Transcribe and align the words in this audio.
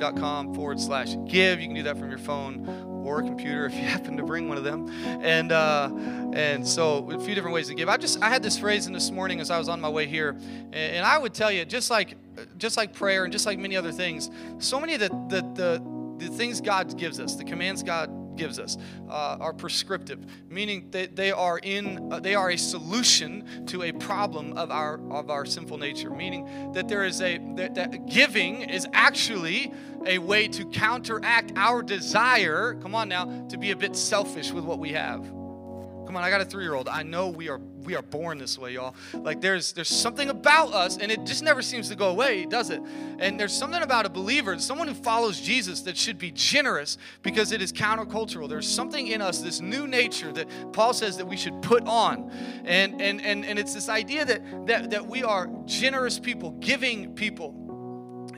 com 0.00 0.54
forward 0.54 0.80
slash 0.80 1.14
give. 1.26 1.60
You 1.60 1.66
can 1.66 1.76
do 1.76 1.82
that 1.84 1.98
from 1.98 2.08
your 2.08 2.18
phone 2.18 2.66
or 3.04 3.22
computer 3.22 3.66
if 3.66 3.74
you 3.74 3.80
happen 3.94 4.16
to 4.16 4.22
bring 4.22 4.48
one 4.48 4.58
of 4.58 4.64
them. 4.64 4.88
And 5.22 5.52
uh, 5.52 5.90
and 6.32 6.66
so 6.66 7.08
a 7.10 7.18
few 7.18 7.34
different 7.34 7.54
ways 7.54 7.68
to 7.68 7.74
give. 7.74 7.88
I 7.88 7.96
just 7.96 8.22
I 8.22 8.28
had 8.28 8.42
this 8.42 8.58
phrase 8.58 8.86
in 8.86 8.92
this 8.92 9.10
morning 9.10 9.40
as 9.40 9.50
I 9.50 9.58
was 9.58 9.68
on 9.68 9.80
my 9.80 9.88
way 9.88 10.06
here, 10.06 10.30
and, 10.30 10.74
and 10.74 11.06
I 11.06 11.18
would 11.18 11.34
tell 11.34 11.50
you 11.50 11.64
just 11.64 11.90
like 11.90 12.16
just 12.58 12.76
like 12.76 12.92
prayer 12.92 13.24
and 13.24 13.32
just 13.32 13.46
like 13.46 13.58
many 13.58 13.76
other 13.76 13.92
things, 13.92 14.30
so 14.58 14.78
many 14.78 14.94
of 14.94 15.00
the 15.00 15.08
the 15.28 15.42
the, 15.54 16.26
the 16.26 16.36
things 16.36 16.60
God 16.60 16.96
gives 16.98 17.20
us, 17.20 17.34
the 17.34 17.44
commands 17.44 17.82
God 17.82 18.28
gives 18.38 18.58
us 18.58 18.78
uh, 19.10 19.36
are 19.40 19.52
prescriptive, 19.52 20.24
meaning 20.48 20.90
that 20.92 21.16
they 21.16 21.30
are 21.30 21.58
in 21.58 22.10
uh, 22.10 22.20
they 22.20 22.34
are 22.34 22.50
a 22.50 22.56
solution 22.56 23.66
to 23.66 23.82
a 23.82 23.92
problem 23.92 24.56
of 24.56 24.70
our 24.70 25.00
of 25.10 25.28
our 25.28 25.44
sinful 25.44 25.76
nature. 25.76 26.10
Meaning 26.10 26.72
that 26.72 26.88
there 26.88 27.04
is 27.04 27.20
a 27.20 27.38
that, 27.56 27.74
that 27.74 28.06
giving 28.06 28.62
is 28.62 28.86
actually 28.92 29.72
a 30.08 30.18
way 30.18 30.48
to 30.48 30.64
counteract 30.64 31.52
our 31.56 31.82
desire. 31.82 32.74
Come 32.82 32.94
on 32.94 33.08
now, 33.08 33.46
to 33.48 33.58
be 33.58 33.70
a 33.70 33.76
bit 33.76 33.94
selfish 33.94 34.50
with 34.50 34.64
what 34.64 34.78
we 34.78 34.90
have. 34.92 35.20
Come 35.20 36.16
on, 36.16 36.24
I 36.24 36.30
got 36.30 36.40
a 36.40 36.46
three-year-old. 36.46 36.88
I 36.88 37.02
know 37.02 37.28
we 37.28 37.50
are 37.50 37.60
we 37.82 37.94
are 37.94 38.00
born 38.00 38.38
this 38.38 38.58
way, 38.58 38.72
y'all. 38.72 38.94
Like 39.12 39.42
there's 39.42 39.74
there's 39.74 39.90
something 39.90 40.30
about 40.30 40.72
us, 40.72 40.96
and 40.96 41.12
it 41.12 41.26
just 41.26 41.42
never 41.42 41.60
seems 41.60 41.90
to 41.90 41.94
go 41.94 42.08
away, 42.08 42.46
does 42.46 42.70
it? 42.70 42.80
And 43.18 43.38
there's 43.38 43.52
something 43.52 43.82
about 43.82 44.06
a 44.06 44.08
believer, 44.08 44.58
someone 44.58 44.88
who 44.88 44.94
follows 44.94 45.38
Jesus, 45.38 45.82
that 45.82 45.98
should 45.98 46.16
be 46.16 46.30
generous 46.30 46.96
because 47.20 47.52
it 47.52 47.60
is 47.60 47.74
countercultural. 47.74 48.48
There's 48.48 48.66
something 48.66 49.08
in 49.08 49.20
us, 49.20 49.40
this 49.42 49.60
new 49.60 49.86
nature 49.86 50.32
that 50.32 50.48
Paul 50.72 50.94
says 50.94 51.18
that 51.18 51.26
we 51.26 51.36
should 51.36 51.60
put 51.60 51.86
on, 51.86 52.30
and 52.64 53.02
and 53.02 53.20
and 53.20 53.44
and 53.44 53.58
it's 53.58 53.74
this 53.74 53.90
idea 53.90 54.24
that 54.24 54.66
that 54.66 54.88
that 54.88 55.06
we 55.06 55.24
are 55.24 55.50
generous 55.66 56.18
people, 56.18 56.52
giving 56.52 57.14
people. 57.14 57.67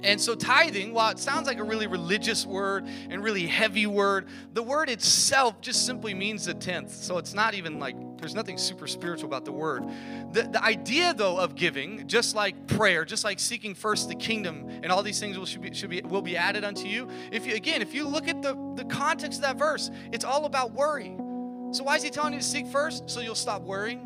And 0.02 0.20
so, 0.20 0.34
tithing, 0.34 0.92
while 0.92 1.10
it 1.10 1.18
sounds 1.18 1.46
like 1.46 1.58
a 1.58 1.64
really 1.64 1.86
religious 1.86 2.46
word 2.46 2.86
and 3.08 3.22
really 3.22 3.46
heavy 3.46 3.86
word, 3.86 4.28
the 4.52 4.62
word 4.62 4.88
itself 4.88 5.60
just 5.60 5.84
simply 5.86 6.14
means 6.14 6.46
a 6.46 6.54
tenth. 6.54 6.92
So, 6.92 7.18
it's 7.18 7.34
not 7.34 7.54
even 7.54 7.78
like 7.78 7.96
there's 8.18 8.34
nothing 8.34 8.58
super 8.58 8.86
spiritual 8.86 9.28
about 9.28 9.44
the 9.44 9.52
word. 9.52 9.84
The, 10.32 10.42
the 10.42 10.62
idea, 10.62 11.14
though, 11.14 11.38
of 11.38 11.54
giving, 11.54 12.06
just 12.06 12.34
like 12.34 12.66
prayer, 12.66 13.04
just 13.04 13.24
like 13.24 13.38
seeking 13.38 13.74
first 13.74 14.08
the 14.08 14.14
kingdom, 14.14 14.68
and 14.82 14.92
all 14.92 15.02
these 15.02 15.18
things 15.18 15.38
will, 15.38 15.46
should 15.46 15.62
be, 15.62 15.74
should 15.74 15.90
be, 15.90 16.02
will 16.02 16.22
be 16.22 16.36
added 16.36 16.64
unto 16.64 16.86
you. 16.86 17.08
If 17.32 17.46
you, 17.46 17.54
again, 17.54 17.82
if 17.82 17.94
you 17.94 18.06
look 18.06 18.28
at 18.28 18.42
the, 18.42 18.54
the 18.76 18.84
context 18.84 19.38
of 19.38 19.42
that 19.42 19.56
verse, 19.56 19.90
it's 20.12 20.24
all 20.24 20.44
about 20.44 20.72
worry. 20.72 21.16
So, 21.72 21.84
why 21.84 21.96
is 21.96 22.02
he 22.02 22.10
telling 22.10 22.32
you 22.32 22.40
to 22.40 22.44
seek 22.44 22.66
first? 22.66 23.08
So 23.08 23.20
you'll 23.20 23.34
stop 23.34 23.62
worrying. 23.62 24.00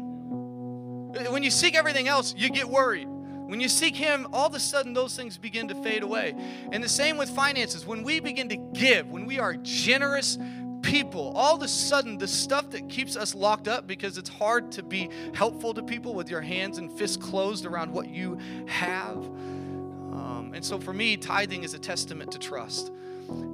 When 1.31 1.43
you 1.43 1.51
seek 1.51 1.75
everything 1.75 2.09
else, 2.09 2.35
you 2.37 2.51
get 2.51 2.69
worried. 2.69 3.09
When 3.55 3.61
you 3.61 3.69
seek 3.69 3.95
Him, 3.95 4.27
all 4.33 4.49
of 4.49 4.55
a 4.55 4.59
sudden 4.59 4.95
those 4.95 5.15
things 5.15 5.39
begin 5.39 5.69
to 5.69 5.77
fade 5.77 6.03
away. 6.03 6.35
And 6.73 6.83
the 6.83 6.89
same 6.89 7.17
with 7.17 7.31
finances. 7.31 7.87
When 7.87 8.03
we 8.03 8.19
begin 8.19 8.49
to 8.49 8.57
give, 8.57 9.09
when 9.09 9.27
we 9.27 9.39
are 9.39 9.55
generous 9.55 10.39
people, 10.83 11.33
all 11.37 11.55
of 11.55 11.63
a 11.63 11.69
sudden 11.69 12.19
the 12.19 12.27
stuff 12.27 12.71
that 12.71 12.89
keeps 12.89 13.15
us 13.17 13.33
locked 13.33 13.69
up 13.69 13.87
because 13.87 14.19
it's 14.19 14.29
hard 14.29 14.73
to 14.73 14.83
be 14.83 15.09
helpful 15.35 15.73
to 15.75 15.85
people 15.85 16.17
with 16.17 16.29
your 16.29 16.41
hands 16.41 16.79
and 16.79 16.91
fists 16.99 17.17
closed 17.17 17.65
around 17.65 17.93
what 17.93 18.09
you 18.09 18.41
have. 18.67 19.19
Um, 19.19 20.51
and 20.53 20.65
so 20.65 20.81
for 20.81 20.93
me, 20.93 21.17
tithing 21.17 21.63
is 21.63 21.75
a 21.75 21.79
testament 21.79 22.33
to 22.33 22.41
trust. 22.41 22.91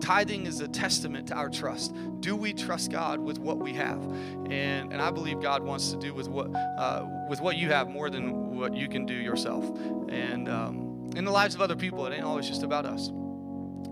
Tithing 0.00 0.46
is 0.46 0.60
a 0.60 0.68
testament 0.68 1.28
to 1.28 1.34
our 1.34 1.48
trust. 1.48 1.94
Do 2.20 2.36
we 2.36 2.52
trust 2.52 2.90
God 2.90 3.20
with 3.20 3.38
what 3.38 3.58
we 3.58 3.72
have? 3.74 4.02
And, 4.50 4.92
and 4.92 5.00
I 5.00 5.10
believe 5.10 5.40
God 5.40 5.62
wants 5.62 5.90
to 5.90 5.98
do 5.98 6.14
with 6.14 6.28
what, 6.28 6.54
uh, 6.54 7.06
with 7.28 7.40
what 7.40 7.56
you 7.56 7.70
have 7.70 7.88
more 7.88 8.10
than 8.10 8.56
what 8.56 8.74
you 8.74 8.88
can 8.88 9.06
do 9.06 9.14
yourself. 9.14 9.64
And 10.08 10.48
um, 10.48 11.10
in 11.16 11.24
the 11.24 11.30
lives 11.30 11.54
of 11.54 11.60
other 11.60 11.76
people, 11.76 12.06
it 12.06 12.14
ain't 12.14 12.24
always 12.24 12.48
just 12.48 12.62
about 12.62 12.86
us. 12.86 13.10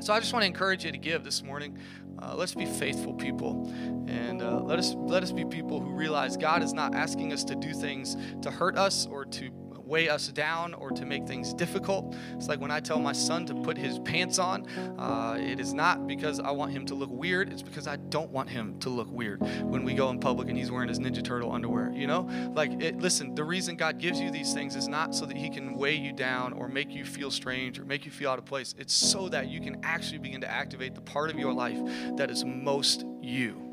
So 0.00 0.12
I 0.12 0.20
just 0.20 0.32
want 0.32 0.42
to 0.42 0.46
encourage 0.46 0.84
you 0.84 0.92
to 0.92 0.98
give 0.98 1.24
this 1.24 1.42
morning. 1.42 1.76
Uh, 2.20 2.34
let's 2.36 2.54
be 2.54 2.66
faithful 2.66 3.14
people, 3.14 3.72
and 4.08 4.42
uh, 4.42 4.60
let 4.60 4.78
us 4.78 4.94
let 4.96 5.22
us 5.22 5.30
be 5.30 5.44
people 5.44 5.80
who 5.80 5.90
realize 5.90 6.36
God 6.36 6.64
is 6.64 6.72
not 6.72 6.94
asking 6.94 7.32
us 7.32 7.44
to 7.44 7.54
do 7.54 7.72
things 7.72 8.16
to 8.42 8.50
hurt 8.50 8.76
us 8.76 9.06
or 9.06 9.24
to 9.24 9.50
weigh 9.88 10.08
us 10.08 10.28
down 10.28 10.74
or 10.74 10.90
to 10.90 11.04
make 11.06 11.26
things 11.26 11.54
difficult. 11.54 12.14
It's 12.34 12.46
like 12.46 12.60
when 12.60 12.70
I 12.70 12.80
tell 12.80 13.00
my 13.00 13.12
son 13.12 13.46
to 13.46 13.54
put 13.54 13.78
his 13.78 13.98
pants 14.00 14.38
on, 14.38 14.68
uh, 14.98 15.38
it 15.40 15.58
is 15.58 15.72
not 15.72 16.06
because 16.06 16.38
I 16.38 16.50
want 16.50 16.72
him 16.72 16.84
to 16.86 16.94
look 16.94 17.10
weird, 17.10 17.50
it's 17.50 17.62
because 17.62 17.88
I 17.88 17.96
don't 17.96 18.30
want 18.30 18.50
him 18.50 18.78
to 18.80 18.90
look 18.90 19.10
weird 19.10 19.40
when 19.62 19.84
we 19.84 19.94
go 19.94 20.10
in 20.10 20.20
public 20.20 20.48
and 20.48 20.58
he's 20.58 20.70
wearing 20.70 20.88
his 20.88 20.98
Ninja 20.98 21.24
Turtle 21.24 21.50
underwear. 21.50 21.90
You 21.92 22.06
know? 22.06 22.28
Like, 22.54 22.82
it, 22.82 22.98
listen, 22.98 23.34
the 23.34 23.44
reason 23.44 23.76
God 23.76 23.98
gives 23.98 24.20
you 24.20 24.30
these 24.30 24.52
things 24.52 24.76
is 24.76 24.88
not 24.88 25.14
so 25.14 25.24
that 25.24 25.36
he 25.36 25.48
can 25.48 25.74
weigh 25.74 25.96
you 25.96 26.12
down 26.12 26.52
or 26.52 26.68
make 26.68 26.90
you 26.90 27.04
feel 27.04 27.30
strange 27.30 27.78
or 27.78 27.84
make 27.84 28.04
you 28.04 28.10
feel 28.10 28.30
out 28.30 28.38
of 28.38 28.44
place. 28.44 28.74
It's 28.78 28.92
so 28.92 29.28
that 29.30 29.48
you 29.48 29.60
can 29.60 29.80
actually 29.82 30.18
begin 30.18 30.40
to 30.42 30.50
activate 30.50 30.94
the 30.94 31.00
part 31.00 31.30
of 31.30 31.38
your 31.38 31.52
life 31.52 31.78
that 32.16 32.30
is 32.30 32.44
most 32.44 33.04
you. 33.22 33.72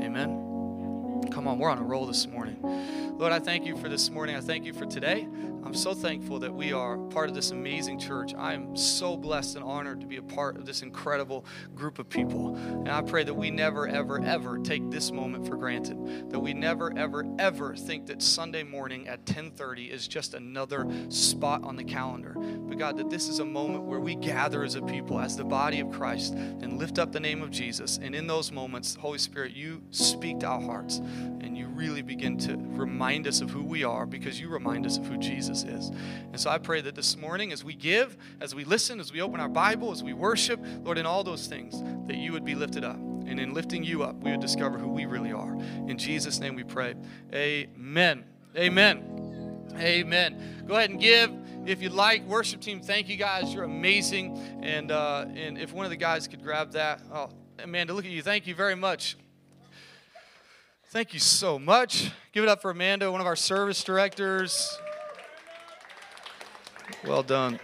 Amen. 0.00 0.48
Come 1.30 1.46
on, 1.46 1.58
we're 1.58 1.70
on 1.70 1.78
a 1.78 1.82
roll 1.82 2.06
this 2.06 2.26
morning. 2.26 2.58
Lord, 3.16 3.32
I 3.32 3.38
thank 3.38 3.64
you 3.64 3.76
for 3.76 3.88
this 3.88 4.10
morning. 4.10 4.36
I 4.36 4.40
thank 4.40 4.64
you 4.64 4.72
for 4.72 4.84
today. 4.84 5.28
I'm 5.64 5.74
so 5.74 5.94
thankful 5.94 6.40
that 6.40 6.52
we 6.52 6.72
are 6.72 6.98
part 6.98 7.28
of 7.28 7.34
this 7.34 7.50
amazing 7.50 7.98
church. 7.98 8.34
I 8.36 8.54
am 8.54 8.76
so 8.76 9.16
blessed 9.16 9.56
and 9.56 9.64
honored 9.64 10.00
to 10.00 10.06
be 10.06 10.16
a 10.16 10.22
part 10.22 10.56
of 10.56 10.66
this 10.66 10.82
incredible 10.82 11.44
group 11.74 11.98
of 11.98 12.08
people. 12.08 12.56
And 12.56 12.88
I 12.88 13.00
pray 13.00 13.22
that 13.24 13.34
we 13.34 13.50
never, 13.50 13.86
ever, 13.86 14.20
ever 14.20 14.58
take 14.58 14.90
this 14.90 15.12
moment 15.12 15.46
for 15.46 15.56
granted. 15.56 16.30
That 16.30 16.40
we 16.40 16.52
never, 16.52 16.92
ever, 16.96 17.24
ever 17.38 17.76
think 17.76 18.06
that 18.06 18.22
Sunday 18.22 18.64
morning 18.64 19.06
at 19.08 19.24
10:30 19.24 19.90
is 19.90 20.08
just 20.08 20.34
another 20.34 20.86
spot 21.08 21.62
on 21.64 21.76
the 21.76 21.84
calendar. 21.84 22.34
But 22.34 22.78
God, 22.78 22.96
that 22.96 23.08
this 23.08 23.28
is 23.28 23.38
a 23.38 23.44
moment 23.44 23.84
where 23.84 24.00
we 24.00 24.16
gather 24.16 24.64
as 24.64 24.74
a 24.74 24.82
people, 24.82 25.20
as 25.20 25.36
the 25.36 25.44
body 25.44 25.80
of 25.80 25.90
Christ, 25.90 26.34
and 26.34 26.78
lift 26.78 26.98
up 26.98 27.12
the 27.12 27.20
name 27.20 27.40
of 27.40 27.50
Jesus. 27.50 27.98
And 28.02 28.14
in 28.14 28.26
those 28.26 28.50
moments, 28.50 28.96
Holy 28.96 29.18
Spirit, 29.18 29.52
you 29.52 29.82
speak 29.90 30.40
to 30.40 30.46
our 30.46 30.60
hearts 30.60 30.98
and 30.98 31.56
you 31.56 31.68
really 31.82 32.02
begin 32.02 32.38
to 32.38 32.56
remind 32.56 33.26
us 33.26 33.40
of 33.40 33.50
who 33.50 33.64
we 33.64 33.82
are 33.82 34.06
because 34.06 34.40
you 34.40 34.48
remind 34.48 34.86
us 34.86 34.98
of 34.98 35.06
who 35.06 35.16
Jesus 35.16 35.64
is. 35.64 35.88
And 35.88 36.38
so 36.38 36.48
I 36.48 36.58
pray 36.58 36.80
that 36.80 36.94
this 36.94 37.16
morning, 37.16 37.50
as 37.50 37.64
we 37.64 37.74
give, 37.74 38.16
as 38.40 38.54
we 38.54 38.64
listen, 38.64 39.00
as 39.00 39.12
we 39.12 39.20
open 39.20 39.40
our 39.40 39.48
Bible, 39.48 39.90
as 39.90 40.00
we 40.00 40.12
worship, 40.12 40.60
Lord, 40.84 40.96
in 40.96 41.06
all 41.06 41.24
those 41.24 41.48
things, 41.48 41.82
that 42.06 42.16
you 42.16 42.30
would 42.30 42.44
be 42.44 42.54
lifted 42.54 42.84
up. 42.84 42.94
And 42.94 43.40
in 43.40 43.52
lifting 43.52 43.82
you 43.82 44.04
up, 44.04 44.14
we 44.22 44.30
would 44.30 44.40
discover 44.40 44.78
who 44.78 44.90
we 44.90 45.06
really 45.06 45.32
are. 45.32 45.54
In 45.88 45.98
Jesus' 45.98 46.38
name 46.38 46.54
we 46.54 46.62
pray. 46.62 46.94
Amen. 47.34 48.24
Amen. 48.56 49.72
Amen. 49.76 50.64
Go 50.68 50.76
ahead 50.76 50.90
and 50.90 51.00
give 51.00 51.32
if 51.66 51.82
you'd 51.82 51.92
like 51.92 52.26
worship 52.26 52.60
team 52.60 52.80
thank 52.80 53.08
you 53.08 53.16
guys 53.16 53.54
you're 53.54 53.62
amazing 53.62 54.36
and 54.62 54.90
uh, 54.90 55.24
and 55.36 55.56
if 55.56 55.72
one 55.72 55.84
of 55.84 55.90
the 55.90 55.96
guys 55.96 56.26
could 56.26 56.42
grab 56.42 56.72
that 56.72 57.00
oh 57.12 57.30
amanda 57.62 57.92
look 57.92 58.04
at 58.04 58.10
you 58.10 58.20
thank 58.20 58.48
you 58.48 58.54
very 58.56 58.74
much 58.74 59.16
Thank 60.92 61.14
you 61.14 61.20
so 61.20 61.58
much. 61.58 62.12
Give 62.32 62.44
it 62.44 62.50
up 62.50 62.60
for 62.60 62.70
Amanda, 62.70 63.10
one 63.10 63.22
of 63.22 63.26
our 63.26 63.34
service 63.34 63.82
directors. 63.82 64.78
Well 67.06 67.22
done. 67.22 67.58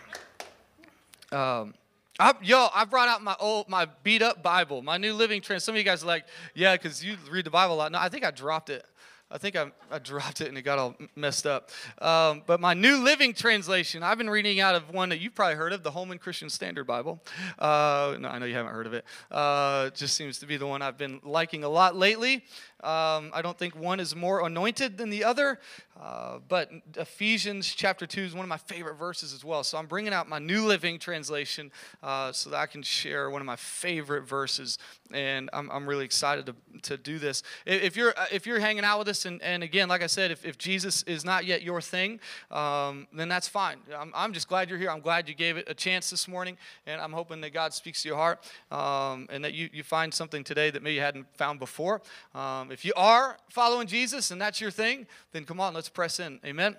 Um, 1.31 1.75
I, 2.19 2.33
yo, 2.41 2.69
I 2.75 2.87
brought 2.87 3.11
out 3.11 3.23
my 3.23 3.37
old, 3.39 3.69
my 3.69 3.87
beat 4.03 4.23
up 4.23 4.43
Bible, 4.43 4.81
my 4.81 4.97
New 4.97 5.13
Living 5.13 5.43
Trans. 5.43 5.63
Some 5.63 5.75
of 5.75 5.77
you 5.79 5.85
guys 5.85 6.03
are 6.03 6.07
like, 6.07 6.25
yeah, 6.55 6.75
because 6.75 7.05
you 7.05 7.19
read 7.31 7.45
the 7.45 7.51
Bible 7.51 7.75
a 7.75 7.77
lot. 7.77 7.93
No, 7.93 7.99
I 7.99 8.09
think 8.09 8.25
I 8.25 8.31
dropped 8.31 8.71
it. 8.71 8.87
I 9.31 9.37
think 9.37 9.57
I, 9.57 9.71
I 9.91 9.99
dropped 9.99 10.41
it 10.41 10.49
and 10.49 10.57
it 10.57 10.63
got 10.63 10.79
all 10.79 10.97
messed 11.15 11.47
up. 11.47 11.69
Um, 12.01 12.43
but 12.47 12.61
my 12.61 12.73
New 12.73 12.97
Living 12.97 13.35
Translation, 13.35 14.03
I've 14.03 14.17
been 14.17 14.31
reading 14.31 14.59
out 14.59 14.75
of 14.75 14.89
one 14.89 15.11
that 15.11 15.21
you've 15.21 15.35
probably 15.35 15.57
heard 15.57 15.75
of, 15.75 15.83
the 15.83 15.91
Holman 15.91 16.17
Christian 16.17 16.49
Standard 16.49 16.87
Bible. 16.87 17.23
Uh, 17.59 18.17
no, 18.19 18.29
I 18.29 18.39
know 18.39 18.47
you 18.47 18.55
haven't 18.55 18.73
heard 18.73 18.87
of 18.87 18.95
it. 18.95 19.05
Uh, 19.31 19.91
just 19.91 20.17
seems 20.17 20.39
to 20.39 20.47
be 20.47 20.57
the 20.57 20.67
one 20.67 20.81
I've 20.81 20.97
been 20.97 21.21
liking 21.23 21.63
a 21.63 21.69
lot 21.69 21.95
lately. 21.95 22.43
Um, 22.81 23.33
I 23.35 23.43
don't 23.43 23.59
think 23.59 23.75
one 23.75 23.99
is 23.99 24.15
more 24.15 24.47
anointed 24.47 24.99
than 24.99 25.11
the 25.11 25.25
other, 25.25 25.59
uh, 26.01 26.39
but 26.47 26.71
Ephesians 26.97 27.75
chapter 27.75 28.07
2 28.07 28.21
is 28.21 28.35
one 28.35 28.45
of 28.45 28.49
my 28.49 28.57
favorite 28.57 28.95
verses 28.95 29.33
as 29.33 29.45
well. 29.45 29.65
So 29.65 29.79
I'm 29.79 29.87
bringing 29.87 30.13
out 30.13 30.29
my 30.29 30.39
New 30.39 30.65
Living 30.65 31.01
Translation 31.01 31.73
uh, 32.05 32.31
so 32.31 32.51
that 32.51 32.57
I 32.57 32.67
can 32.67 32.85
share 32.85 33.31
one 33.31 33.43
of 33.43 33.47
my 33.47 33.57
favorite 33.57 34.29
verses, 34.29 34.79
and 35.13 35.51
I'm, 35.53 35.69
I'm 35.73 35.89
really 35.89 36.05
excited 36.05 36.47
to, 36.47 36.55
to 36.83 36.97
do 36.97 37.19
this. 37.19 37.43
If 37.67 37.97
you're, 37.97 38.15
uh, 38.17 38.27
if 38.31 38.47
you're 38.47 38.61
hanging 38.61 38.85
out 38.85 39.01
with 39.01 39.09
us, 39.09 39.25
and, 39.25 39.43
and 39.43 39.65
again, 39.65 39.89
like 39.89 40.03
I 40.03 40.07
said, 40.07 40.31
if, 40.31 40.45
if 40.45 40.57
Jesus 40.57 41.03
is 41.03 41.25
not 41.25 41.47
yet 41.47 41.63
your 41.63 41.81
thing, 41.81 42.21
um, 42.53 43.09
then 43.13 43.29
that's 43.29 43.49
fine. 43.49 43.79
I'm, 43.97 44.13
I'm 44.15 44.33
just 44.33 44.49
glad 44.49 44.71
you're 44.71 44.79
here. 44.79 44.91
I'm 44.91 45.01
glad 45.01 45.29
you 45.29 45.35
gave 45.35 45.57
it 45.57 45.65
a 45.69 45.75
chance 45.75 46.11
this 46.11 46.29
morning, 46.29 46.57
and 46.87 47.01
I'm 47.01 47.13
hoping 47.13 47.41
that 47.41 47.53
God 47.53 47.75
speaks 47.75 48.03
to 48.03 48.09
your 48.09 48.19
heart 48.19 48.45
um, 48.71 49.27
and 49.31 49.45
that 49.45 49.53
you, 49.53 49.69
you 49.73 49.83
find 49.83 50.15
something 50.15 50.45
today 50.45 50.71
that 50.71 50.81
maybe 50.81 50.95
you 50.95 51.01
hadn't 51.01 51.27
found 51.37 51.59
before. 51.59 52.03
Um, 52.37 52.68
if 52.71 52.85
you 52.85 52.93
are 52.97 53.37
following 53.49 53.87
Jesus 53.87 54.31
and 54.31 54.41
that's 54.41 54.61
your 54.61 54.71
thing, 54.71 55.07
then 55.33 55.45
come 55.45 55.61
on, 55.61 55.75
let's 55.75 55.89
press 55.89 56.21
in. 56.21 56.41
Amen. 56.45 56.77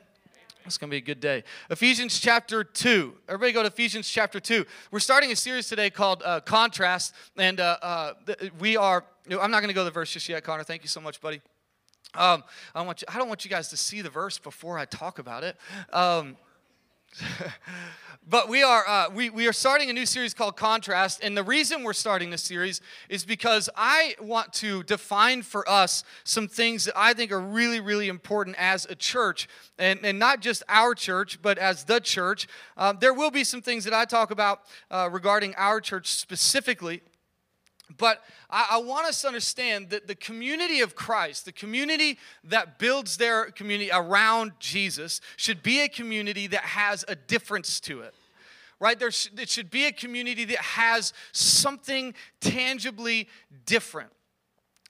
It's 0.65 0.77
going 0.77 0.89
to 0.89 0.93
be 0.93 0.97
a 0.97 1.01
good 1.01 1.19
day. 1.19 1.43
Ephesians 1.69 2.19
chapter 2.19 2.63
2. 2.63 3.13
Everybody 3.27 3.53
go 3.53 3.63
to 3.63 3.69
Ephesians 3.69 4.07
chapter 4.07 4.39
2. 4.39 4.65
We're 4.91 4.99
starting 4.99 5.31
a 5.31 5.35
series 5.35 5.67
today 5.67 5.89
called 5.89 6.21
uh, 6.23 6.41
Contrast, 6.41 7.15
and 7.37 7.59
uh, 7.59 7.77
uh, 7.81 8.13
we 8.59 8.77
are, 8.77 9.03
I'm 9.31 9.51
not 9.51 9.61
going 9.61 9.69
to 9.69 9.73
go 9.73 9.81
to 9.81 9.85
the 9.85 9.91
verse 9.91 10.11
just 10.11 10.29
yet, 10.29 10.43
Connor. 10.43 10.63
Thank 10.63 10.83
you 10.83 10.89
so 10.89 11.01
much, 11.01 11.21
buddy. 11.21 11.41
Um, 12.13 12.43
I, 12.75 12.81
want 12.81 13.01
you, 13.01 13.07
I 13.11 13.17
don't 13.17 13.29
want 13.29 13.45
you 13.45 13.49
guys 13.49 13.69
to 13.69 13.77
see 13.77 14.01
the 14.01 14.09
verse 14.09 14.37
before 14.37 14.77
I 14.77 14.85
talk 14.85 15.17
about 15.17 15.43
it. 15.43 15.55
Um, 15.93 16.37
but 18.29 18.47
we 18.47 18.61
are 18.61 18.87
uh, 18.87 19.09
we, 19.09 19.29
we 19.29 19.47
are 19.47 19.53
starting 19.53 19.89
a 19.89 19.93
new 19.93 20.05
series 20.05 20.33
called 20.33 20.55
contrast 20.55 21.23
and 21.23 21.35
the 21.35 21.43
reason 21.43 21.83
we're 21.83 21.93
starting 21.93 22.29
this 22.29 22.43
series 22.43 22.81
is 23.09 23.25
because 23.25 23.69
i 23.75 24.15
want 24.21 24.53
to 24.53 24.83
define 24.83 25.41
for 25.41 25.67
us 25.69 26.03
some 26.23 26.47
things 26.47 26.85
that 26.85 26.97
i 26.97 27.13
think 27.13 27.31
are 27.31 27.41
really 27.41 27.79
really 27.79 28.07
important 28.07 28.55
as 28.59 28.85
a 28.85 28.95
church 28.95 29.47
and, 29.77 29.99
and 30.03 30.19
not 30.19 30.39
just 30.39 30.63
our 30.69 30.93
church 30.93 31.41
but 31.41 31.57
as 31.57 31.85
the 31.85 31.99
church. 31.99 32.47
Um, 32.77 32.97
there 32.99 33.13
will 33.13 33.31
be 33.31 33.43
some 33.43 33.61
things 33.61 33.83
that 33.85 33.93
i 33.93 34.05
talk 34.05 34.31
about 34.31 34.61
uh, 34.91 35.09
regarding 35.11 35.55
our 35.55 35.81
church 35.81 36.07
specifically 36.07 37.01
but 37.97 38.23
I, 38.49 38.67
I, 38.71 38.77
want 38.77 39.07
us 39.07 39.21
to 39.21 39.27
understand 39.27 39.89
that 39.89 40.07
the 40.07 40.15
community 40.15 40.81
of 40.81 40.95
Christ, 40.95 41.45
the 41.45 41.51
community 41.51 42.19
that 42.43 42.77
builds 42.77 43.17
their 43.17 43.45
community 43.45 43.89
around 43.91 44.53
Jesus, 44.59 45.21
should 45.37 45.63
be 45.63 45.81
a 45.81 45.89
community 45.89 46.47
that 46.47 46.61
has 46.61 47.03
a 47.07 47.15
difference 47.15 47.79
to 47.81 48.01
it. 48.01 48.13
Right? 48.79 48.97
There 48.97 49.11
sh- 49.11 49.29
it 49.37 49.49
should 49.49 49.71
be 49.71 49.85
a 49.85 49.91
community 49.91 50.45
that 50.45 50.59
has 50.59 51.13
something 51.31 52.13
tangibly 52.39 53.27
different. 53.65 54.11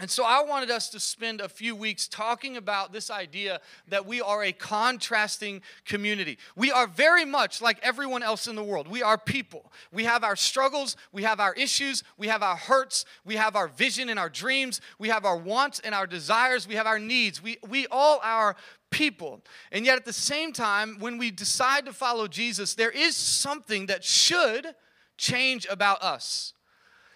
And 0.01 0.09
so 0.09 0.23
I 0.23 0.41
wanted 0.43 0.71
us 0.71 0.89
to 0.91 0.99
spend 0.99 1.41
a 1.41 1.49
few 1.49 1.75
weeks 1.75 2.07
talking 2.07 2.55
about 2.55 2.93
this 2.93 3.11
idea 3.11 3.59
that 3.89 4.05
we 4.05 4.21
are 4.21 4.41
a 4.43 4.53
contrasting 4.53 5.61
community. 5.83 6.37
We 6.55 6.71
are 6.71 6.87
very 6.87 7.25
much 7.25 7.61
like 7.61 7.79
everyone 7.83 8.23
else 8.23 8.47
in 8.47 8.55
the 8.55 8.63
world. 8.63 8.87
We 8.87 9.03
are 9.03 9.17
people. 9.17 9.73
We 9.91 10.05
have 10.05 10.23
our 10.23 10.37
struggles, 10.37 10.95
we 11.11 11.23
have 11.23 11.41
our 11.41 11.53
issues, 11.53 12.03
we 12.17 12.27
have 12.27 12.41
our 12.41 12.55
hurts, 12.55 13.03
we 13.25 13.35
have 13.35 13.57
our 13.57 13.67
vision 13.67 14.07
and 14.07 14.17
our 14.17 14.29
dreams, 14.29 14.79
we 14.99 15.09
have 15.09 15.25
our 15.25 15.35
wants 15.35 15.81
and 15.81 15.93
our 15.93 16.07
desires, 16.07 16.65
we 16.65 16.75
have 16.75 16.87
our 16.87 16.99
needs. 16.99 17.43
We, 17.43 17.57
we 17.67 17.85
all 17.91 18.21
are 18.23 18.55
people. 18.91 19.41
And 19.69 19.85
yet 19.85 19.97
at 19.97 20.05
the 20.05 20.13
same 20.13 20.53
time, 20.53 20.95
when 20.99 21.17
we 21.17 21.29
decide 21.29 21.85
to 21.87 21.93
follow 21.93 22.29
Jesus, 22.29 22.73
there 22.73 22.89
is 22.89 23.17
something 23.17 23.87
that 23.87 24.05
should 24.05 24.75
change 25.17 25.67
about 25.69 26.01
us. 26.01 26.53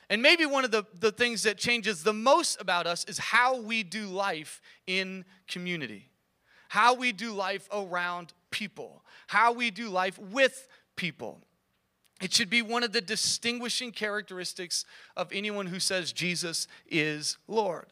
And 0.10 0.22
maybe 0.22 0.46
one 0.46 0.66
of 0.66 0.72
the, 0.72 0.84
the 1.00 1.12
things 1.12 1.44
that 1.44 1.58
changes 1.58 2.04
the 2.04 2.14
most 2.14 2.60
about 2.62 2.88
us 2.88 3.06
is 3.06 3.18
how 3.18 3.60
we 3.60 3.84
do 3.84 4.06
life 4.08 4.62
in 4.86 5.26
community, 5.48 6.10
how 6.70 6.94
we 6.94 7.12
do 7.12 7.32
life 7.32 7.68
around 7.72 8.34
people, 8.52 9.04
how 9.28 9.54
we 9.54 9.72
do 9.72 9.90
life 9.90 10.20
with 10.20 10.68
people. 10.96 11.42
It 12.22 12.34
should 12.34 12.50
be 12.50 12.62
one 12.62 12.84
of 12.84 12.94
the 12.94 13.02
distinguishing 13.02 13.92
characteristics 13.92 14.86
of 15.18 15.30
anyone 15.34 15.68
who 15.68 15.80
says 15.80 16.14
Jesus 16.14 16.68
is 16.88 17.38
Lord. 17.48 17.88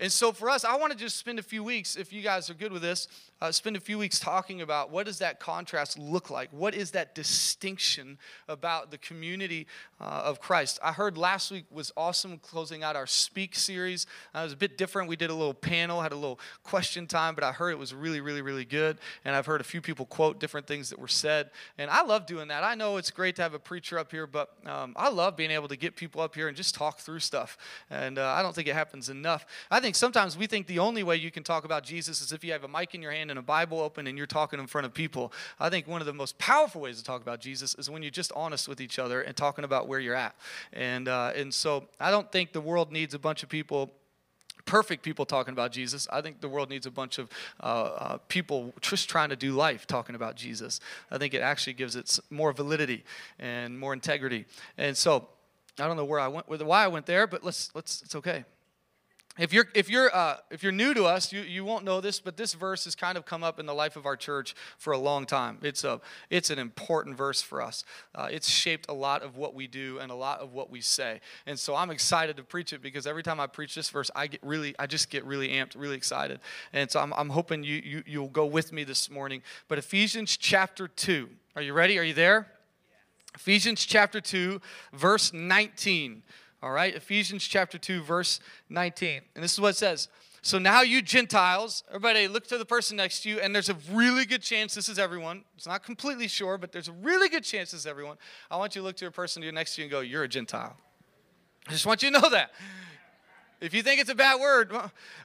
And 0.00 0.12
so 0.12 0.32
for 0.32 0.48
us, 0.48 0.64
I 0.64 0.76
want 0.76 0.92
to 0.92 0.98
just 0.98 1.16
spend 1.16 1.38
a 1.38 1.42
few 1.42 1.64
weeks, 1.64 1.96
if 1.96 2.12
you 2.12 2.22
guys 2.22 2.50
are 2.50 2.54
good 2.54 2.72
with 2.72 2.82
this, 2.82 3.08
uh, 3.40 3.52
spend 3.52 3.76
a 3.76 3.80
few 3.80 3.98
weeks 3.98 4.18
talking 4.18 4.60
about 4.60 4.90
what 4.90 5.06
does 5.06 5.18
that 5.18 5.40
contrast 5.40 5.98
look 5.98 6.30
like? 6.30 6.50
What 6.52 6.74
is 6.74 6.90
that 6.92 7.14
distinction 7.14 8.18
about 8.48 8.90
the 8.90 8.98
community 8.98 9.66
uh, 10.00 10.22
of 10.24 10.40
Christ? 10.40 10.78
I 10.82 10.92
heard 10.92 11.16
last 11.16 11.50
week 11.50 11.66
was 11.70 11.92
awesome 11.96 12.38
closing 12.38 12.82
out 12.82 12.96
our 12.96 13.06
Speak 13.06 13.54
series. 13.54 14.06
Uh, 14.34 14.40
it 14.40 14.42
was 14.44 14.52
a 14.52 14.56
bit 14.56 14.76
different. 14.76 15.08
We 15.08 15.16
did 15.16 15.30
a 15.30 15.34
little 15.34 15.54
panel, 15.54 16.02
had 16.02 16.12
a 16.12 16.16
little 16.16 16.40
question 16.62 17.06
time, 17.06 17.34
but 17.34 17.44
I 17.44 17.52
heard 17.52 17.70
it 17.70 17.78
was 17.78 17.94
really, 17.94 18.20
really, 18.20 18.42
really 18.42 18.64
good. 18.64 18.98
And 19.24 19.36
I've 19.36 19.46
heard 19.46 19.60
a 19.60 19.64
few 19.64 19.80
people 19.80 20.06
quote 20.06 20.40
different 20.40 20.66
things 20.66 20.90
that 20.90 20.98
were 20.98 21.08
said. 21.08 21.50
And 21.78 21.90
I 21.90 22.02
love 22.02 22.26
doing 22.26 22.48
that. 22.48 22.64
I 22.64 22.74
know 22.74 22.96
it's 22.96 23.10
great 23.10 23.36
to 23.36 23.42
have 23.42 23.54
a 23.54 23.58
preacher 23.58 23.98
up 23.98 24.10
here, 24.10 24.26
but 24.26 24.54
um, 24.66 24.94
I 24.96 25.10
love 25.10 25.36
being 25.36 25.50
able 25.50 25.68
to 25.68 25.76
get 25.76 25.94
people 25.96 26.20
up 26.20 26.34
here 26.34 26.48
and 26.48 26.56
just 26.56 26.74
talk 26.74 26.98
through 26.98 27.20
stuff. 27.20 27.56
And 27.90 28.18
uh, 28.18 28.28
I 28.28 28.42
don't 28.42 28.54
think 28.54 28.68
it 28.68 28.74
happens 28.74 29.08
enough. 29.08 29.46
I 29.70 29.80
think 29.80 29.94
sometimes 29.94 30.36
we 30.36 30.46
think 30.46 30.66
the 30.66 30.80
only 30.80 31.02
way 31.02 31.16
you 31.16 31.30
can 31.30 31.44
talk 31.44 31.64
about 31.64 31.84
Jesus 31.84 32.20
is 32.20 32.32
if 32.32 32.44
you 32.44 32.52
have 32.52 32.64
a 32.64 32.68
mic 32.68 32.94
in 32.94 33.02
your 33.02 33.12
hand 33.12 33.27
and 33.30 33.38
a 33.38 33.42
Bible 33.42 33.80
open 33.80 34.06
and 34.06 34.16
you're 34.16 34.26
talking 34.26 34.58
in 34.58 34.66
front 34.66 34.86
of 34.86 34.94
people. 34.94 35.32
I 35.58 35.70
think 35.70 35.86
one 35.86 36.00
of 36.00 36.06
the 36.06 36.12
most 36.12 36.38
powerful 36.38 36.80
ways 36.80 36.98
to 36.98 37.04
talk 37.04 37.22
about 37.22 37.40
Jesus 37.40 37.74
is 37.76 37.90
when 37.90 38.02
you're 38.02 38.10
just 38.10 38.32
honest 38.34 38.68
with 38.68 38.80
each 38.80 38.98
other 38.98 39.22
and 39.22 39.36
talking 39.36 39.64
about 39.64 39.88
where 39.88 40.00
you're 40.00 40.14
at. 40.14 40.34
And, 40.72 41.08
uh, 41.08 41.32
and 41.34 41.52
so 41.52 41.86
I 42.00 42.10
don't 42.10 42.30
think 42.30 42.52
the 42.52 42.60
world 42.60 42.92
needs 42.92 43.14
a 43.14 43.18
bunch 43.18 43.42
of 43.42 43.48
people 43.48 43.92
perfect 44.68 45.02
people 45.02 45.24
talking 45.24 45.52
about 45.52 45.72
Jesus. 45.72 46.06
I 46.12 46.20
think 46.20 46.42
the 46.42 46.48
world 46.48 46.68
needs 46.68 46.84
a 46.84 46.90
bunch 46.90 47.16
of 47.18 47.30
uh, 47.60 47.66
uh, 47.66 48.18
people 48.28 48.74
just 48.82 49.08
trying 49.08 49.30
to 49.30 49.36
do 49.36 49.52
life 49.52 49.86
talking 49.86 50.14
about 50.14 50.36
Jesus. 50.36 50.78
I 51.10 51.16
think 51.16 51.32
it 51.32 51.40
actually 51.40 51.72
gives 51.72 51.96
it 51.96 52.18
more 52.28 52.52
validity 52.52 53.02
and 53.38 53.78
more 53.78 53.94
integrity. 53.94 54.44
And 54.76 54.94
so 54.94 55.26
I 55.78 55.86
don't 55.86 55.96
know 55.96 56.04
where 56.04 56.20
I 56.20 56.28
went, 56.28 56.48
with 56.48 56.60
why 56.60 56.84
I 56.84 56.88
went 56.88 57.06
there, 57.06 57.26
but 57.26 57.42
let's 57.42 57.74
let's 57.74 58.02
it's 58.02 58.14
okay. 58.14 58.44
If 59.38 59.52
you're, 59.52 59.66
if, 59.74 59.88
you're, 59.88 60.14
uh, 60.14 60.38
if 60.50 60.62
you're 60.62 60.72
new 60.72 60.92
to 60.94 61.04
us, 61.04 61.32
you, 61.32 61.42
you 61.42 61.64
won't 61.64 61.84
know 61.84 62.00
this, 62.00 62.18
but 62.18 62.36
this 62.36 62.54
verse 62.54 62.84
has 62.84 62.96
kind 62.96 63.16
of 63.16 63.24
come 63.24 63.44
up 63.44 63.60
in 63.60 63.66
the 63.66 63.74
life 63.74 63.96
of 63.96 64.04
our 64.04 64.16
church 64.16 64.54
for 64.78 64.92
a 64.92 64.98
long 64.98 65.26
time. 65.26 65.58
It's, 65.62 65.84
a, 65.84 66.00
it's 66.28 66.50
an 66.50 66.58
important 66.58 67.16
verse 67.16 67.40
for 67.40 67.62
us. 67.62 67.84
Uh, 68.14 68.28
it's 68.30 68.48
shaped 68.48 68.86
a 68.88 68.92
lot 68.92 69.22
of 69.22 69.36
what 69.36 69.54
we 69.54 69.68
do 69.68 69.98
and 70.00 70.10
a 70.10 70.14
lot 70.14 70.40
of 70.40 70.52
what 70.52 70.70
we 70.70 70.80
say. 70.80 71.20
And 71.46 71.58
so 71.58 71.76
I'm 71.76 71.90
excited 71.90 72.36
to 72.36 72.42
preach 72.42 72.72
it 72.72 72.82
because 72.82 73.06
every 73.06 73.22
time 73.22 73.38
I 73.38 73.46
preach 73.46 73.74
this 73.76 73.90
verse, 73.90 74.10
I 74.16 74.26
get 74.26 74.40
really, 74.42 74.74
I 74.78 74.86
just 74.86 75.08
get 75.08 75.24
really 75.24 75.50
amped, 75.50 75.74
really 75.76 75.96
excited. 75.96 76.40
And 76.72 76.90
so 76.90 76.98
I'm, 77.00 77.12
I'm 77.14 77.30
hoping 77.30 77.62
you, 77.62 77.80
you, 77.84 78.02
you'll 78.06 78.28
go 78.28 78.46
with 78.46 78.72
me 78.72 78.82
this 78.82 79.08
morning. 79.08 79.42
But 79.68 79.78
Ephesians 79.78 80.36
chapter 80.36 80.88
2, 80.88 81.28
are 81.54 81.62
you 81.62 81.72
ready? 81.72 81.98
Are 81.98 82.04
you 82.04 82.14
there? 82.14 82.48
Ephesians 83.34 83.86
chapter 83.86 84.20
2, 84.20 84.60
verse 84.92 85.32
19. 85.32 86.22
All 86.62 86.72
right, 86.72 86.94
Ephesians 86.94 87.46
chapter 87.46 87.78
2, 87.78 88.02
verse 88.02 88.40
19. 88.68 89.20
And 89.34 89.44
this 89.44 89.52
is 89.52 89.60
what 89.60 89.70
it 89.70 89.76
says. 89.76 90.08
So 90.42 90.58
now 90.58 90.82
you 90.82 91.02
Gentiles, 91.02 91.84
everybody 91.88 92.26
look 92.26 92.46
to 92.48 92.58
the 92.58 92.64
person 92.64 92.96
next 92.96 93.22
to 93.22 93.28
you, 93.28 93.38
and 93.38 93.54
there's 93.54 93.68
a 93.68 93.76
really 93.92 94.24
good 94.24 94.42
chance 94.42 94.74
this 94.74 94.88
is 94.88 94.98
everyone. 94.98 95.44
It's 95.56 95.66
not 95.66 95.84
completely 95.84 96.26
sure, 96.26 96.58
but 96.58 96.72
there's 96.72 96.88
a 96.88 96.92
really 96.92 97.28
good 97.28 97.44
chance 97.44 97.72
this 97.72 97.80
is 97.80 97.86
everyone. 97.86 98.16
I 98.50 98.56
want 98.56 98.74
you 98.74 98.82
to 98.82 98.86
look 98.86 98.96
to 98.96 99.06
a 99.06 99.10
person 99.10 99.42
next 99.54 99.74
to 99.74 99.82
you 99.82 99.84
and 99.84 99.90
go, 99.92 100.00
You're 100.00 100.24
a 100.24 100.28
Gentile. 100.28 100.76
I 101.68 101.72
just 101.72 101.86
want 101.86 102.02
you 102.02 102.10
to 102.10 102.20
know 102.20 102.30
that. 102.30 102.52
If 103.60 103.74
you 103.74 103.82
think 103.82 104.00
it's 104.00 104.10
a 104.10 104.14
bad 104.14 104.40
word, 104.40 104.72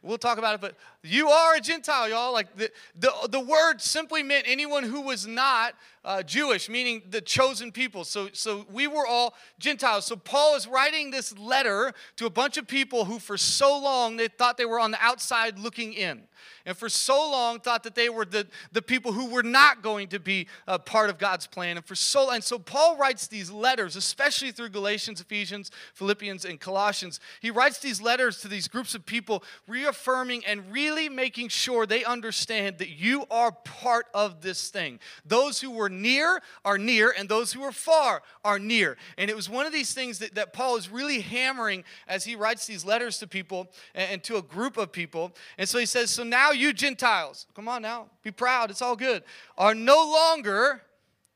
we'll 0.01 0.17
talk 0.17 0.39
about 0.39 0.55
it. 0.55 0.61
But 0.61 0.75
you 1.03 1.29
are 1.29 1.55
a 1.55 1.61
Gentile, 1.61 2.09
y'all. 2.09 2.33
Like 2.33 2.55
the, 2.57 2.71
the, 2.99 3.11
the 3.29 3.39
word 3.39 3.79
simply 3.79 4.23
meant 4.23 4.45
anyone 4.47 4.83
who 4.83 5.01
was 5.01 5.27
not 5.27 5.75
uh, 6.05 6.23
Jewish, 6.23 6.69
meaning 6.69 7.03
the 7.09 7.21
chosen 7.21 7.71
people. 7.71 8.03
So, 8.03 8.29
so 8.33 8.65
we 8.71 8.87
were 8.87 9.07
all 9.07 9.35
Gentiles. 9.59 10.05
So 10.05 10.15
Paul 10.15 10.55
is 10.55 10.67
writing 10.67 11.11
this 11.11 11.37
letter 11.37 11.93
to 12.17 12.25
a 12.25 12.29
bunch 12.29 12.57
of 12.57 12.67
people 12.67 13.05
who, 13.05 13.19
for 13.19 13.37
so 13.37 13.79
long, 13.79 14.17
they 14.17 14.27
thought 14.27 14.57
they 14.57 14.65
were 14.65 14.79
on 14.79 14.91
the 14.91 15.01
outside 15.01 15.57
looking 15.59 15.93
in 15.93 16.23
and 16.65 16.77
for 16.77 16.89
so 16.89 17.15
long 17.29 17.59
thought 17.59 17.83
that 17.83 17.95
they 17.95 18.09
were 18.09 18.25
the, 18.25 18.47
the 18.71 18.81
people 18.81 19.11
who 19.11 19.27
were 19.27 19.43
not 19.43 19.81
going 19.81 20.07
to 20.09 20.19
be 20.19 20.47
a 20.67 20.79
part 20.79 21.09
of 21.09 21.17
God's 21.17 21.45
plan. 21.45 21.77
And 21.77 21.85
for 21.85 21.95
so 21.95 22.31
and 22.31 22.43
so 22.43 22.57
Paul 22.57 22.97
writes 22.97 23.27
these 23.27 23.51
letters, 23.51 23.95
especially 23.95 24.51
through 24.51 24.69
Galatians, 24.69 25.19
Ephesians, 25.19 25.71
Philippians, 25.93 26.45
and 26.45 26.59
Colossians. 26.59 27.19
He 27.41 27.51
writes 27.51 27.79
these 27.79 28.01
letters 28.01 28.39
to 28.41 28.47
these 28.47 28.67
groups 28.67 28.95
of 28.95 29.05
people, 29.05 29.43
reaffirming 29.67 30.45
and 30.45 30.71
really 30.71 31.09
making 31.09 31.49
sure 31.49 31.85
they 31.85 32.05
understand 32.05 32.77
that 32.77 32.89
you 32.89 33.25
are 33.29 33.51
part 33.51 34.07
of 34.13 34.41
this 34.41 34.69
thing. 34.69 34.99
Those 35.25 35.59
who 35.59 35.71
were 35.71 35.89
near 36.01 36.41
are 36.65 36.77
near, 36.77 37.13
and 37.17 37.29
those 37.29 37.53
who 37.53 37.63
are 37.63 37.71
far 37.71 38.21
are 38.43 38.59
near. 38.59 38.97
And 39.17 39.29
it 39.29 39.35
was 39.35 39.49
one 39.49 39.65
of 39.65 39.71
these 39.71 39.93
things 39.93 40.19
that, 40.19 40.35
that 40.35 40.53
Paul 40.53 40.75
is 40.75 40.89
really 40.89 41.21
hammering 41.21 41.83
as 42.07 42.25
he 42.25 42.35
writes 42.35 42.65
these 42.65 42.83
letters 42.83 43.19
to 43.19 43.27
people 43.27 43.69
and, 43.95 44.13
and 44.13 44.23
to 44.23 44.37
a 44.37 44.41
group 44.41 44.77
of 44.77 44.91
people. 44.91 45.31
And 45.57 45.67
so 45.67 45.77
he 45.77 45.85
says, 45.85 46.09
So 46.09 46.23
now 46.23 46.51
you 46.51 46.73
Gentiles, 46.73 47.47
come 47.55 47.67
on 47.67 47.81
now, 47.81 48.07
be 48.23 48.31
proud, 48.31 48.71
it's 48.71 48.81
all 48.81 48.95
good, 48.95 49.23
are 49.57 49.75
no 49.75 49.95
longer, 49.95 50.81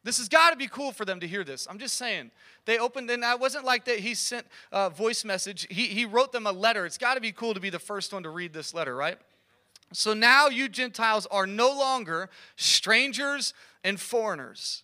this 0.03 0.17
has 0.17 0.27
got 0.29 0.51
to 0.51 0.57
be 0.57 0.67
cool 0.67 0.91
for 0.91 1.05
them 1.05 1.19
to 1.19 1.27
hear 1.27 1.43
this. 1.43 1.67
I'm 1.69 1.79
just 1.79 1.97
saying. 1.97 2.31
They 2.65 2.77
opened, 2.79 3.09
and 3.09 3.23
it 3.23 3.39
wasn't 3.39 3.63
like 3.63 3.85
that 3.85 3.99
he 3.99 4.13
sent 4.13 4.45
a 4.73 4.89
voice 4.89 5.23
message, 5.23 5.67
he, 5.69 5.85
he 5.87 6.03
wrote 6.03 6.33
them 6.33 6.45
a 6.45 6.51
letter. 6.51 6.85
It's 6.85 6.97
got 6.97 7.13
to 7.13 7.21
be 7.21 7.31
cool 7.31 7.53
to 7.53 7.61
be 7.61 7.69
the 7.69 7.79
first 7.79 8.11
one 8.11 8.23
to 8.23 8.29
read 8.29 8.51
this 8.51 8.73
letter, 8.73 8.93
right? 8.93 9.17
So 9.93 10.13
now 10.13 10.47
you 10.47 10.67
Gentiles 10.67 11.25
are 11.31 11.47
no 11.47 11.69
longer 11.69 12.29
strangers 12.57 13.53
and 13.87 13.99
foreigners. 13.99 14.83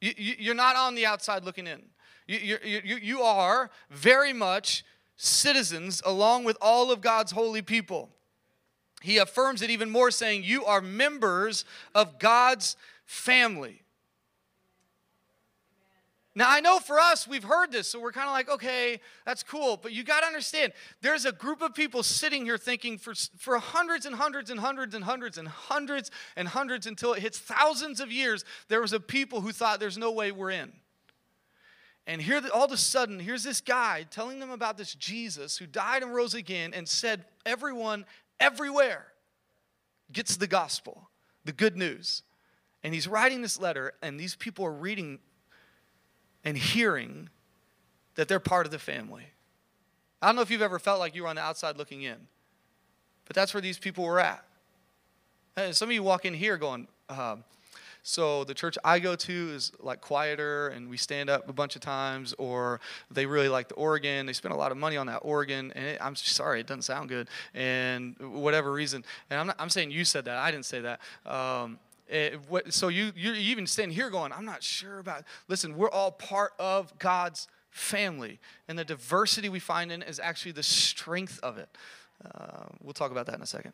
You, 0.00 0.12
you, 0.16 0.34
you're 0.38 0.54
not 0.54 0.76
on 0.76 0.94
the 0.94 1.06
outside 1.06 1.44
looking 1.44 1.66
in. 1.66 1.82
You 2.26 3.20
are 3.22 3.70
very 3.90 4.32
much 4.32 4.84
citizens 5.16 6.02
along 6.04 6.44
with 6.44 6.56
all 6.60 6.90
of 6.90 7.00
God's 7.00 7.32
holy 7.32 7.62
people 7.62 8.10
he 9.02 9.18
affirms 9.18 9.62
it 9.62 9.70
even 9.70 9.90
more, 9.90 10.10
saying, 10.10 10.44
You 10.44 10.64
are 10.64 10.80
members 10.80 11.64
of 11.94 12.18
God's 12.18 12.76
family. 13.04 13.82
Now, 16.34 16.46
I 16.48 16.60
know 16.60 16.78
for 16.78 16.98
us, 16.98 17.28
we've 17.28 17.44
heard 17.44 17.70
this, 17.70 17.88
so 17.88 18.00
we're 18.00 18.12
kind 18.12 18.26
of 18.26 18.32
like, 18.32 18.48
okay, 18.48 19.00
that's 19.26 19.42
cool. 19.42 19.76
But 19.76 19.92
you 19.92 20.02
got 20.02 20.20
to 20.20 20.26
understand, 20.26 20.72
there's 21.02 21.26
a 21.26 21.32
group 21.32 21.60
of 21.60 21.74
people 21.74 22.02
sitting 22.02 22.46
here 22.46 22.56
thinking 22.56 22.96
for, 22.96 23.12
for 23.36 23.58
hundreds 23.58 24.06
and 24.06 24.14
hundreds 24.14 24.48
and 24.48 24.58
hundreds 24.58 24.94
and 24.94 25.04
hundreds 25.04 25.36
and 25.36 25.46
hundreds 25.46 26.10
and 26.34 26.48
hundreds 26.48 26.86
until 26.86 27.12
it 27.12 27.20
hits 27.20 27.38
thousands 27.38 28.00
of 28.00 28.10
years, 28.10 28.46
there 28.68 28.80
was 28.80 28.94
a 28.94 29.00
people 29.00 29.42
who 29.42 29.52
thought 29.52 29.78
there's 29.78 29.98
no 29.98 30.10
way 30.10 30.32
we're 30.32 30.50
in. 30.50 30.72
And 32.06 32.20
here, 32.22 32.40
all 32.52 32.64
of 32.64 32.72
a 32.72 32.78
sudden, 32.78 33.20
here's 33.20 33.44
this 33.44 33.60
guy 33.60 34.06
telling 34.10 34.40
them 34.40 34.50
about 34.50 34.78
this 34.78 34.94
Jesus 34.94 35.58
who 35.58 35.66
died 35.66 36.02
and 36.02 36.14
rose 36.14 36.34
again 36.34 36.72
and 36.74 36.88
said, 36.88 37.26
Everyone 37.44 38.06
everywhere 38.40 39.06
gets 40.10 40.36
the 40.36 40.46
gospel, 40.46 41.10
the 41.44 41.52
good 41.52 41.76
news. 41.76 42.22
And 42.82 42.92
he's 42.94 43.06
writing 43.06 43.42
this 43.42 43.60
letter, 43.60 43.92
and 44.02 44.18
these 44.18 44.34
people 44.34 44.64
are 44.64 44.72
reading 44.72 45.20
and 46.44 46.56
hearing 46.56 47.28
that 48.14 48.28
they're 48.28 48.40
part 48.40 48.66
of 48.66 48.72
the 48.72 48.78
family. 48.78 49.24
I 50.20 50.26
don't 50.26 50.36
know 50.36 50.42
if 50.42 50.50
you've 50.50 50.62
ever 50.62 50.78
felt 50.78 51.00
like 51.00 51.14
you 51.14 51.22
were 51.22 51.28
on 51.28 51.36
the 51.36 51.42
outside 51.42 51.76
looking 51.76 52.02
in, 52.02 52.16
but 53.24 53.34
that's 53.34 53.54
where 53.54 53.60
these 53.60 53.78
people 53.78 54.04
were 54.04 54.20
at. 54.20 54.44
And 55.56 55.74
some 55.74 55.88
of 55.88 55.94
you 55.94 56.02
walk 56.02 56.24
in 56.24 56.34
here 56.34 56.56
going, 56.56 56.86
um, 57.08 57.44
so 58.02 58.42
the 58.44 58.54
church 58.54 58.76
I 58.84 58.98
go 58.98 59.14
to 59.14 59.50
is 59.50 59.72
like 59.80 60.00
quieter 60.00 60.68
and 60.68 60.88
we 60.88 60.96
stand 60.96 61.30
up 61.30 61.48
a 61.48 61.52
bunch 61.52 61.76
of 61.76 61.82
times, 61.82 62.34
or 62.36 62.80
they 63.10 63.26
really 63.26 63.48
like 63.48 63.68
the 63.68 63.74
organ. 63.74 64.26
They 64.26 64.32
spend 64.32 64.52
a 64.52 64.56
lot 64.56 64.72
of 64.72 64.78
money 64.78 64.96
on 64.96 65.06
that 65.06 65.18
organ, 65.18 65.72
and 65.76 65.84
it, 65.86 65.98
I'm 66.00 66.16
sorry, 66.16 66.60
it 66.60 66.66
doesn't 66.66 66.82
sound 66.82 67.08
good, 67.08 67.28
and 67.54 68.16
whatever 68.18 68.72
reason. 68.72 69.04
And 69.30 69.38
I'm, 69.38 69.46
not, 69.48 69.56
I'm 69.58 69.70
saying 69.70 69.92
you 69.92 70.04
said 70.04 70.24
that. 70.24 70.36
I 70.36 70.50
didn't 70.50 70.64
say 70.64 70.80
that. 70.80 71.00
Um, 71.24 71.78
what, 72.48 72.72
so 72.72 72.88
you 72.88 73.12
you're 73.16 73.34
even 73.34 73.66
standing 73.66 73.94
here 73.94 74.10
going, 74.10 74.32
I'm 74.32 74.44
not 74.44 74.62
sure 74.62 74.98
about. 74.98 75.24
Listen, 75.48 75.76
we're 75.76 75.90
all 75.90 76.12
part 76.12 76.52
of 76.58 76.98
God's 76.98 77.48
family, 77.70 78.38
and 78.68 78.78
the 78.78 78.84
diversity 78.84 79.48
we 79.48 79.58
find 79.58 79.90
in 79.90 80.02
is 80.02 80.20
actually 80.20 80.52
the 80.52 80.62
strength 80.62 81.40
of 81.42 81.58
it. 81.58 81.68
Uh, 82.24 82.64
we'll 82.82 82.92
talk 82.92 83.10
about 83.10 83.26
that 83.26 83.34
in 83.36 83.42
a 83.42 83.46
second. 83.46 83.72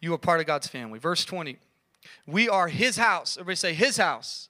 You 0.00 0.12
are 0.14 0.18
part 0.18 0.40
of 0.40 0.46
God's 0.46 0.66
family. 0.66 0.98
Verse 0.98 1.24
20. 1.24 1.56
We 2.26 2.48
are 2.48 2.68
his 2.68 2.96
house. 2.96 3.36
Everybody 3.36 3.56
say, 3.56 3.74
his 3.74 3.96
house. 3.96 4.48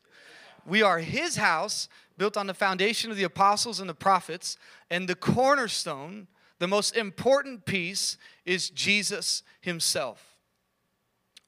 We 0.67 0.83
are 0.83 1.01
his 1.01 1.37
house, 1.37 1.89
built 2.17 2.37
on 2.37 2.47
the 2.47 2.55
foundation 2.55 3.11
of 3.11 3.17
the 3.17 3.25
apostles 3.25 3.79
and 3.79 3.89
the 3.89 3.95
prophets, 3.95 4.57
and 4.91 5.09
the 5.09 5.15
cornerstone, 5.15 6.29
the 6.61 6.69
most 6.69 6.97
important 6.97 7.67
piece, 7.67 8.17
is 8.47 8.71
Jesus 8.71 9.43
himself. 9.61 10.32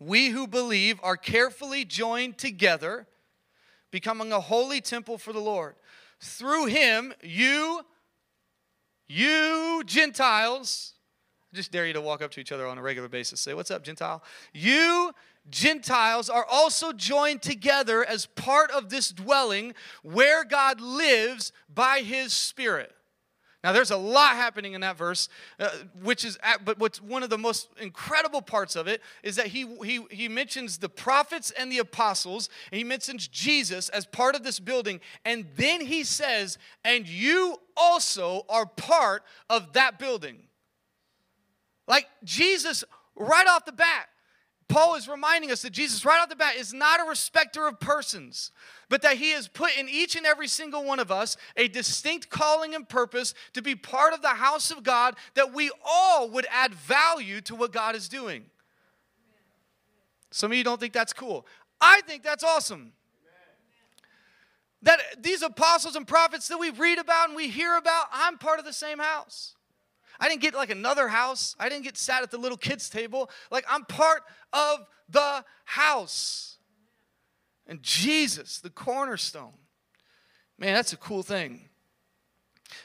We 0.00 0.30
who 0.30 0.46
believe 0.46 0.98
are 1.02 1.16
carefully 1.16 1.84
joined 1.84 2.38
together, 2.38 3.06
becoming 3.90 4.32
a 4.32 4.40
holy 4.40 4.80
temple 4.80 5.18
for 5.18 5.32
the 5.32 5.40
Lord. 5.40 5.74
Through 6.20 6.66
him, 6.66 7.12
you, 7.22 7.82
you 9.06 9.82
Gentiles, 9.86 10.94
I 11.52 11.56
just 11.56 11.70
dare 11.70 11.86
you 11.86 11.92
to 11.92 12.00
walk 12.00 12.22
up 12.22 12.30
to 12.32 12.40
each 12.40 12.52
other 12.52 12.66
on 12.66 12.78
a 12.78 12.82
regular 12.82 13.08
basis. 13.08 13.40
Say, 13.40 13.54
What's 13.54 13.70
up, 13.70 13.84
Gentile? 13.84 14.22
You 14.52 15.12
Gentiles 15.50 16.30
are 16.30 16.46
also 16.50 16.92
joined 16.92 17.42
together 17.42 18.04
as 18.04 18.26
part 18.26 18.70
of 18.70 18.88
this 18.88 19.10
dwelling 19.10 19.74
where 20.02 20.44
God 20.44 20.80
lives 20.80 21.52
by 21.72 22.00
his 22.00 22.32
Spirit. 22.32 22.94
Now, 23.64 23.72
there's 23.72 23.90
a 23.90 23.96
lot 23.96 24.36
happening 24.36 24.74
in 24.74 24.82
that 24.82 24.98
verse, 24.98 25.30
uh, 25.58 25.70
which 26.02 26.22
is, 26.22 26.36
at, 26.42 26.66
but 26.66 26.78
what's 26.78 27.00
one 27.00 27.22
of 27.22 27.30
the 27.30 27.38
most 27.38 27.70
incredible 27.80 28.42
parts 28.42 28.76
of 28.76 28.86
it 28.86 29.00
is 29.22 29.36
that 29.36 29.46
he, 29.46 29.66
he, 29.82 30.04
he 30.10 30.28
mentions 30.28 30.76
the 30.76 30.90
prophets 30.90 31.50
and 31.50 31.72
the 31.72 31.78
apostles, 31.78 32.50
and 32.70 32.76
he 32.76 32.84
mentions 32.84 33.26
Jesus 33.26 33.88
as 33.88 34.04
part 34.04 34.34
of 34.34 34.44
this 34.44 34.60
building, 34.60 35.00
and 35.24 35.46
then 35.56 35.80
he 35.80 36.04
says, 36.04 36.58
and 36.84 37.08
you 37.08 37.56
also 37.74 38.44
are 38.50 38.66
part 38.66 39.22
of 39.48 39.72
that 39.72 39.98
building. 39.98 40.40
Like 41.88 42.06
Jesus, 42.22 42.84
right 43.16 43.46
off 43.48 43.64
the 43.64 43.72
bat, 43.72 44.08
Paul 44.68 44.94
is 44.94 45.08
reminding 45.08 45.50
us 45.50 45.62
that 45.62 45.72
Jesus, 45.72 46.04
right 46.04 46.20
off 46.20 46.28
the 46.28 46.36
bat, 46.36 46.56
is 46.56 46.72
not 46.72 47.00
a 47.00 47.08
respecter 47.08 47.66
of 47.66 47.80
persons, 47.80 48.50
but 48.88 49.02
that 49.02 49.18
he 49.18 49.30
has 49.32 49.46
put 49.46 49.76
in 49.76 49.88
each 49.88 50.16
and 50.16 50.24
every 50.24 50.48
single 50.48 50.84
one 50.84 50.98
of 50.98 51.10
us 51.10 51.36
a 51.56 51.68
distinct 51.68 52.30
calling 52.30 52.74
and 52.74 52.88
purpose 52.88 53.34
to 53.52 53.62
be 53.62 53.74
part 53.74 54.14
of 54.14 54.22
the 54.22 54.28
house 54.28 54.70
of 54.70 54.82
God, 54.82 55.16
that 55.34 55.52
we 55.52 55.70
all 55.84 56.30
would 56.30 56.46
add 56.50 56.74
value 56.74 57.40
to 57.42 57.54
what 57.54 57.72
God 57.72 57.94
is 57.94 58.08
doing. 58.08 58.44
Some 60.30 60.50
of 60.50 60.58
you 60.58 60.64
don't 60.64 60.80
think 60.80 60.92
that's 60.92 61.12
cool. 61.12 61.46
I 61.80 62.00
think 62.06 62.22
that's 62.22 62.42
awesome. 62.42 62.92
That 64.82 65.00
these 65.18 65.42
apostles 65.42 65.96
and 65.96 66.06
prophets 66.06 66.48
that 66.48 66.58
we 66.58 66.70
read 66.70 66.98
about 66.98 67.28
and 67.28 67.36
we 67.36 67.48
hear 67.48 67.76
about, 67.76 68.06
I'm 68.12 68.38
part 68.38 68.58
of 68.58 68.64
the 68.64 68.72
same 68.72 68.98
house. 68.98 69.54
I 70.20 70.28
didn't 70.28 70.42
get 70.42 70.54
like 70.54 70.70
another 70.70 71.08
house. 71.08 71.56
I 71.58 71.68
didn't 71.68 71.84
get 71.84 71.96
sat 71.96 72.22
at 72.22 72.30
the 72.30 72.38
little 72.38 72.56
kids' 72.56 72.88
table. 72.88 73.30
Like 73.50 73.64
I'm 73.68 73.84
part 73.84 74.22
of 74.54 74.86
the 75.08 75.44
house. 75.64 76.56
And 77.66 77.82
Jesus, 77.82 78.60
the 78.60 78.70
cornerstone. 78.70 79.52
Man, 80.58 80.74
that's 80.74 80.92
a 80.92 80.96
cool 80.96 81.22
thing. 81.22 81.68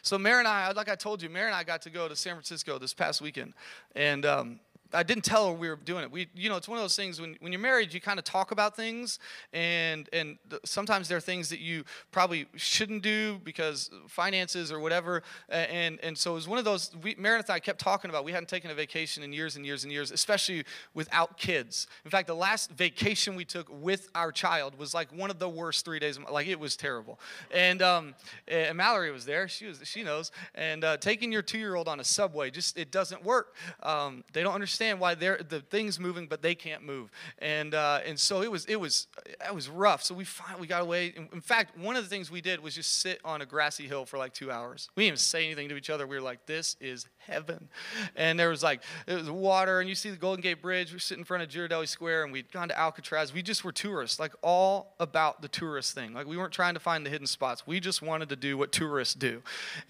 So, 0.02 0.18
Mary 0.18 0.40
and 0.40 0.48
I, 0.48 0.72
like 0.72 0.90
I 0.90 0.96
told 0.96 1.22
you, 1.22 1.30
Mary 1.30 1.48
and 1.48 1.56
I 1.56 1.64
got 1.64 1.82
to 1.84 1.90
go 1.90 2.08
to 2.08 2.16
San 2.16 2.34
Francisco 2.34 2.78
this 2.78 2.94
past 2.94 3.22
weekend. 3.22 3.54
And 3.96 4.26
um, 4.26 4.60
I 4.94 5.04
didn't 5.04 5.24
tell 5.24 5.48
her 5.48 5.54
we 5.54 5.70
were 5.70 5.76
doing 5.76 6.04
it. 6.04 6.12
We, 6.12 6.28
you 6.34 6.50
know, 6.50 6.56
it's 6.56 6.68
one 6.68 6.78
of 6.78 6.84
those 6.84 6.96
things 6.96 7.22
when, 7.22 7.36
when 7.42 7.52
you're 7.52 7.62
married, 7.62 7.94
you 7.94 8.02
kind 8.02 8.18
of 8.18 8.26
talk 8.26 8.52
about 8.52 8.76
things, 8.76 9.20
and 9.54 10.10
and 10.12 10.38
sometimes 10.66 11.08
there 11.08 11.18
are 11.18 11.22
things 11.22 11.50
that 11.50 11.60
you 11.60 11.84
probably 12.12 12.48
shouldn't 12.56 13.04
do 13.04 13.40
because 13.44 13.92
finances 14.08 14.72
or 14.72 14.80
whatever. 14.80 15.22
And 15.50 16.00
and 16.02 16.18
so 16.18 16.32
it 16.32 16.36
was 16.36 16.48
one 16.48 16.58
of 16.58 16.66
those. 16.66 16.92
We, 17.04 17.16
Meredith 17.18 17.50
and 17.50 17.56
I 17.56 17.60
kept 17.60 17.80
talking 17.80 18.10
about. 18.10 18.26
We 18.26 18.32
hadn't 18.32 18.50
taken 18.50 18.72
a 18.72 18.74
vacation 18.74 19.22
in 19.22 19.32
years 19.32 19.56
and 19.56 19.66
years 19.66 19.84
and 19.84 19.94
years, 19.94 20.12
especially 20.12 20.64
without 20.96 21.38
kids. 21.38 21.88
In 22.04 22.10
fact, 22.10 22.28
the 22.28 22.36
last 22.36 22.72
vacation 22.72 23.36
we 23.36 23.46
took 23.46 23.68
with 23.70 24.10
our 24.16 24.32
child 24.32 24.78
was 24.78 24.94
like 24.96 25.12
one 25.16 25.30
of 25.30 25.38
the 25.38 25.50
worst 25.50 25.86
three 25.86 26.00
days. 26.00 26.20
Like 26.32 26.48
it 26.48 26.60
was 26.60 26.76
terrible. 26.76 27.20
And 27.54 27.84
um, 27.84 28.16
and 28.48 28.76
Mallory 28.76 29.12
was 29.12 29.26
there. 29.26 29.48
She 29.48 29.68
was 29.68 29.82
she 29.84 30.02
knows. 30.04 30.32
And 30.56 30.84
uh, 30.84 30.98
taking 30.98 31.32
your 31.32 31.44
two 31.44 31.60
year 31.60 31.76
old 31.76 31.88
on 31.88 32.00
a 32.00 32.04
subway 32.04 32.50
just 32.50 32.76
it 32.76 32.92
doesn't 32.92 33.24
work. 33.24 33.56
Um, 33.84 34.24
they 34.34 34.42
don't 34.42 34.56
understand 34.56 34.79
understand 34.80 35.00
why 35.00 35.16
they're 35.16 35.38
the 35.38 35.60
thing's 35.60 36.00
moving, 36.00 36.28
but 36.28 36.42
they 36.42 36.56
can't 36.56 36.84
move. 36.84 37.12
And 37.40 37.74
uh, 37.74 38.00
and 38.06 38.20
so 38.20 38.42
it 38.42 38.52
was 38.52 38.66
it 38.66 38.78
was 38.78 39.08
it 39.46 39.54
was 39.54 39.70
rough. 39.70 40.04
So 40.04 40.16
we 40.16 40.24
finally 40.24 40.62
we 40.62 40.68
got 40.68 40.82
away. 40.82 41.14
In 41.34 41.42
fact, 41.42 41.78
one 41.78 41.96
of 41.96 42.04
the 42.04 42.10
things 42.10 42.32
we 42.32 42.42
did 42.42 42.62
was 42.62 42.76
just 42.76 43.02
sit 43.02 43.20
on 43.26 43.42
a 43.42 43.46
grassy 43.46 43.88
hill 43.88 44.06
for 44.06 44.18
like 44.18 44.34
two 44.34 44.52
hours. 44.52 44.90
We 44.96 45.04
didn't 45.04 45.08
even 45.08 45.18
say 45.18 45.46
anything 45.46 45.70
to 45.70 45.76
each 45.76 45.90
other. 45.90 46.08
We 46.08 46.16
were 46.16 46.22
like, 46.22 46.46
this 46.46 46.76
is 46.80 47.08
heaven. 47.18 47.68
And 48.16 48.40
there 48.40 48.50
was 48.50 48.64
like 48.64 48.82
there 49.06 49.18
was 49.18 49.30
water, 49.30 49.80
and 49.80 49.90
you 49.90 49.96
see 49.96 50.10
the 50.10 50.18
Golden 50.18 50.42
Gate 50.42 50.62
Bridge. 50.62 50.94
We're 50.94 51.00
sitting 51.00 51.22
in 51.22 51.26
front 51.26 51.44
of 51.44 51.50
Ghirardelli 51.50 51.88
Square, 51.88 52.24
and 52.24 52.34
we'd 52.34 52.52
gone 52.52 52.70
to 52.70 52.80
Alcatraz. 52.80 53.34
We 53.34 53.42
just 53.42 53.64
were 53.64 53.72
tourists, 53.72 54.20
like 54.20 54.34
all 54.42 54.96
about 55.00 55.42
the 55.42 55.50
tourist 55.50 55.94
thing. 55.94 56.14
Like 56.14 56.28
we 56.28 56.38
weren't 56.38 56.54
trying 56.54 56.74
to 56.76 56.80
find 56.80 57.06
the 57.06 57.10
hidden 57.10 57.28
spots. 57.28 57.68
We 57.68 57.80
just 57.80 58.02
wanted 58.02 58.30
to 58.30 58.36
do 58.36 58.58
what 58.58 58.72
tourists 58.72 59.14
do, 59.14 59.42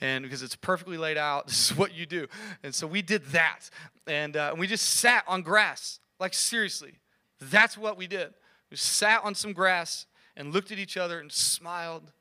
and 0.02 0.24
because 0.24 0.42
it's 0.42 0.56
perfectly 0.56 0.98
laid 0.98 1.18
out, 1.18 1.48
this 1.48 1.72
is 1.72 1.78
what 1.78 1.94
you 1.94 2.06
do. 2.06 2.28
And 2.64 2.74
so 2.74 2.88
we 2.88 3.02
did 3.02 3.26
that 3.28 3.70
and, 4.10 4.36
uh, 4.36 4.50
and 4.52 4.60
we 4.60 4.68
just 4.68 4.79
sat 4.80 5.24
on 5.28 5.42
grass. 5.42 6.00
Like, 6.20 6.34
seriously, 6.34 7.00
that's 7.40 7.78
what 7.78 7.98
we 7.98 8.08
did. 8.08 8.34
We 8.70 8.78
sat 8.78 9.24
on 9.24 9.36
some 9.36 9.54
grass 9.54 10.06
and 10.36 10.54
looked 10.54 10.72
at 10.72 10.80
each 10.80 10.98
other 10.98 11.20
and 11.20 11.32
smiled 11.32 12.12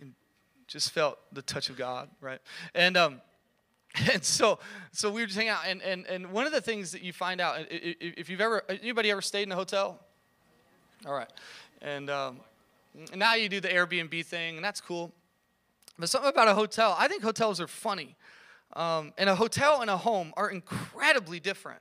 and 0.00 0.14
just 0.66 0.90
felt 0.90 1.18
the 1.32 1.42
touch 1.42 1.68
of 1.70 1.76
God, 1.76 2.08
right? 2.20 2.40
And, 2.74 2.96
um, 2.96 3.20
and 4.12 4.24
so, 4.24 4.58
so 4.92 5.10
we 5.10 5.22
were 5.22 5.26
just 5.26 5.36
hanging 5.36 5.50
out. 5.50 5.62
And, 5.66 5.82
and, 5.82 6.06
and 6.06 6.32
one 6.32 6.46
of 6.46 6.52
the 6.52 6.60
things 6.60 6.92
that 6.92 7.02
you 7.02 7.12
find 7.12 7.40
out, 7.40 7.66
if 7.70 8.28
you've 8.28 8.40
ever, 8.40 8.62
anybody 8.68 9.10
ever 9.10 9.22
stayed 9.22 9.44
in 9.44 9.52
a 9.52 9.56
hotel? 9.56 10.00
All 11.06 11.14
right. 11.14 11.30
And 11.80 12.10
um, 12.10 12.40
now 13.14 13.34
you 13.34 13.48
do 13.48 13.60
the 13.60 13.68
Airbnb 13.68 14.24
thing, 14.26 14.56
and 14.56 14.64
that's 14.64 14.80
cool. 14.80 15.12
But 15.98 16.08
something 16.08 16.30
about 16.30 16.48
a 16.48 16.54
hotel, 16.54 16.96
I 16.98 17.08
think 17.08 17.22
hotels 17.22 17.60
are 17.60 17.66
funny 17.66 18.16
um, 18.74 19.12
and 19.18 19.28
a 19.28 19.34
hotel 19.34 19.80
and 19.80 19.90
a 19.90 19.96
home 19.96 20.32
are 20.36 20.50
incredibly 20.50 21.40
different. 21.40 21.80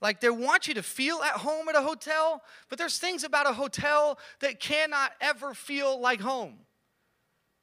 Like 0.00 0.20
they 0.20 0.30
want 0.30 0.68
you 0.68 0.74
to 0.74 0.82
feel 0.82 1.20
at 1.22 1.32
home 1.32 1.68
at 1.68 1.74
a 1.74 1.82
hotel, 1.82 2.42
but 2.68 2.78
there's 2.78 2.98
things 2.98 3.24
about 3.24 3.48
a 3.48 3.52
hotel 3.52 4.18
that 4.40 4.60
cannot 4.60 5.12
ever 5.20 5.54
feel 5.54 6.00
like 6.00 6.20
home. 6.20 6.58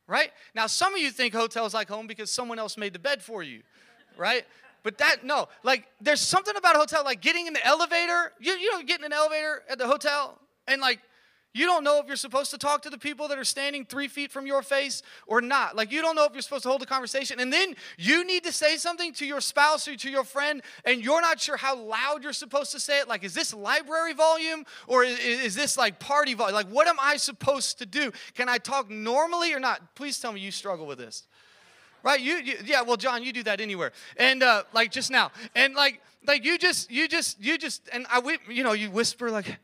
Right? 0.07 0.31
Now, 0.53 0.67
some 0.67 0.93
of 0.93 0.99
you 0.99 1.11
think 1.11 1.33
hotels 1.33 1.73
like 1.73 1.87
home 1.87 2.07
because 2.07 2.29
someone 2.29 2.59
else 2.59 2.77
made 2.77 2.93
the 2.93 2.99
bed 2.99 3.21
for 3.21 3.41
you, 3.41 3.61
right? 4.17 4.43
But 4.83 4.97
that, 4.97 5.23
no, 5.23 5.47
like 5.63 5.87
there's 6.01 6.19
something 6.19 6.55
about 6.57 6.75
a 6.75 6.79
hotel, 6.79 7.03
like 7.05 7.21
getting 7.21 7.47
in 7.47 7.53
the 7.53 7.65
elevator. 7.65 8.33
You, 8.39 8.53
you 8.53 8.71
know, 8.73 8.81
getting 8.83 9.05
in 9.05 9.13
an 9.13 9.17
elevator 9.17 9.63
at 9.69 9.77
the 9.77 9.87
hotel 9.87 10.39
and 10.67 10.81
like 10.81 10.99
you 11.53 11.65
don't 11.65 11.83
know 11.83 12.00
if 12.00 12.07
you're 12.07 12.15
supposed 12.15 12.51
to 12.51 12.57
talk 12.57 12.81
to 12.81 12.89
the 12.89 12.98
people 12.98 13.27
that 13.27 13.38
are 13.38 13.43
standing 13.43 13.86
three 13.86 14.07
feet 14.07 14.31
from 14.31 14.48
your 14.48 14.63
face 14.63 15.03
or 15.27 15.39
not. 15.39 15.75
Like, 15.75 15.91
you 15.91 16.01
don't 16.01 16.15
know 16.15 16.25
if 16.25 16.33
you're 16.33 16.41
supposed 16.41 16.63
to 16.63 16.69
hold 16.69 16.81
a 16.81 16.86
conversation. 16.88 17.39
And 17.39 17.53
then 17.53 17.75
you 17.98 18.25
need 18.25 18.43
to 18.43 18.51
say 18.51 18.77
something 18.77 19.13
to 19.13 19.25
your 19.25 19.39
spouse 19.39 19.88
or 19.88 19.95
to 19.95 20.10
your 20.10 20.24
friend, 20.24 20.63
and 20.83 21.03
you're 21.03 21.22
not 21.22 21.39
sure 21.39 21.55
how 21.55 21.75
loud 21.75 22.24
you're 22.24 22.33
supposed 22.33 22.72
to 22.72 22.79
say 22.79 23.00
it. 23.00 23.07
Like, 23.07 23.24
is 23.24 23.33
this 23.33 23.53
library 23.53 24.13
volume 24.13 24.65
or 24.88 25.03
is, 25.03 25.19
is 25.19 25.55
this 25.55 25.77
like 25.77 26.00
party 26.00 26.33
volume? 26.33 26.55
Like, 26.55 26.67
what 26.67 26.88
am 26.88 26.98
I 27.00 27.17
supposed 27.17 27.77
to 27.79 27.86
do? 27.86 28.12
Can 28.33 28.50
I 28.50 28.57
talk 28.57 28.89
normally 28.89 29.53
or 29.53 29.60
not? 29.60 29.95
Please 29.95 30.19
tell 30.19 30.31
me 30.31 30.41
you 30.41 30.51
struggle 30.51 30.88
with 30.88 30.98
this. 30.98 31.27
Right? 32.01 32.19
You, 32.19 32.36
you 32.36 32.55
yeah, 32.65 32.81
well, 32.81 32.98
John, 32.98 33.24
you 33.24 33.31
do 33.31 33.43
that 33.43 33.62
anywhere. 33.62 33.93
And 34.17 34.43
uh, 34.43 34.63
like 34.74 34.91
just 34.91 35.10
now. 35.10 35.31
And 35.55 35.75
like, 35.75 36.01
like 36.27 36.43
you 36.43 36.57
just, 36.57 36.91
you 36.91 37.07
just, 37.07 37.39
you 37.39 37.57
just, 37.57 37.88
and 37.93 38.05
I, 38.10 38.38
you 38.50 38.63
know, 38.63 38.74
you 38.74 38.89
whisper 38.89 39.31
like, 39.31 39.57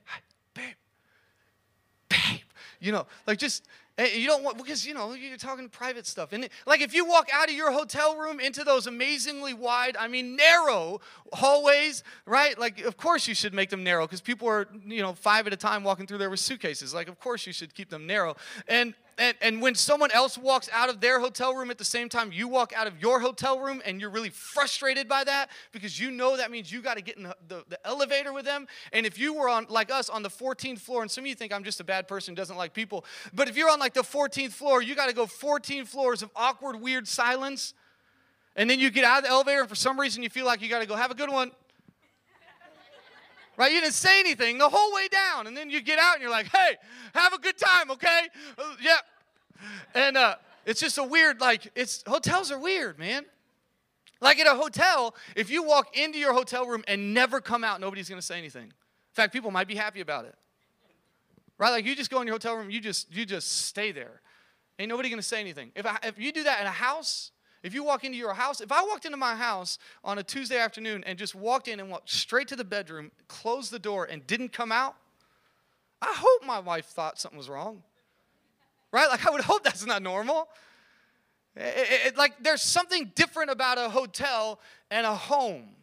you 2.79 2.91
know, 2.91 3.05
like 3.27 3.37
just, 3.37 3.65
eh, 3.97 4.15
You 4.15 4.27
don't 4.27 4.43
want 4.43 4.57
because 4.57 4.85
you 4.85 4.93
know 4.93 5.13
you're 5.13 5.37
talking 5.37 5.69
private 5.69 6.07
stuff, 6.07 6.33
and 6.33 6.47
like 6.65 6.81
if 6.81 6.93
you 6.93 7.05
walk 7.05 7.29
out 7.33 7.49
of 7.49 7.55
your 7.55 7.71
hotel 7.71 8.15
room 8.17 8.39
into 8.39 8.63
those 8.63 8.87
amazingly 8.87 9.53
wide, 9.53 9.97
I 9.97 10.07
mean 10.07 10.35
narrow 10.35 11.01
hallways, 11.33 12.03
right? 12.25 12.57
Like 12.57 12.81
of 12.81 12.97
course 12.97 13.27
you 13.27 13.35
should 13.35 13.53
make 13.53 13.69
them 13.69 13.83
narrow 13.83 14.05
because 14.05 14.21
people 14.21 14.47
are 14.47 14.67
you 14.85 15.01
know 15.01 15.13
five 15.13 15.47
at 15.47 15.53
a 15.53 15.57
time 15.57 15.83
walking 15.83 16.07
through 16.07 16.19
there 16.19 16.29
with 16.29 16.39
suitcases. 16.39 16.93
Like 16.93 17.09
of 17.09 17.19
course 17.19 17.45
you 17.45 17.53
should 17.53 17.73
keep 17.73 17.89
them 17.89 18.07
narrow, 18.07 18.35
and 18.67 18.93
and, 19.19 19.35
and 19.41 19.61
when 19.61 19.75
someone 19.75 20.09
else 20.11 20.37
walks 20.37 20.69
out 20.71 20.89
of 20.89 21.01
their 21.01 21.19
hotel 21.19 21.53
room 21.53 21.69
at 21.69 21.77
the 21.77 21.83
same 21.83 22.09
time 22.09 22.31
you 22.31 22.47
walk 22.47 22.73
out 22.75 22.87
of 22.87 22.99
your 23.01 23.19
hotel 23.19 23.59
room 23.59 23.81
and 23.85 23.99
you're 23.99 24.09
really 24.09 24.29
frustrated 24.29 25.07
by 25.07 25.23
that 25.25 25.49
because 25.71 25.99
you 25.99 26.09
know 26.09 26.37
that 26.37 26.49
means 26.49 26.71
you 26.71 26.81
got 26.81 26.95
to 26.95 27.03
get 27.03 27.17
in 27.17 27.23
the, 27.23 27.35
the, 27.47 27.63
the, 27.69 27.87
elevator 27.87 28.33
with 28.33 28.45
them. 28.45 28.67
And 28.93 29.05
if 29.05 29.19
you 29.19 29.33
were 29.33 29.49
on 29.49 29.67
like 29.69 29.91
us 29.91 30.09
on 30.09 30.23
the 30.23 30.29
14th 30.29 30.79
floor 30.79 31.01
and 31.01 31.11
some 31.11 31.25
of 31.25 31.27
you 31.27 31.35
think 31.35 31.53
i'm 31.53 31.63
just 31.63 31.79
a 31.79 31.83
bad 31.83 32.07
person 32.07 32.33
doesn't 32.33 32.57
like 32.57 32.73
people 32.73 33.03
but 33.33 33.49
if 33.49 33.57
you're 33.57 33.69
on 33.69 33.79
like 33.79 33.93
the 33.93 34.01
14th 34.01 34.51
floor 34.51 34.81
you 34.81 34.95
got 34.95 35.09
to 35.09 35.15
go 35.15 35.25
14 35.25 35.85
floors 35.85 36.23
of 36.23 36.31
awkward 36.35 36.79
weird 36.79 37.07
silence. 37.07 37.73
And 38.55 38.69
then 38.69 38.79
you 38.79 38.89
get 38.89 39.03
out 39.03 39.19
of 39.19 39.23
the 39.25 39.29
elevator 39.29 39.61
and 39.61 39.69
for 39.69 39.75
some 39.75 39.99
reason 39.99 40.23
you 40.23 40.29
feel 40.29 40.45
like 40.45 40.61
you 40.61 40.69
got 40.69 40.79
to 40.79 40.87
go 40.87 40.95
have 40.95 41.11
a 41.11 41.15
good 41.15 41.29
one 41.29 41.51
right? 43.59 43.73
You 43.73 43.81
didn't 43.81 43.93
say 43.93 44.21
anything 44.21 44.57
the 44.57 44.69
whole 44.69 44.93
way 44.93 45.09
down. 45.09 45.45
And 45.45 45.55
then 45.55 45.69
you 45.69 45.81
get 45.81 45.99
out 45.99 46.13
and 46.13 46.21
you're 46.21 46.31
like, 46.31 46.47
hey, 46.47 46.77
have 47.13 47.33
a 47.33 47.37
good 47.37 47.57
time, 47.57 47.91
okay? 47.91 48.21
Uh, 48.57 48.63
yeah. 48.81 48.97
And 49.93 50.17
uh, 50.17 50.35
it's 50.65 50.79
just 50.79 50.97
a 50.97 51.03
weird, 51.03 51.41
like, 51.41 51.69
it's 51.75 52.01
hotels 52.07 52.51
are 52.51 52.57
weird, 52.57 52.97
man. 52.97 53.25
Like 54.21 54.39
at 54.39 54.47
a 54.47 54.55
hotel, 54.55 55.13
if 55.35 55.49
you 55.49 55.63
walk 55.63 55.97
into 55.97 56.17
your 56.17 56.33
hotel 56.33 56.65
room 56.65 56.83
and 56.87 57.13
never 57.13 57.41
come 57.41 57.63
out, 57.63 57.79
nobody's 57.79 58.09
gonna 58.09 58.21
say 58.21 58.37
anything. 58.37 58.63
In 58.63 59.13
fact, 59.13 59.31
people 59.31 59.51
might 59.51 59.67
be 59.67 59.75
happy 59.75 60.01
about 60.01 60.25
it. 60.25 60.35
Right? 61.57 61.69
Like 61.69 61.85
you 61.85 61.95
just 61.95 62.09
go 62.09 62.19
in 62.21 62.27
your 62.27 62.35
hotel 62.35 62.55
room, 62.55 62.69
you 62.69 62.81
just 62.81 63.13
you 63.13 63.25
just 63.25 63.65
stay 63.65 63.93
there. 63.93 64.21
Ain't 64.77 64.89
nobody 64.89 65.09
gonna 65.09 65.21
say 65.21 65.39
anything. 65.39 65.71
If 65.73 65.85
I, 65.85 65.99
if 66.03 66.19
you 66.19 66.33
do 66.33 66.43
that 66.43 66.59
in 66.59 66.67
a 66.67 66.71
house, 66.71 67.31
if 67.61 67.73
you 67.73 67.83
walk 67.83 68.03
into 68.05 68.17
your 68.17 68.33
house, 68.33 68.61
if 68.61 68.71
I 68.71 68.83
walked 68.83 69.05
into 69.05 69.17
my 69.17 69.35
house 69.35 69.77
on 70.03 70.17
a 70.17 70.23
Tuesday 70.23 70.57
afternoon 70.57 71.03
and 71.05 71.19
just 71.19 71.35
walked 71.35 71.67
in 71.67 71.79
and 71.79 71.89
walked 71.89 72.09
straight 72.09 72.47
to 72.49 72.55
the 72.55 72.63
bedroom, 72.63 73.11
closed 73.27 73.71
the 73.71 73.79
door, 73.79 74.05
and 74.05 74.25
didn't 74.25 74.53
come 74.53 74.71
out, 74.71 74.95
I 76.01 76.13
hope 76.15 76.45
my 76.45 76.59
wife 76.59 76.85
thought 76.85 77.19
something 77.19 77.37
was 77.37 77.49
wrong. 77.49 77.83
Right? 78.91 79.09
Like, 79.09 79.27
I 79.27 79.31
would 79.31 79.41
hope 79.41 79.63
that's 79.63 79.85
not 79.85 80.01
normal. 80.01 80.47
It, 81.55 81.61
it, 81.61 82.07
it, 82.07 82.17
like, 82.17 82.41
there's 82.41 82.61
something 82.61 83.11
different 83.13 83.51
about 83.51 83.77
a 83.77 83.89
hotel 83.89 84.61
and 84.89 85.05
a 85.05 85.13
home. 85.13 85.75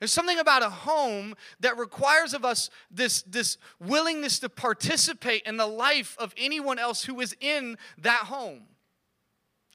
There's 0.00 0.12
something 0.12 0.38
about 0.38 0.62
a 0.62 0.70
home 0.70 1.36
that 1.60 1.78
requires 1.78 2.34
of 2.34 2.44
us 2.44 2.68
this, 2.90 3.22
this 3.22 3.58
willingness 3.78 4.40
to 4.40 4.48
participate 4.48 5.42
in 5.46 5.56
the 5.56 5.66
life 5.66 6.16
of 6.18 6.34
anyone 6.36 6.78
else 6.78 7.04
who 7.04 7.20
is 7.20 7.36
in 7.40 7.78
that 7.98 8.24
home 8.24 8.62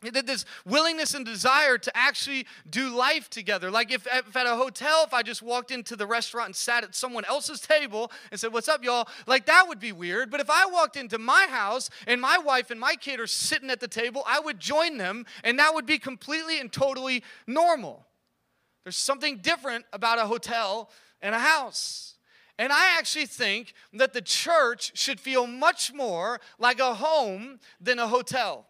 this 0.02 0.46
willingness 0.66 1.14
and 1.14 1.26
desire 1.26 1.78
to 1.78 1.98
actually 1.98 2.46
do 2.70 2.90
life 2.90 3.30
together. 3.30 3.72
Like 3.72 3.92
if, 3.92 4.08
if, 4.12 4.36
at 4.36 4.46
a 4.46 4.56
hotel, 4.56 5.04
if 5.06 5.14
I 5.14 5.24
just 5.24 5.42
walked 5.42 5.72
into 5.72 5.96
the 5.96 6.06
restaurant 6.06 6.48
and 6.48 6.56
sat 6.56 6.84
at 6.84 6.96
someone 6.96 7.26
else's 7.26 7.62
table 7.62 8.12
and 8.32 8.40
said, 8.40 8.54
What's 8.54 8.68
up, 8.68 8.84
y'all? 8.84 9.08
Like 9.26 9.46
that 9.46 9.68
would 9.68 9.80
be 9.80 9.92
weird. 9.92 10.30
But 10.30 10.42
if 10.42 10.50
I 10.50 10.66
walked 10.66 10.96
into 10.96 11.18
my 11.18 11.48
house 11.50 11.90
and 12.08 12.22
my 12.22 12.38
wife 12.38 12.72
and 12.72 12.80
my 12.80 12.96
kid 12.96 13.20
are 13.20 13.28
sitting 13.28 13.70
at 13.70 13.80
the 13.80 13.88
table, 13.88 14.24
I 14.28 14.40
would 14.40 14.60
join 14.60 14.98
them 14.98 15.26
and 15.44 15.58
that 15.60 15.74
would 15.74 15.86
be 15.86 15.98
completely 15.98 16.60
and 16.60 16.72
totally 16.72 17.24
normal. 17.48 18.06
There's 18.84 18.98
something 18.98 19.38
different 19.38 19.86
about 19.94 20.20
a 20.20 20.28
hotel 20.28 20.92
and 21.22 21.34
a 21.34 21.40
house. 21.40 22.16
And 22.58 22.72
I 22.72 22.96
actually 22.98 23.26
think 23.26 23.74
that 23.94 24.14
the 24.14 24.22
church 24.22 24.98
should 24.98 25.20
feel 25.20 25.46
much 25.46 25.94
more 25.94 26.40
like 26.58 26.80
a 26.80 26.94
home 26.94 27.60
than 27.82 28.00
a 28.00 28.08
hotel. 28.08 28.68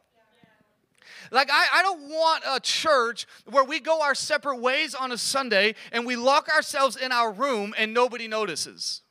Like, 1.32 1.50
I, 1.52 1.66
I 1.74 1.82
don't 1.82 2.10
want 2.10 2.44
a 2.48 2.60
church 2.60 3.26
where 3.46 3.64
we 3.64 3.80
go 3.80 4.02
our 4.02 4.16
separate 4.16 4.60
ways 4.60 4.96
on 4.96 5.12
a 5.12 5.18
Sunday 5.18 5.76
and 5.92 6.06
we 6.06 6.16
lock 6.16 6.50
ourselves 6.50 6.96
in 6.96 7.12
our 7.12 7.32
room 7.32 7.74
and 7.78 7.94
nobody 7.94 8.28
notices. 8.28 9.02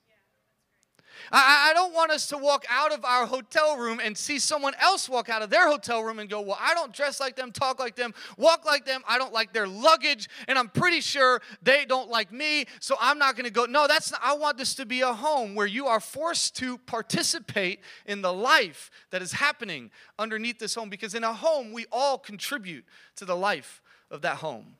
I, 1.32 1.70
I, 1.70 1.74
don't 1.74 1.94
want 1.94 2.10
us 2.10 2.26
to 2.28 2.38
walk 2.38 2.64
out 2.68 2.92
of 2.92 3.04
our 3.04 3.26
hotel 3.26 3.76
room 3.76 4.00
and 4.02 4.16
see 4.16 4.38
someone 4.38 4.74
else 4.80 5.08
walk 5.08 5.28
out 5.28 5.42
of 5.42 5.50
their 5.50 5.68
hotel 5.68 6.02
room 6.02 6.18
and 6.18 6.28
go, 6.28 6.40
Well, 6.40 6.58
I 6.60 6.74
don't 6.74 6.92
dress 6.92 7.20
like 7.20 7.36
them, 7.36 7.52
talk 7.52 7.78
like 7.78 7.96
them, 7.96 8.14
walk 8.36 8.64
like 8.64 8.84
them. 8.84 9.02
I 9.08 9.18
don't 9.18 9.32
like 9.32 9.52
their 9.52 9.66
luggage, 9.66 10.28
and 10.48 10.58
I'm 10.58 10.68
pretty 10.68 11.00
sure 11.00 11.40
they 11.62 11.84
don't 11.84 12.08
like 12.08 12.32
me, 12.32 12.66
so 12.80 12.96
I'm 13.00 13.18
not 13.18 13.36
going 13.36 13.44
to 13.44 13.52
go. 13.52 13.64
No, 13.64 13.86
that's 13.86 14.12
not, 14.12 14.20
I 14.22 14.34
want 14.34 14.58
this 14.58 14.74
to 14.76 14.86
be 14.86 15.00
a 15.00 15.12
home 15.12 15.54
where 15.54 15.66
you 15.66 15.86
are 15.86 16.00
forced 16.00 16.56
to 16.56 16.78
participate 16.78 17.80
in 18.06 18.22
the 18.22 18.32
life 18.32 18.90
that 19.10 19.22
is 19.22 19.32
happening 19.32 19.90
underneath 20.18 20.58
this 20.58 20.74
home 20.74 20.88
because 20.88 21.14
in 21.14 21.24
a 21.24 21.32
home, 21.32 21.72
we 21.72 21.86
all 21.90 22.18
contribute 22.18 22.84
to 23.16 23.24
the 23.24 23.36
life 23.36 23.82
of 24.10 24.22
that 24.22 24.36
home. 24.36 24.76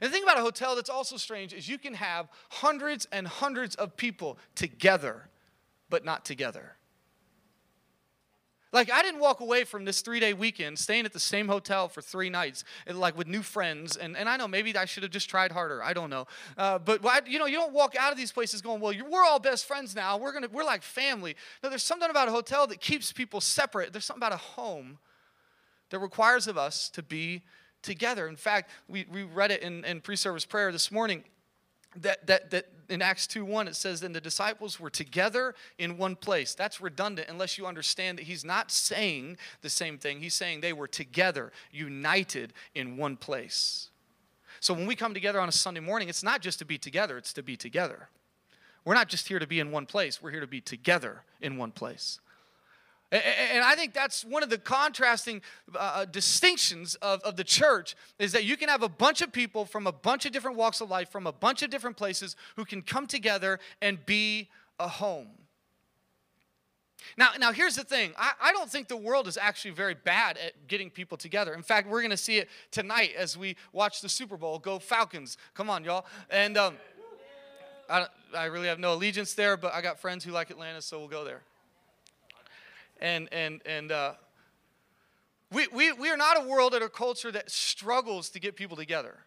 And 0.00 0.10
the 0.10 0.12
thing 0.12 0.24
about 0.24 0.38
a 0.38 0.42
hotel 0.42 0.74
that's 0.74 0.90
also 0.90 1.16
strange 1.16 1.52
is 1.52 1.68
you 1.68 1.78
can 1.78 1.94
have 1.94 2.28
hundreds 2.50 3.06
and 3.12 3.26
hundreds 3.26 3.74
of 3.76 3.96
people 3.96 4.38
together 4.54 5.28
but 5.88 6.04
not 6.04 6.24
together. 6.24 6.76
Like, 8.72 8.92
I 8.92 9.00
didn't 9.00 9.20
walk 9.20 9.40
away 9.40 9.64
from 9.64 9.86
this 9.86 10.02
three 10.02 10.20
day 10.20 10.34
weekend 10.34 10.78
staying 10.78 11.06
at 11.06 11.12
the 11.12 11.20
same 11.20 11.48
hotel 11.48 11.88
for 11.88 12.02
three 12.02 12.28
nights, 12.28 12.62
and 12.86 12.98
like 12.98 13.16
with 13.16 13.26
new 13.26 13.42
friends. 13.42 13.96
And, 13.96 14.16
and 14.16 14.28
I 14.28 14.36
know 14.36 14.46
maybe 14.46 14.76
I 14.76 14.84
should 14.84 15.02
have 15.02 15.12
just 15.12 15.30
tried 15.30 15.52
harder. 15.52 15.82
I 15.82 15.94
don't 15.94 16.10
know. 16.10 16.26
Uh, 16.58 16.78
but, 16.78 17.26
you 17.26 17.38
know, 17.38 17.46
you 17.46 17.56
don't 17.56 17.72
walk 17.72 17.94
out 17.98 18.12
of 18.12 18.18
these 18.18 18.32
places 18.32 18.60
going, 18.60 18.80
well, 18.80 18.92
we're 19.08 19.24
all 19.24 19.38
best 19.38 19.66
friends 19.66 19.94
now. 19.94 20.18
We're, 20.18 20.32
gonna, 20.32 20.48
we're 20.52 20.64
like 20.64 20.82
family. 20.82 21.36
No, 21.62 21.70
there's 21.70 21.84
something 21.84 22.10
about 22.10 22.28
a 22.28 22.32
hotel 22.32 22.66
that 22.66 22.80
keeps 22.80 23.12
people 23.12 23.40
separate. 23.40 23.92
There's 23.92 24.04
something 24.04 24.20
about 24.20 24.34
a 24.34 24.42
home 24.42 24.98
that 25.90 26.00
requires 26.00 26.46
of 26.46 26.58
us 26.58 26.90
to 26.90 27.02
be 27.02 27.44
together. 27.82 28.28
In 28.28 28.36
fact, 28.36 28.70
we, 28.88 29.06
we 29.10 29.22
read 29.22 29.52
it 29.52 29.62
in, 29.62 29.84
in 29.84 30.00
pre 30.00 30.16
service 30.16 30.44
prayer 30.44 30.72
this 30.72 30.90
morning 30.90 31.24
that, 32.02 32.26
that, 32.26 32.50
that 32.50 32.66
in 32.88 33.02
Acts 33.02 33.26
2 33.26 33.44
1, 33.44 33.68
it 33.68 33.76
says, 33.76 34.00
Then 34.00 34.12
the 34.12 34.20
disciples 34.20 34.78
were 34.78 34.90
together 34.90 35.54
in 35.78 35.98
one 35.98 36.16
place. 36.16 36.54
That's 36.54 36.80
redundant 36.80 37.28
unless 37.28 37.58
you 37.58 37.66
understand 37.66 38.18
that 38.18 38.24
he's 38.24 38.44
not 38.44 38.70
saying 38.70 39.38
the 39.62 39.70
same 39.70 39.98
thing. 39.98 40.20
He's 40.20 40.34
saying 40.34 40.60
they 40.60 40.72
were 40.72 40.88
together, 40.88 41.52
united 41.72 42.52
in 42.74 42.96
one 42.96 43.16
place. 43.16 43.90
So 44.60 44.74
when 44.74 44.86
we 44.86 44.96
come 44.96 45.14
together 45.14 45.40
on 45.40 45.48
a 45.48 45.52
Sunday 45.52 45.80
morning, 45.80 46.08
it's 46.08 46.22
not 46.22 46.40
just 46.40 46.58
to 46.60 46.64
be 46.64 46.78
together, 46.78 47.18
it's 47.18 47.32
to 47.34 47.42
be 47.42 47.56
together. 47.56 48.08
We're 48.84 48.94
not 48.94 49.08
just 49.08 49.28
here 49.28 49.38
to 49.38 49.46
be 49.46 49.60
in 49.60 49.72
one 49.72 49.86
place, 49.86 50.22
we're 50.22 50.30
here 50.30 50.40
to 50.40 50.46
be 50.46 50.60
together 50.60 51.22
in 51.40 51.56
one 51.56 51.72
place. 51.72 52.20
And 53.22 53.64
I 53.64 53.74
think 53.74 53.94
that's 53.94 54.24
one 54.24 54.42
of 54.42 54.50
the 54.50 54.58
contrasting 54.58 55.42
uh, 55.74 55.78
uh, 55.78 56.04
distinctions 56.04 56.94
of, 56.96 57.20
of 57.20 57.36
the 57.36 57.44
church 57.44 57.94
is 58.18 58.32
that 58.32 58.44
you 58.44 58.56
can 58.56 58.68
have 58.68 58.82
a 58.82 58.88
bunch 58.88 59.22
of 59.22 59.32
people 59.32 59.64
from 59.64 59.86
a 59.86 59.92
bunch 59.92 60.26
of 60.26 60.32
different 60.32 60.56
walks 60.56 60.80
of 60.80 60.90
life, 60.90 61.10
from 61.10 61.26
a 61.26 61.32
bunch 61.32 61.62
of 61.62 61.70
different 61.70 61.96
places, 61.96 62.36
who 62.56 62.64
can 62.64 62.82
come 62.82 63.06
together 63.06 63.58
and 63.80 64.04
be 64.06 64.48
a 64.78 64.88
home. 64.88 65.28
Now, 67.16 67.30
now 67.38 67.52
here's 67.52 67.76
the 67.76 67.84
thing. 67.84 68.12
I, 68.18 68.32
I 68.42 68.52
don't 68.52 68.68
think 68.68 68.88
the 68.88 68.96
world 68.96 69.28
is 69.28 69.38
actually 69.38 69.70
very 69.70 69.94
bad 69.94 70.38
at 70.38 70.66
getting 70.66 70.90
people 70.90 71.16
together. 71.16 71.54
In 71.54 71.62
fact, 71.62 71.88
we're 71.88 72.00
going 72.00 72.10
to 72.10 72.16
see 72.16 72.38
it 72.38 72.48
tonight 72.72 73.12
as 73.16 73.36
we 73.36 73.56
watch 73.72 74.00
the 74.00 74.08
Super 74.08 74.36
Bowl. 74.36 74.58
Go 74.58 74.78
Falcons. 74.78 75.38
Come 75.54 75.70
on, 75.70 75.84
y'all. 75.84 76.06
And 76.30 76.58
um, 76.58 76.76
I, 77.88 78.06
I 78.36 78.46
really 78.46 78.66
have 78.66 78.80
no 78.80 78.94
allegiance 78.94 79.34
there, 79.34 79.56
but 79.56 79.72
I 79.72 79.80
got 79.80 80.00
friends 80.00 80.24
who 80.24 80.32
like 80.32 80.50
Atlanta, 80.50 80.82
so 80.82 80.98
we'll 80.98 81.08
go 81.08 81.24
there 81.24 81.42
and 83.00 83.28
and 83.32 83.60
and 83.66 83.92
uh, 83.92 84.14
we, 85.52 85.66
we 85.68 85.92
we 85.92 86.10
are 86.10 86.16
not 86.16 86.42
a 86.42 86.46
world 86.46 86.74
and 86.74 86.82
a 86.82 86.88
culture 86.88 87.30
that 87.32 87.50
struggles 87.50 88.30
to 88.30 88.40
get 88.40 88.56
people 88.56 88.76
together. 88.76 89.18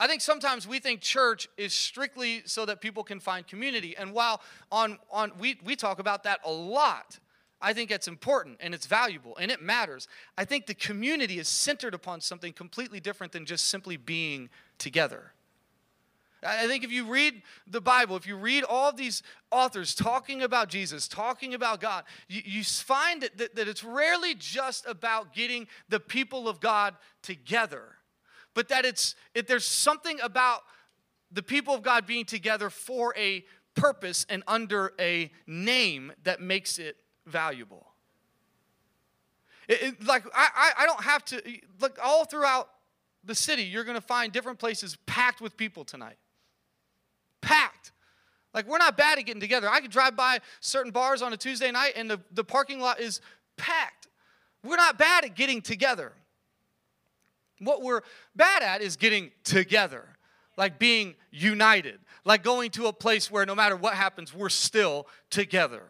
I 0.00 0.06
think 0.06 0.20
sometimes 0.20 0.66
we 0.66 0.78
think 0.78 1.00
church 1.00 1.48
is 1.56 1.74
strictly 1.74 2.42
so 2.44 2.64
that 2.66 2.80
people 2.80 3.02
can 3.02 3.18
find 3.20 3.46
community, 3.46 3.96
and 3.96 4.12
while 4.12 4.40
on 4.70 4.98
on 5.10 5.32
we 5.38 5.58
we 5.64 5.76
talk 5.76 5.98
about 5.98 6.22
that 6.24 6.40
a 6.44 6.52
lot. 6.52 7.18
I 7.60 7.72
think 7.72 7.90
it's 7.90 8.06
important 8.06 8.58
and 8.60 8.72
it's 8.72 8.86
valuable 8.86 9.36
and 9.36 9.50
it 9.50 9.60
matters. 9.60 10.06
I 10.36 10.44
think 10.44 10.66
the 10.66 10.74
community 10.74 11.40
is 11.40 11.48
centered 11.48 11.92
upon 11.92 12.20
something 12.20 12.52
completely 12.52 13.00
different 13.00 13.32
than 13.32 13.44
just 13.46 13.66
simply 13.66 13.96
being 13.96 14.48
together. 14.78 15.32
I 16.42 16.68
think 16.68 16.84
if 16.84 16.92
you 16.92 17.04
read 17.04 17.42
the 17.66 17.80
Bible, 17.80 18.14
if 18.16 18.26
you 18.26 18.36
read 18.36 18.62
all 18.62 18.92
these 18.92 19.22
authors 19.50 19.94
talking 19.94 20.42
about 20.42 20.68
Jesus, 20.68 21.08
talking 21.08 21.52
about 21.52 21.80
God, 21.80 22.04
you, 22.28 22.42
you 22.44 22.62
find 22.62 23.22
that, 23.22 23.36
that, 23.38 23.56
that 23.56 23.66
it's 23.66 23.82
rarely 23.82 24.34
just 24.36 24.86
about 24.86 25.34
getting 25.34 25.66
the 25.88 25.98
people 25.98 26.48
of 26.48 26.60
God 26.60 26.94
together, 27.22 27.96
but 28.54 28.68
that 28.68 28.84
it's 28.84 29.16
it, 29.34 29.48
there's 29.48 29.66
something 29.66 30.20
about 30.20 30.60
the 31.32 31.42
people 31.42 31.74
of 31.74 31.82
God 31.82 32.06
being 32.06 32.24
together 32.24 32.70
for 32.70 33.12
a 33.16 33.44
purpose 33.74 34.24
and 34.28 34.44
under 34.46 34.92
a 35.00 35.30
name 35.46 36.12
that 36.22 36.40
makes 36.40 36.78
it 36.78 36.96
valuable. 37.26 37.86
It, 39.66 39.82
it, 39.82 40.06
like 40.06 40.24
I, 40.32 40.70
I 40.78 40.86
don't 40.86 41.02
have 41.02 41.24
to 41.26 41.42
look 41.80 41.98
all 42.02 42.24
throughout 42.24 42.68
the 43.24 43.34
city. 43.34 43.64
You're 43.64 43.84
going 43.84 43.96
to 43.96 44.00
find 44.00 44.32
different 44.32 44.60
places 44.60 44.96
packed 45.06 45.40
with 45.40 45.56
people 45.56 45.84
tonight 45.84 46.16
packed. 47.40 47.92
Like, 48.54 48.66
we're 48.66 48.78
not 48.78 48.96
bad 48.96 49.18
at 49.18 49.26
getting 49.26 49.40
together. 49.40 49.68
I 49.68 49.80
could 49.80 49.90
drive 49.90 50.16
by 50.16 50.40
certain 50.60 50.90
bars 50.90 51.22
on 51.22 51.32
a 51.32 51.36
Tuesday 51.36 51.70
night, 51.70 51.92
and 51.96 52.10
the, 52.10 52.20
the 52.32 52.44
parking 52.44 52.80
lot 52.80 53.00
is 53.00 53.20
packed. 53.56 54.08
We're 54.64 54.76
not 54.76 54.98
bad 54.98 55.24
at 55.24 55.34
getting 55.34 55.60
together. 55.60 56.12
What 57.60 57.82
we're 57.82 58.02
bad 58.34 58.62
at 58.62 58.82
is 58.82 58.96
getting 58.96 59.30
together, 59.44 60.04
like 60.56 60.78
being 60.78 61.14
united, 61.30 61.98
like 62.24 62.42
going 62.42 62.70
to 62.72 62.86
a 62.86 62.92
place 62.92 63.30
where 63.30 63.44
no 63.44 63.54
matter 63.54 63.76
what 63.76 63.94
happens, 63.94 64.34
we're 64.34 64.48
still 64.48 65.06
together. 65.30 65.82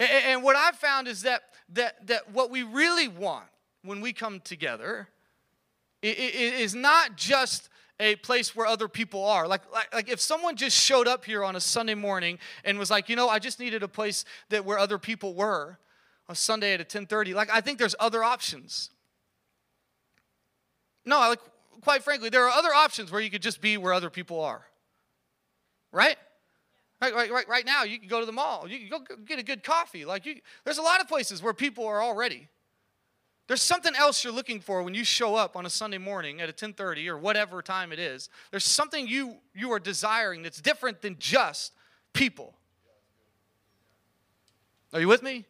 And, 0.00 0.42
what 0.42 0.56
I've 0.56 0.76
found 0.76 1.06
is 1.06 1.22
that, 1.22 1.42
that, 1.74 2.06
that 2.08 2.32
what 2.32 2.50
we 2.50 2.64
really 2.64 3.06
want 3.06 3.46
when 3.84 4.00
we 4.00 4.12
come 4.12 4.40
together 4.40 5.08
is 6.02 6.74
not 6.74 7.16
just 7.16 7.68
a 8.02 8.16
place 8.16 8.54
where 8.54 8.66
other 8.66 8.88
people 8.88 9.24
are. 9.24 9.46
Like, 9.46 9.62
like, 9.72 9.94
like 9.94 10.08
if 10.08 10.20
someone 10.20 10.56
just 10.56 10.76
showed 10.76 11.06
up 11.06 11.24
here 11.24 11.44
on 11.44 11.56
a 11.56 11.60
Sunday 11.60 11.94
morning 11.94 12.38
and 12.64 12.78
was 12.78 12.90
like, 12.90 13.08
you 13.08 13.16
know, 13.16 13.28
I 13.28 13.38
just 13.38 13.60
needed 13.60 13.82
a 13.82 13.88
place 13.88 14.24
that 14.50 14.64
where 14.64 14.78
other 14.78 14.98
people 14.98 15.34
were 15.34 15.78
on 16.28 16.34
Sunday 16.34 16.74
at 16.74 16.80
a 16.80 16.84
10:30, 16.84 17.34
like 17.34 17.50
I 17.50 17.60
think 17.60 17.78
there's 17.78 17.94
other 17.98 18.22
options. 18.22 18.90
No, 21.04 21.18
like 21.18 21.40
quite 21.80 22.02
frankly, 22.02 22.28
there 22.28 22.44
are 22.46 22.50
other 22.50 22.72
options 22.74 23.10
where 23.10 23.20
you 23.20 23.30
could 23.30 23.42
just 23.42 23.60
be 23.60 23.76
where 23.76 23.92
other 23.92 24.10
people 24.10 24.40
are. 24.40 24.66
Right? 25.92 26.16
Right, 27.00 27.14
right, 27.14 27.32
right, 27.32 27.48
right 27.48 27.66
now, 27.66 27.82
you 27.82 27.98
can 27.98 28.08
go 28.08 28.20
to 28.20 28.26
the 28.26 28.32
mall. 28.32 28.68
You 28.68 28.78
can 28.78 28.88
go 28.88 29.16
get 29.24 29.40
a 29.40 29.42
good 29.42 29.64
coffee. 29.64 30.04
Like 30.04 30.24
you, 30.24 30.36
there's 30.64 30.78
a 30.78 30.82
lot 30.82 31.00
of 31.00 31.08
places 31.08 31.42
where 31.42 31.52
people 31.52 31.86
are 31.86 32.00
already. 32.00 32.48
There's 33.48 33.62
something 33.62 33.94
else 33.94 34.22
you're 34.22 34.32
looking 34.32 34.60
for 34.60 34.82
when 34.82 34.94
you 34.94 35.04
show 35.04 35.34
up 35.34 35.56
on 35.56 35.66
a 35.66 35.70
Sunday 35.70 35.98
morning 35.98 36.40
at 36.40 36.48
a 36.48 36.52
10:30 36.52 37.08
or 37.08 37.18
whatever 37.18 37.60
time 37.60 37.92
it 37.92 37.98
is. 37.98 38.28
There's 38.50 38.64
something 38.64 39.06
you 39.06 39.40
you 39.54 39.72
are 39.72 39.80
desiring 39.80 40.42
that's 40.42 40.60
different 40.60 41.02
than 41.02 41.18
just 41.18 41.72
people. 42.12 42.54
Are 44.92 45.00
you 45.00 45.08
with 45.08 45.22
me? 45.22 45.46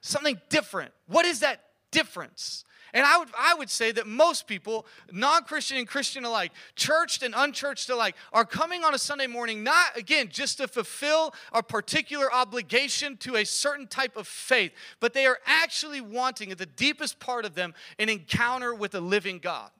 Something 0.00 0.40
different. 0.48 0.92
What 1.06 1.24
is 1.24 1.40
that 1.40 1.63
difference? 1.94 2.64
And 2.94 3.04
I 3.04 3.18
would, 3.18 3.28
I 3.36 3.54
would 3.54 3.70
say 3.70 3.90
that 3.90 4.06
most 4.06 4.46
people, 4.46 4.86
non 5.10 5.42
Christian 5.42 5.76
and 5.78 5.86
Christian 5.86 6.24
alike, 6.24 6.52
churched 6.76 7.24
and 7.24 7.34
unchurched 7.36 7.90
alike, 7.90 8.14
are 8.32 8.44
coming 8.44 8.84
on 8.84 8.94
a 8.94 8.98
Sunday 8.98 9.26
morning 9.26 9.64
not, 9.64 9.96
again, 9.96 10.28
just 10.30 10.58
to 10.58 10.68
fulfill 10.68 11.34
a 11.52 11.60
particular 11.60 12.32
obligation 12.32 13.16
to 13.18 13.34
a 13.34 13.44
certain 13.44 13.88
type 13.88 14.16
of 14.16 14.28
faith, 14.28 14.70
but 15.00 15.12
they 15.12 15.26
are 15.26 15.38
actually 15.44 16.00
wanting, 16.00 16.52
at 16.52 16.58
the 16.58 16.66
deepest 16.66 17.18
part 17.18 17.44
of 17.44 17.56
them, 17.56 17.74
an 17.98 18.08
encounter 18.08 18.72
with 18.72 18.94
a 18.94 19.00
living 19.00 19.40
God. 19.40 19.70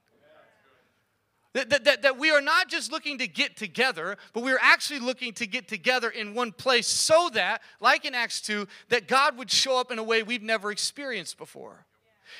That, 1.53 1.85
that, 1.85 2.01
that, 2.01 2.19
we 2.19 2.31
are 2.31 2.41
not 2.41 2.67
just 2.67 2.91
looking 2.91 3.19
to 3.19 3.29
get 3.29 3.55
together, 3.55 4.17
but 4.33 4.43
we 4.43 4.51
are 4.51 4.59
actually 4.61 4.99
looking 4.99 5.31
to 5.35 5.47
get 5.47 5.69
together 5.69 6.09
in 6.09 6.33
one 6.33 6.51
place 6.51 6.85
so 6.85 7.29
that, 7.33 7.61
like 7.79 8.03
in 8.03 8.13
Acts 8.13 8.41
2, 8.41 8.67
that 8.89 9.07
God 9.07 9.37
would 9.37 9.49
show 9.49 9.79
up 9.79 9.89
in 9.89 9.97
a 9.97 10.03
way 10.03 10.21
we've 10.21 10.43
never 10.43 10.69
experienced 10.69 11.37
before. 11.37 11.85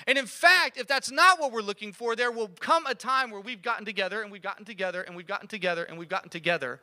And 0.07 0.17
in 0.17 0.25
fact, 0.25 0.77
if 0.77 0.87
that's 0.87 1.11
not 1.11 1.39
what 1.39 1.51
we're 1.51 1.61
looking 1.61 1.93
for, 1.93 2.15
there 2.15 2.31
will 2.31 2.49
come 2.59 2.85
a 2.85 2.95
time 2.95 3.31
where 3.31 3.41
we've 3.41 3.61
gotten 3.61 3.85
together 3.85 4.21
and 4.21 4.31
we've 4.31 4.41
gotten 4.41 4.65
together 4.65 5.01
and 5.01 5.15
we've 5.15 5.27
gotten 5.27 5.47
together 5.47 5.83
and 5.83 5.97
we've 5.97 6.09
gotten 6.09 6.29
together. 6.29 6.81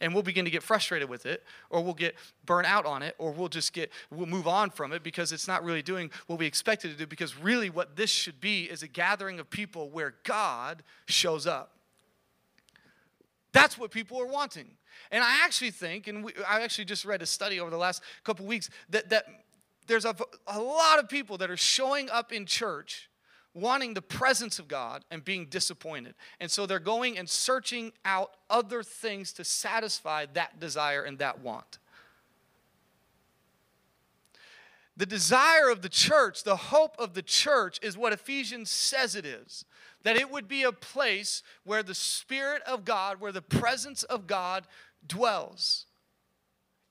And 0.00 0.12
we'll 0.12 0.24
begin 0.24 0.44
to 0.44 0.50
get 0.50 0.62
frustrated 0.62 1.08
with 1.08 1.24
it, 1.24 1.44
or 1.70 1.82
we'll 1.82 1.94
get 1.94 2.16
burnt 2.44 2.66
out 2.66 2.84
on 2.84 3.02
it, 3.02 3.14
or 3.16 3.30
we'll 3.30 3.48
just 3.48 3.72
get, 3.72 3.90
we'll 4.10 4.26
move 4.26 4.46
on 4.46 4.70
from 4.70 4.92
it 4.92 5.02
because 5.02 5.30
it's 5.32 5.46
not 5.46 5.64
really 5.64 5.82
doing 5.82 6.10
what 6.26 6.38
we 6.38 6.46
expected 6.46 6.90
to 6.90 6.96
do. 6.96 7.06
Because 7.06 7.38
really, 7.38 7.70
what 7.70 7.96
this 7.96 8.10
should 8.10 8.40
be 8.40 8.64
is 8.64 8.82
a 8.82 8.88
gathering 8.88 9.38
of 9.38 9.48
people 9.48 9.88
where 9.88 10.14
God 10.24 10.82
shows 11.06 11.46
up. 11.46 11.70
That's 13.52 13.78
what 13.78 13.92
people 13.92 14.20
are 14.20 14.26
wanting. 14.26 14.66
And 15.10 15.22
I 15.22 15.44
actually 15.44 15.70
think, 15.70 16.08
and 16.08 16.24
we, 16.24 16.32
I 16.46 16.62
actually 16.62 16.86
just 16.86 17.04
read 17.04 17.22
a 17.22 17.26
study 17.26 17.60
over 17.60 17.70
the 17.70 17.78
last 17.78 18.02
couple 18.24 18.44
weeks, 18.46 18.68
that, 18.90 19.08
that 19.10 19.26
there's 19.86 20.04
a, 20.04 20.14
a 20.46 20.60
lot 20.60 20.98
of 20.98 21.08
people 21.08 21.38
that 21.38 21.50
are 21.50 21.56
showing 21.56 22.10
up 22.10 22.32
in 22.32 22.46
church 22.46 23.10
wanting 23.54 23.94
the 23.94 24.02
presence 24.02 24.58
of 24.58 24.66
God 24.66 25.04
and 25.10 25.24
being 25.24 25.46
disappointed. 25.46 26.14
And 26.40 26.50
so 26.50 26.66
they're 26.66 26.80
going 26.80 27.16
and 27.16 27.28
searching 27.28 27.92
out 28.04 28.32
other 28.50 28.82
things 28.82 29.32
to 29.34 29.44
satisfy 29.44 30.26
that 30.34 30.58
desire 30.58 31.02
and 31.02 31.18
that 31.18 31.40
want. 31.40 31.78
The 34.96 35.06
desire 35.06 35.70
of 35.70 35.82
the 35.82 35.88
church, 35.88 36.44
the 36.44 36.56
hope 36.56 36.96
of 36.98 37.14
the 37.14 37.22
church, 37.22 37.78
is 37.82 37.96
what 37.96 38.12
Ephesians 38.12 38.70
says 38.70 39.16
it 39.16 39.26
is 39.26 39.64
that 40.04 40.16
it 40.16 40.30
would 40.30 40.46
be 40.46 40.62
a 40.62 40.70
place 40.70 41.42
where 41.64 41.82
the 41.82 41.94
Spirit 41.94 42.62
of 42.66 42.84
God, 42.84 43.20
where 43.20 43.32
the 43.32 43.40
presence 43.40 44.02
of 44.02 44.26
God 44.26 44.66
dwells. 45.06 45.86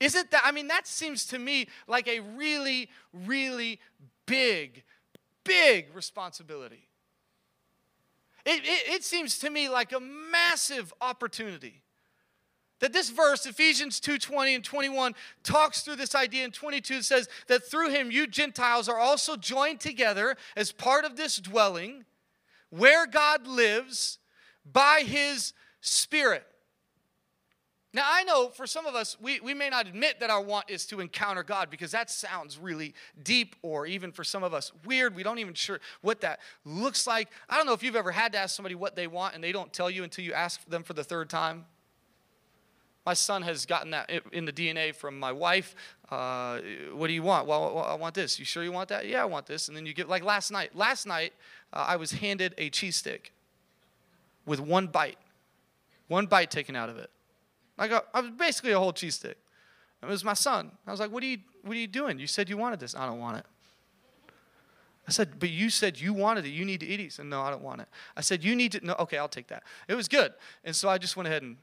Isn't 0.00 0.30
that, 0.32 0.42
I 0.44 0.52
mean, 0.52 0.68
that 0.68 0.86
seems 0.86 1.24
to 1.26 1.38
me 1.38 1.68
like 1.86 2.08
a 2.08 2.20
really, 2.20 2.90
really 3.12 3.80
big, 4.26 4.82
big 5.44 5.94
responsibility. 5.94 6.88
It, 8.44 8.62
it, 8.64 8.94
it, 8.94 9.04
seems 9.04 9.38
to 9.38 9.50
me 9.50 9.68
like 9.68 9.92
a 9.92 10.00
massive 10.00 10.92
opportunity. 11.00 11.82
That 12.80 12.92
this 12.92 13.08
verse, 13.08 13.46
Ephesians 13.46 14.00
2 14.00 14.18
20 14.18 14.56
and 14.56 14.64
21, 14.64 15.14
talks 15.42 15.82
through 15.82 15.96
this 15.96 16.14
idea. 16.14 16.44
In 16.44 16.50
22, 16.50 16.94
it 16.96 17.04
says 17.04 17.28
that 17.46 17.64
through 17.64 17.90
him, 17.90 18.10
you 18.10 18.26
Gentiles 18.26 18.88
are 18.88 18.98
also 18.98 19.36
joined 19.36 19.80
together 19.80 20.36
as 20.56 20.72
part 20.72 21.06
of 21.06 21.16
this 21.16 21.36
dwelling 21.36 22.04
where 22.68 23.06
God 23.06 23.46
lives 23.46 24.18
by 24.70 25.04
his 25.06 25.52
Spirit. 25.80 26.46
Now, 27.94 28.02
I 28.04 28.24
know 28.24 28.48
for 28.48 28.66
some 28.66 28.86
of 28.86 28.96
us, 28.96 29.16
we, 29.20 29.38
we 29.38 29.54
may 29.54 29.70
not 29.70 29.86
admit 29.86 30.18
that 30.18 30.28
our 30.28 30.42
want 30.42 30.68
is 30.68 30.84
to 30.86 30.98
encounter 30.98 31.44
God 31.44 31.70
because 31.70 31.92
that 31.92 32.10
sounds 32.10 32.58
really 32.58 32.92
deep 33.22 33.54
or 33.62 33.86
even 33.86 34.10
for 34.10 34.24
some 34.24 34.42
of 34.42 34.52
us 34.52 34.72
weird. 34.84 35.14
We 35.14 35.22
don't 35.22 35.38
even 35.38 35.54
sure 35.54 35.78
what 36.00 36.20
that 36.22 36.40
looks 36.64 37.06
like. 37.06 37.28
I 37.48 37.56
don't 37.56 37.66
know 37.66 37.72
if 37.72 37.84
you've 37.84 37.94
ever 37.94 38.10
had 38.10 38.32
to 38.32 38.38
ask 38.38 38.56
somebody 38.56 38.74
what 38.74 38.96
they 38.96 39.06
want 39.06 39.36
and 39.36 39.44
they 39.44 39.52
don't 39.52 39.72
tell 39.72 39.88
you 39.88 40.02
until 40.02 40.24
you 40.24 40.32
ask 40.32 40.68
them 40.68 40.82
for 40.82 40.92
the 40.92 41.04
third 41.04 41.30
time. 41.30 41.66
My 43.06 43.14
son 43.14 43.42
has 43.42 43.64
gotten 43.64 43.92
that 43.92 44.10
in 44.32 44.44
the 44.44 44.52
DNA 44.52 44.92
from 44.92 45.20
my 45.20 45.30
wife. 45.30 45.76
Uh, 46.10 46.58
what 46.94 47.06
do 47.06 47.12
you 47.12 47.22
want? 47.22 47.46
Well, 47.46 47.78
I 47.78 47.94
want 47.94 48.16
this. 48.16 48.40
You 48.40 48.44
sure 48.44 48.64
you 48.64 48.72
want 48.72 48.88
that? 48.88 49.06
Yeah, 49.06 49.22
I 49.22 49.26
want 49.26 49.46
this. 49.46 49.68
And 49.68 49.76
then 49.76 49.86
you 49.86 49.94
get, 49.94 50.08
like 50.08 50.24
last 50.24 50.50
night. 50.50 50.74
Last 50.74 51.06
night, 51.06 51.32
uh, 51.72 51.84
I 51.86 51.94
was 51.94 52.10
handed 52.10 52.54
a 52.58 52.70
cheese 52.70 52.96
stick 52.96 53.32
with 54.46 54.58
one 54.58 54.88
bite, 54.88 55.18
one 56.08 56.26
bite 56.26 56.50
taken 56.50 56.74
out 56.74 56.88
of 56.88 56.98
it. 56.98 57.10
Like 57.76 57.90
a, 57.90 58.02
I 58.12 58.20
was 58.20 58.30
basically 58.30 58.72
a 58.72 58.78
whole 58.78 58.92
cheese 58.92 59.16
stick. 59.16 59.36
It 60.02 60.06
was 60.06 60.24
my 60.24 60.34
son. 60.34 60.70
I 60.86 60.90
was 60.90 61.00
like, 61.00 61.10
what 61.10 61.22
are, 61.22 61.26
you, 61.26 61.38
what 61.62 61.72
are 61.72 61.80
you 61.80 61.86
doing? 61.86 62.18
You 62.18 62.26
said 62.26 62.48
you 62.48 62.56
wanted 62.56 62.80
this. 62.80 62.94
I 62.94 63.06
don't 63.06 63.18
want 63.18 63.38
it. 63.38 63.46
I 65.06 65.10
said, 65.10 65.38
but 65.38 65.50
you 65.50 65.70
said 65.70 65.98
you 65.98 66.12
wanted 66.12 66.46
it. 66.46 66.50
You 66.50 66.64
need 66.64 66.80
to 66.80 66.86
eat 66.86 67.00
it. 67.00 67.04
He 67.04 67.08
said, 67.10 67.26
no, 67.26 67.42
I 67.42 67.50
don't 67.50 67.62
want 67.62 67.80
it. 67.80 67.88
I 68.16 68.20
said, 68.20 68.42
you 68.42 68.54
need 68.54 68.72
to, 68.72 68.86
no, 68.86 68.94
okay, 69.00 69.18
I'll 69.18 69.28
take 69.28 69.48
that. 69.48 69.62
It 69.88 69.94
was 69.94 70.08
good. 70.08 70.32
And 70.64 70.74
so 70.74 70.88
I 70.88 70.98
just 70.98 71.16
went 71.16 71.26
ahead 71.26 71.42
and 71.42 71.56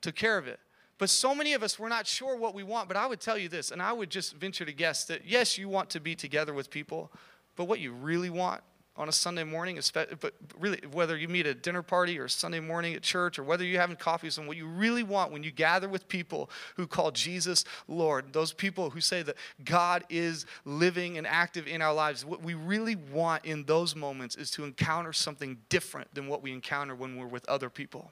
took 0.00 0.14
care 0.14 0.38
of 0.38 0.46
it. 0.46 0.60
But 0.98 1.10
so 1.10 1.34
many 1.34 1.54
of 1.54 1.62
us, 1.62 1.78
we're 1.78 1.88
not 1.88 2.06
sure 2.06 2.36
what 2.36 2.54
we 2.54 2.62
want. 2.62 2.88
But 2.88 2.96
I 2.96 3.06
would 3.06 3.20
tell 3.20 3.38
you 3.38 3.48
this, 3.48 3.70
and 3.70 3.82
I 3.82 3.92
would 3.92 4.10
just 4.10 4.34
venture 4.36 4.64
to 4.64 4.72
guess 4.72 5.04
that 5.04 5.26
yes, 5.26 5.56
you 5.56 5.68
want 5.68 5.90
to 5.90 6.00
be 6.00 6.14
together 6.14 6.52
with 6.52 6.70
people, 6.70 7.10
but 7.56 7.64
what 7.64 7.80
you 7.80 7.92
really 7.92 8.30
want 8.30 8.62
on 9.00 9.08
a 9.08 9.12
Sunday 9.12 9.44
morning, 9.44 9.80
but 9.94 10.34
really, 10.58 10.78
whether 10.92 11.16
you 11.16 11.26
meet 11.26 11.46
at 11.46 11.56
a 11.56 11.58
dinner 11.58 11.82
party 11.82 12.18
or 12.18 12.28
Sunday 12.28 12.60
morning 12.60 12.94
at 12.94 13.02
church 13.02 13.38
or 13.38 13.42
whether 13.42 13.64
you're 13.64 13.80
having 13.80 13.96
coffee 13.96 14.26
with 14.26 14.34
someone, 14.34 14.48
what 14.48 14.58
you 14.58 14.66
really 14.66 15.02
want 15.02 15.32
when 15.32 15.42
you 15.42 15.50
gather 15.50 15.88
with 15.88 16.06
people 16.06 16.50
who 16.76 16.86
call 16.86 17.10
Jesus 17.10 17.64
Lord, 17.88 18.34
those 18.34 18.52
people 18.52 18.90
who 18.90 19.00
say 19.00 19.22
that 19.22 19.36
God 19.64 20.04
is 20.10 20.44
living 20.66 21.16
and 21.16 21.26
active 21.26 21.66
in 21.66 21.80
our 21.80 21.94
lives, 21.94 22.26
what 22.26 22.42
we 22.42 22.52
really 22.52 22.94
want 22.94 23.46
in 23.46 23.64
those 23.64 23.96
moments 23.96 24.36
is 24.36 24.50
to 24.50 24.64
encounter 24.64 25.14
something 25.14 25.56
different 25.70 26.14
than 26.14 26.28
what 26.28 26.42
we 26.42 26.52
encounter 26.52 26.94
when 26.94 27.16
we're 27.16 27.26
with 27.26 27.48
other 27.48 27.70
people. 27.70 28.10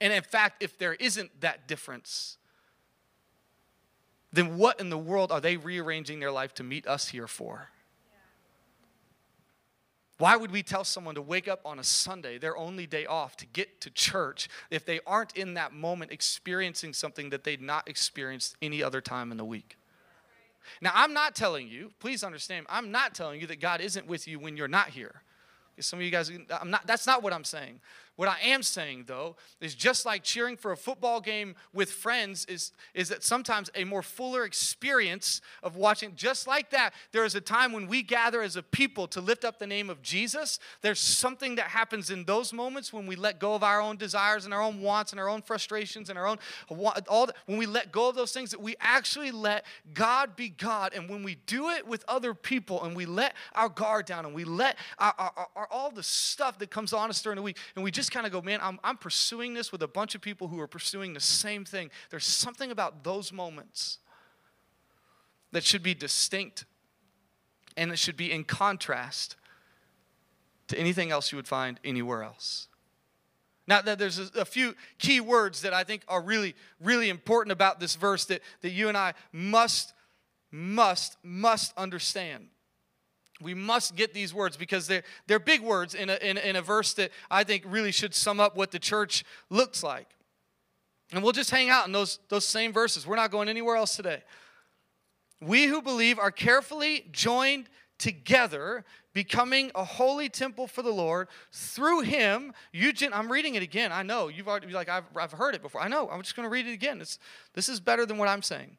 And 0.00 0.12
in 0.12 0.22
fact, 0.22 0.62
if 0.62 0.78
there 0.78 0.94
isn't 0.94 1.40
that 1.40 1.66
difference, 1.66 2.36
then 4.32 4.56
what 4.56 4.78
in 4.78 4.88
the 4.88 4.98
world 4.98 5.32
are 5.32 5.40
they 5.40 5.56
rearranging 5.56 6.20
their 6.20 6.30
life 6.30 6.54
to 6.54 6.62
meet 6.62 6.86
us 6.86 7.08
here 7.08 7.26
for? 7.26 7.70
Why 10.18 10.36
would 10.36 10.50
we 10.50 10.64
tell 10.64 10.82
someone 10.82 11.14
to 11.14 11.22
wake 11.22 11.46
up 11.46 11.60
on 11.64 11.78
a 11.78 11.84
Sunday, 11.84 12.38
their 12.38 12.56
only 12.56 12.86
day 12.86 13.06
off, 13.06 13.36
to 13.36 13.46
get 13.46 13.80
to 13.82 13.90
church 13.90 14.48
if 14.68 14.84
they 14.84 14.98
aren't 15.06 15.36
in 15.36 15.54
that 15.54 15.72
moment 15.72 16.10
experiencing 16.10 16.92
something 16.92 17.30
that 17.30 17.44
they'd 17.44 17.62
not 17.62 17.88
experienced 17.88 18.56
any 18.60 18.82
other 18.82 19.00
time 19.00 19.30
in 19.30 19.36
the 19.36 19.44
week? 19.44 19.76
Now, 20.82 20.90
I'm 20.94 21.14
not 21.14 21.34
telling 21.34 21.68
you, 21.68 21.92
please 22.00 22.24
understand, 22.24 22.66
I'm 22.68 22.90
not 22.90 23.14
telling 23.14 23.40
you 23.40 23.46
that 23.46 23.60
God 23.60 23.80
isn't 23.80 24.06
with 24.06 24.26
you 24.26 24.38
when 24.38 24.56
you're 24.56 24.68
not 24.68 24.88
here. 24.88 25.22
Some 25.80 26.00
of 26.00 26.04
you 26.04 26.10
guys, 26.10 26.30
I'm 26.60 26.70
not, 26.70 26.86
that's 26.86 27.06
not 27.06 27.22
what 27.22 27.32
I'm 27.32 27.44
saying. 27.44 27.80
What 28.18 28.28
I 28.28 28.40
am 28.46 28.64
saying, 28.64 29.04
though, 29.06 29.36
is 29.60 29.76
just 29.76 30.04
like 30.04 30.24
cheering 30.24 30.56
for 30.56 30.72
a 30.72 30.76
football 30.76 31.20
game 31.20 31.54
with 31.72 31.88
friends, 31.88 32.44
is, 32.46 32.72
is 32.92 33.10
that 33.10 33.22
sometimes 33.22 33.70
a 33.76 33.84
more 33.84 34.02
fuller 34.02 34.44
experience 34.44 35.40
of 35.62 35.76
watching, 35.76 36.16
just 36.16 36.48
like 36.48 36.70
that, 36.70 36.94
there 37.12 37.24
is 37.24 37.36
a 37.36 37.40
time 37.40 37.72
when 37.72 37.86
we 37.86 38.02
gather 38.02 38.42
as 38.42 38.56
a 38.56 38.62
people 38.64 39.06
to 39.06 39.20
lift 39.20 39.44
up 39.44 39.60
the 39.60 39.68
name 39.68 39.88
of 39.88 40.02
Jesus. 40.02 40.58
There's 40.80 40.98
something 40.98 41.54
that 41.54 41.66
happens 41.66 42.10
in 42.10 42.24
those 42.24 42.52
moments 42.52 42.92
when 42.92 43.06
we 43.06 43.14
let 43.14 43.38
go 43.38 43.54
of 43.54 43.62
our 43.62 43.80
own 43.80 43.96
desires 43.96 44.44
and 44.44 44.52
our 44.52 44.62
own 44.62 44.80
wants 44.80 45.12
and 45.12 45.20
our 45.20 45.28
own 45.28 45.40
frustrations 45.40 46.10
and 46.10 46.18
our 46.18 46.26
own, 46.26 46.38
all 47.06 47.28
when 47.46 47.56
we 47.56 47.66
let 47.66 47.92
go 47.92 48.08
of 48.08 48.16
those 48.16 48.32
things, 48.32 48.50
that 48.50 48.60
we 48.60 48.74
actually 48.80 49.30
let 49.30 49.64
God 49.94 50.34
be 50.34 50.48
God. 50.48 50.92
And 50.92 51.08
when 51.08 51.22
we 51.22 51.36
do 51.46 51.68
it 51.68 51.86
with 51.86 52.04
other 52.08 52.34
people 52.34 52.82
and 52.82 52.96
we 52.96 53.06
let 53.06 53.34
our 53.54 53.68
guard 53.68 54.06
down 54.06 54.26
and 54.26 54.34
we 54.34 54.42
let 54.42 54.76
our, 54.98 55.14
our, 55.16 55.48
our, 55.54 55.68
all 55.70 55.92
the 55.92 56.02
stuff 56.02 56.58
that 56.58 56.70
comes 56.70 56.92
on 56.92 57.10
us 57.10 57.22
during 57.22 57.36
the 57.36 57.42
week, 57.42 57.58
and 57.76 57.84
we 57.84 57.92
just 57.92 58.07
just 58.08 58.14
kind 58.14 58.24
of 58.24 58.32
go, 58.32 58.40
man, 58.40 58.58
I'm, 58.62 58.80
I'm 58.82 58.96
pursuing 58.96 59.52
this 59.52 59.70
with 59.70 59.82
a 59.82 59.86
bunch 59.86 60.14
of 60.14 60.22
people 60.22 60.48
who 60.48 60.58
are 60.60 60.66
pursuing 60.66 61.12
the 61.12 61.20
same 61.20 61.66
thing. 61.66 61.90
There's 62.08 62.24
something 62.24 62.70
about 62.70 63.04
those 63.04 63.34
moments 63.34 63.98
that 65.52 65.62
should 65.62 65.82
be 65.82 65.92
distinct 65.92 66.64
and 67.76 67.92
it 67.92 67.98
should 67.98 68.16
be 68.16 68.32
in 68.32 68.44
contrast 68.44 69.36
to 70.68 70.78
anything 70.78 71.10
else 71.10 71.32
you 71.32 71.36
would 71.36 71.46
find 71.46 71.78
anywhere 71.84 72.22
else. 72.22 72.68
Now, 73.66 73.82
there's 73.82 74.18
a, 74.18 74.46
few 74.46 74.74
key 74.98 75.20
words 75.20 75.60
that 75.60 75.74
I 75.74 75.84
think 75.84 76.00
are 76.08 76.22
really, 76.22 76.54
really 76.80 77.10
important 77.10 77.52
about 77.52 77.78
this 77.78 77.94
verse 77.94 78.24
that, 78.26 78.40
that 78.62 78.70
you 78.70 78.88
and 78.88 78.96
I 78.96 79.12
must, 79.32 79.92
must, 80.50 81.18
must 81.22 81.76
understand 81.76 82.46
we 83.40 83.54
must 83.54 83.94
get 83.94 84.14
these 84.14 84.34
words 84.34 84.56
because 84.56 84.86
they're, 84.86 85.04
they're 85.26 85.38
big 85.38 85.60
words 85.60 85.94
in 85.94 86.10
a, 86.10 86.16
in, 86.16 86.38
in 86.38 86.56
a 86.56 86.62
verse 86.62 86.92
that 86.94 87.10
I 87.30 87.44
think 87.44 87.64
really 87.66 87.92
should 87.92 88.14
sum 88.14 88.40
up 88.40 88.56
what 88.56 88.70
the 88.70 88.78
church 88.78 89.24
looks 89.48 89.82
like. 89.82 90.08
And 91.12 91.22
we'll 91.22 91.32
just 91.32 91.50
hang 91.50 91.70
out 91.70 91.86
in 91.86 91.92
those, 91.92 92.18
those 92.28 92.44
same 92.44 92.72
verses. 92.72 93.06
We're 93.06 93.16
not 93.16 93.30
going 93.30 93.48
anywhere 93.48 93.76
else 93.76 93.96
today. 93.96 94.22
We 95.40 95.66
who 95.66 95.80
believe 95.80 96.18
are 96.18 96.30
carefully 96.30 97.06
joined 97.12 97.68
together, 97.98 98.84
becoming 99.14 99.70
a 99.74 99.84
holy 99.84 100.28
temple 100.28 100.66
for 100.66 100.82
the 100.82 100.90
Lord. 100.90 101.28
Through 101.52 102.02
him, 102.02 102.52
you, 102.72 102.92
I'm 103.12 103.30
reading 103.30 103.54
it 103.54 103.62
again. 103.62 103.92
I 103.92 104.02
know. 104.02 104.28
You've 104.28 104.48
already, 104.48 104.66
like, 104.68 104.88
I've, 104.88 105.04
I've 105.16 105.32
heard 105.32 105.54
it 105.54 105.62
before. 105.62 105.80
I 105.80 105.88
know. 105.88 106.08
I'm 106.10 106.22
just 106.22 106.36
going 106.36 106.44
to 106.46 106.50
read 106.50 106.66
it 106.66 106.72
again. 106.72 107.00
It's, 107.00 107.18
this 107.54 107.68
is 107.68 107.80
better 107.80 108.04
than 108.04 108.18
what 108.18 108.28
I'm 108.28 108.42
saying. 108.42 108.76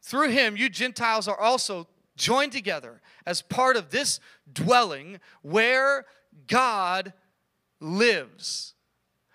Through 0.00 0.30
him, 0.30 0.56
you 0.56 0.68
Gentiles 0.68 1.28
are 1.28 1.38
also 1.38 1.88
joined 2.16 2.52
together 2.52 3.00
as 3.24 3.42
part 3.42 3.76
of 3.76 3.90
this 3.90 4.20
dwelling 4.52 5.20
where 5.42 6.06
God 6.46 7.12
lives. 7.80 8.74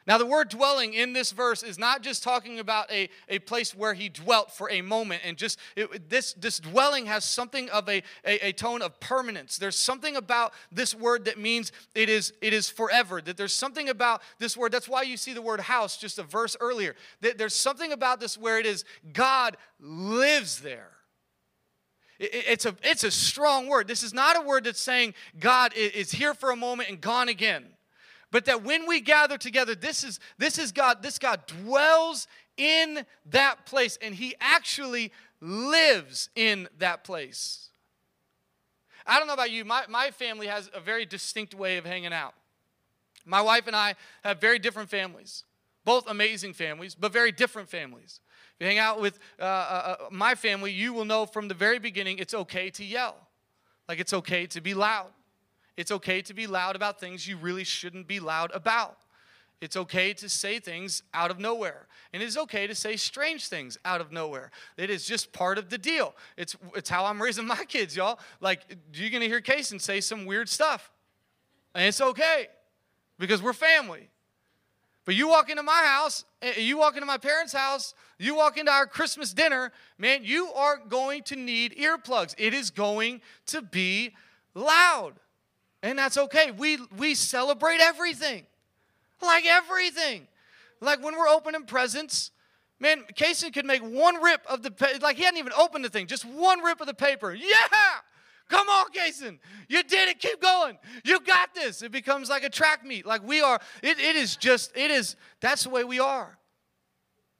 Now, 0.08 0.18
the 0.18 0.26
word 0.26 0.50
dwelling 0.50 0.96
in 0.96 1.14
this 1.14 1.32
verse 1.32 1.62
is 1.62 1.78
not 1.78 2.02
just 2.02 2.24
talking 2.24 2.60
about 2.60 2.92
a, 2.92 3.08
a 3.30 3.38
place 3.40 3.76
where 3.76 3.94
he 3.94 4.10
dwelt 4.10 4.52
for 4.52 4.70
a 4.72 4.82
moment 4.82 5.22
and 5.24 5.38
just 5.38 5.60
it, 5.76 6.10
this, 6.10 6.34
this 6.34 6.60
dwelling 6.60 7.06
has 7.06 7.24
something 7.24 7.70
of 7.70 7.88
a, 7.88 8.02
a, 8.26 8.48
a, 8.48 8.52
tone 8.52 8.82
of 8.82 9.00
permanence. 9.00 9.58
There's 9.58 9.78
something 9.78 10.16
about 10.16 10.54
this 10.72 10.96
word 10.96 11.26
that 11.26 11.38
means 11.38 11.72
it 11.94 12.10
is, 12.10 12.34
it 12.42 12.52
is 12.52 12.68
forever. 12.68 13.22
That 13.22 13.38
there's 13.38 13.54
something 13.54 13.90
about 13.90 14.24
this 14.40 14.58
word. 14.58 14.72
That's 14.72 14.90
why 14.90 15.04
you 15.04 15.18
see 15.18 15.34
the 15.34 15.42
word 15.42 15.60
house 15.60 15.98
just 15.98 16.18
a 16.18 16.24
verse 16.24 16.58
earlier. 16.60 16.96
That 17.22 17.38
there's 17.38 17.56
something 17.56 17.92
about 17.92 18.20
this 18.20 18.38
where 18.38 18.60
it 18.60 18.66
is 18.66 18.84
God 19.14 19.56
lives 19.80 20.62
there. 20.62 20.90
It's 22.24 22.68
a, 22.68 22.76
it's 22.84 23.04
a 23.04 23.10
strong 23.10 23.68
word. 23.68 23.88
This 23.88 24.04
is 24.04 24.14
not 24.14 24.38
a 24.38 24.42
word 24.42 24.66
that's 24.66 24.80
saying 24.80 25.16
God 25.40 25.74
is 25.74 26.12
here 26.12 26.36
for 26.36 26.52
a 26.52 26.56
moment 26.56 26.90
and 26.90 27.02
gone 27.02 27.30
again. 27.30 27.66
But 28.30 28.46
that 28.46 28.64
when 28.64 28.88
we 28.88 29.02
gather 29.02 29.40
together, 29.40 29.74
this 29.74 30.04
is, 30.04 30.20
this 30.38 30.60
is 30.60 30.72
God, 30.72 31.02
this 31.02 31.18
God 31.18 31.48
dwells 31.48 32.28
in 32.58 33.08
that 33.32 33.66
place 33.66 33.98
and 34.04 34.14
he 34.14 34.36
actually 34.40 35.12
lives 35.42 36.30
in 36.36 36.70
that 36.78 37.04
place. 37.04 37.70
I 39.08 39.18
don't 39.18 39.26
know 39.26 39.34
about 39.34 39.50
you, 39.50 39.66
my, 39.66 39.86
my 39.90 40.12
family 40.12 40.46
has 40.46 40.70
a 40.76 40.80
very 40.80 41.08
distinct 41.08 41.56
way 41.56 41.78
of 41.78 41.86
hanging 41.86 42.14
out. 42.14 42.36
My 43.26 43.42
wife 43.42 43.66
and 43.66 43.76
I 43.76 43.96
have 44.24 44.40
very 44.40 44.60
different 44.60 44.92
families, 44.92 45.44
both 45.84 46.08
amazing 46.08 46.54
families, 46.54 46.94
but 46.94 47.12
very 47.12 47.32
different 47.32 47.68
families 47.68 48.20
you 48.62 48.68
hang 48.68 48.78
out 48.78 49.02
with 49.02 49.18
uh, 49.40 49.44
uh, 49.44 49.46
uh, 49.48 50.06
my 50.12 50.36
family, 50.36 50.72
you 50.72 50.94
will 50.94 51.04
know 51.04 51.26
from 51.26 51.48
the 51.48 51.56
very 51.56 51.80
beginning 51.80 52.20
it's 52.20 52.36
okay 52.36 52.70
to 52.70 52.86
yell. 52.86 53.16
Like 53.90 54.00
it's 54.00 54.14
okay 54.14 54.46
to 54.46 54.62
be 54.62 54.76
loud. 54.76 55.08
It's 55.78 55.90
okay 55.90 56.22
to 56.22 56.34
be 56.36 56.46
loud 56.46 56.76
about 56.76 57.00
things 57.00 57.28
you 57.28 57.38
really 57.38 57.64
shouldn't 57.64 58.08
be 58.08 58.20
loud 58.20 58.52
about. 58.54 59.00
It's 59.62 59.76
okay 59.76 60.14
to 60.14 60.30
say 60.30 60.60
things 60.60 61.02
out 61.12 61.32
of 61.32 61.40
nowhere. 61.40 61.88
And 62.14 62.22
it 62.22 62.28
is 62.28 62.38
okay 62.38 62.68
to 62.68 62.76
say 62.76 62.98
strange 62.98 63.48
things 63.48 63.80
out 63.84 64.00
of 64.00 64.12
nowhere. 64.12 64.52
It 64.78 64.92
is 64.92 65.06
just 65.06 65.34
part 65.34 65.58
of 65.58 65.72
the 65.72 65.80
deal. 65.80 66.14
It's, 66.38 66.56
it's 66.76 66.90
how 66.90 67.06
I'm 67.06 67.20
raising 67.20 67.48
my 67.48 67.66
kids, 67.66 67.96
y'all. 67.96 68.20
Like, 68.42 68.62
you're 68.94 69.10
to 69.10 69.28
hear 69.28 69.42
Kason 69.42 69.82
say 69.82 70.02
some 70.02 70.28
weird 70.28 70.50
stuff. 70.50 70.92
And 71.74 71.88
it's 71.88 72.02
okay 72.02 72.48
because 73.18 73.42
we're 73.42 73.54
family. 73.54 74.10
But 75.06 75.16
you 75.16 75.28
walk 75.28 75.50
into 75.50 75.64
my 75.64 75.84
house, 75.86 76.26
eh, 76.42 76.60
you 76.60 76.78
walk 76.78 76.96
into 76.96 77.08
my 77.08 77.18
parents' 77.18 77.54
house, 77.54 77.94
you 78.20 78.36
walk 78.36 78.58
into 78.58 78.72
our 78.72 78.86
Christmas 78.86 79.34
dinner, 79.34 79.72
man, 79.98 80.24
you 80.24 80.48
are 80.54 80.78
going 80.78 81.24
to 81.24 81.36
need 81.36 81.76
earplugs. 81.76 82.36
It 82.38 82.54
is 82.54 82.70
going 82.70 83.22
to 83.48 83.62
be 83.62 84.14
loud. 84.54 85.14
And 85.84 85.98
that's 85.98 86.18
okay. 86.18 86.52
We 86.52 86.78
we 86.98 87.16
celebrate 87.16 87.80
everything. 87.80 88.46
Like 89.22 89.46
everything. 89.46 90.28
Like 90.80 91.04
when 91.04 91.16
we're 91.18 91.28
opening 91.28 91.64
presents, 91.64 92.32
man, 92.80 93.04
Casey 93.16 93.50
could 93.50 93.66
make 93.66 93.82
one 93.82 94.22
rip 94.22 94.46
of 94.48 94.62
the 94.62 95.00
like 95.02 95.18
he 95.18 95.24
hadn't 95.24 95.40
even 95.40 95.54
opened 95.58 95.84
the 95.84 95.90
thing, 95.90 96.06
just 96.06 96.26
one 96.26 96.62
rip 96.62 96.80
of 96.82 96.88
the 96.88 96.94
paper. 96.94 97.34
Yeah! 97.34 97.56
Come 98.50 98.68
on, 98.68 98.88
Kason. 98.92 99.40
You 99.70 99.84
did 99.84 100.10
it. 100.10 100.20
Keep 100.20 100.42
going. 100.42 100.78
You 101.06 101.20
got 101.22 101.56
this. 101.56 101.82
It 101.82 101.92
becomes 101.92 102.30
like 102.30 102.44
a 102.44 102.50
track 102.50 102.86
meet. 102.86 103.06
Like 103.06 103.26
we 103.26 103.42
are. 103.42 103.60
It, 103.82 104.00
it 104.00 104.16
is 104.16 104.36
just, 104.36 104.76
it 104.76 104.92
is, 104.92 105.16
that's 105.40 105.64
the 105.64 105.70
way 105.70 105.84
we 105.84 106.00
are. 106.00 106.38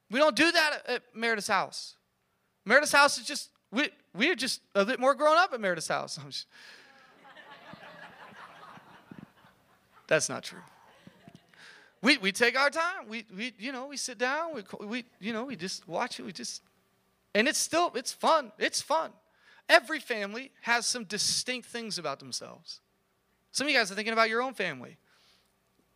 We 0.10 0.20
don't 0.20 0.36
do 0.36 0.52
that 0.52 0.82
at 0.88 1.04
Meredith's 1.14 1.48
house. 1.48 1.96
Meredith's 2.66 2.92
house 2.92 3.18
is 3.18 3.26
just, 3.26 3.50
we, 3.72 3.90
we're 4.14 4.36
just 4.36 4.62
a 4.76 4.86
bit 4.86 5.00
more 5.00 5.16
grown 5.16 5.38
up 5.38 5.54
at 5.54 5.62
Meredith's 5.62 5.88
house. 5.88 6.20
Just, 6.30 6.48
that's 10.08 10.28
not 10.28 10.44
true. 10.44 10.60
We, 12.02 12.18
we 12.18 12.34
take 12.34 12.60
our 12.60 12.70
time. 12.70 13.08
We, 13.08 13.26
we, 13.36 13.54
you 13.58 13.72
know, 13.72 13.88
we 13.88 13.96
sit 13.96 14.18
down. 14.18 14.54
We, 14.54 14.64
we, 14.86 15.06
you 15.22 15.32
know, 15.32 15.46
we 15.46 15.56
just 15.56 15.88
watch 15.88 16.20
it. 16.20 16.24
We 16.24 16.34
just, 16.34 16.64
and 17.34 17.48
it's 17.48 17.60
still, 17.60 17.92
it's 17.96 18.12
fun. 18.12 18.52
It's 18.58 18.82
fun. 18.82 19.12
Every 19.72 20.02
family 20.02 20.52
has 20.64 20.86
some 20.86 21.06
distinct 21.06 21.66
things 21.70 21.98
about 21.98 22.20
themselves. 22.20 22.82
Some 23.54 23.68
of 23.68 23.72
you 23.72 23.78
guys 23.78 23.90
are 23.90 23.96
thinking 23.96 24.12
about 24.12 24.28
your 24.28 24.42
own 24.42 24.54
family. 24.54 24.98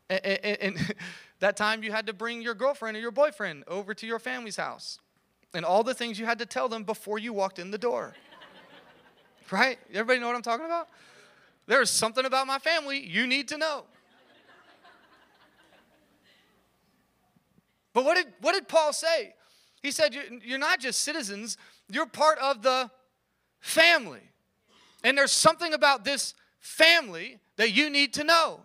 And, 0.09 0.25
and, 0.25 0.57
and 0.61 0.95
that 1.41 1.57
time 1.57 1.83
you 1.83 1.91
had 1.91 2.07
to 2.07 2.13
bring 2.13 2.41
your 2.41 2.53
girlfriend 2.53 2.95
or 2.95 3.01
your 3.01 3.11
boyfriend 3.11 3.65
over 3.67 3.93
to 3.93 4.07
your 4.07 4.17
family's 4.17 4.55
house 4.55 4.99
and 5.53 5.65
all 5.65 5.83
the 5.83 5.93
things 5.93 6.17
you 6.17 6.25
had 6.25 6.39
to 6.39 6.45
tell 6.45 6.69
them 6.69 6.85
before 6.85 7.19
you 7.19 7.33
walked 7.33 7.59
in 7.59 7.69
the 7.69 7.77
door. 7.77 8.15
right? 9.51 9.77
Everybody 9.89 10.21
know 10.21 10.27
what 10.27 10.37
I'm 10.37 10.41
talking 10.41 10.65
about? 10.65 10.87
There's 11.67 11.89
something 11.89 12.23
about 12.23 12.47
my 12.47 12.59
family 12.59 13.05
you 13.05 13.27
need 13.27 13.49
to 13.49 13.57
know. 13.57 13.83
But 17.91 18.05
what 18.05 18.15
did, 18.15 18.27
what 18.39 18.53
did 18.53 18.69
Paul 18.69 18.93
say? 18.93 19.33
He 19.81 19.91
said, 19.91 20.15
You're 20.45 20.59
not 20.59 20.79
just 20.79 21.01
citizens, 21.01 21.57
you're 21.89 22.05
part 22.05 22.37
of 22.39 22.61
the 22.61 22.89
family. 23.65 24.21
And 25.03 25.17
there's 25.17 25.31
something 25.31 25.73
about 25.73 26.05
this 26.05 26.35
family 26.59 27.39
that 27.57 27.71
you 27.71 27.89
need 27.89 28.13
to 28.13 28.23
know 28.23 28.61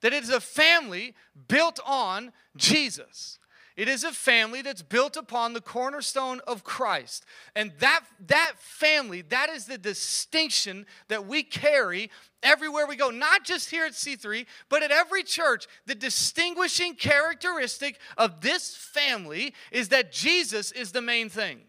that 0.00 0.12
it 0.12 0.24
is 0.24 0.30
a 0.30 0.40
family 0.40 1.14
built 1.48 1.78
on 1.86 2.32
Jesus. 2.56 3.38
It 3.76 3.88
is 3.88 4.04
a 4.04 4.10
family 4.10 4.62
that's 4.62 4.82
built 4.82 5.16
upon 5.16 5.52
the 5.52 5.60
cornerstone 5.60 6.40
of 6.46 6.64
Christ. 6.64 7.24
And 7.54 7.72
that, 7.78 8.00
that 8.26 8.54
family, 8.58 9.22
that 9.22 9.48
is 9.48 9.66
the 9.66 9.78
distinction 9.78 10.86
that 11.08 11.26
we 11.26 11.42
carry 11.42 12.10
everywhere 12.42 12.86
we 12.86 12.96
go, 12.96 13.10
not 13.10 13.44
just 13.44 13.70
here 13.70 13.84
at 13.84 13.92
C3, 13.92 14.46
but 14.68 14.82
at 14.82 14.90
every 14.90 15.22
church. 15.22 15.66
The 15.86 15.94
distinguishing 15.94 16.94
characteristic 16.94 17.98
of 18.18 18.40
this 18.40 18.74
family 18.74 19.54
is 19.70 19.88
that 19.90 20.10
Jesus 20.10 20.72
is 20.72 20.92
the 20.92 21.02
main 21.02 21.28
thing. 21.28 21.60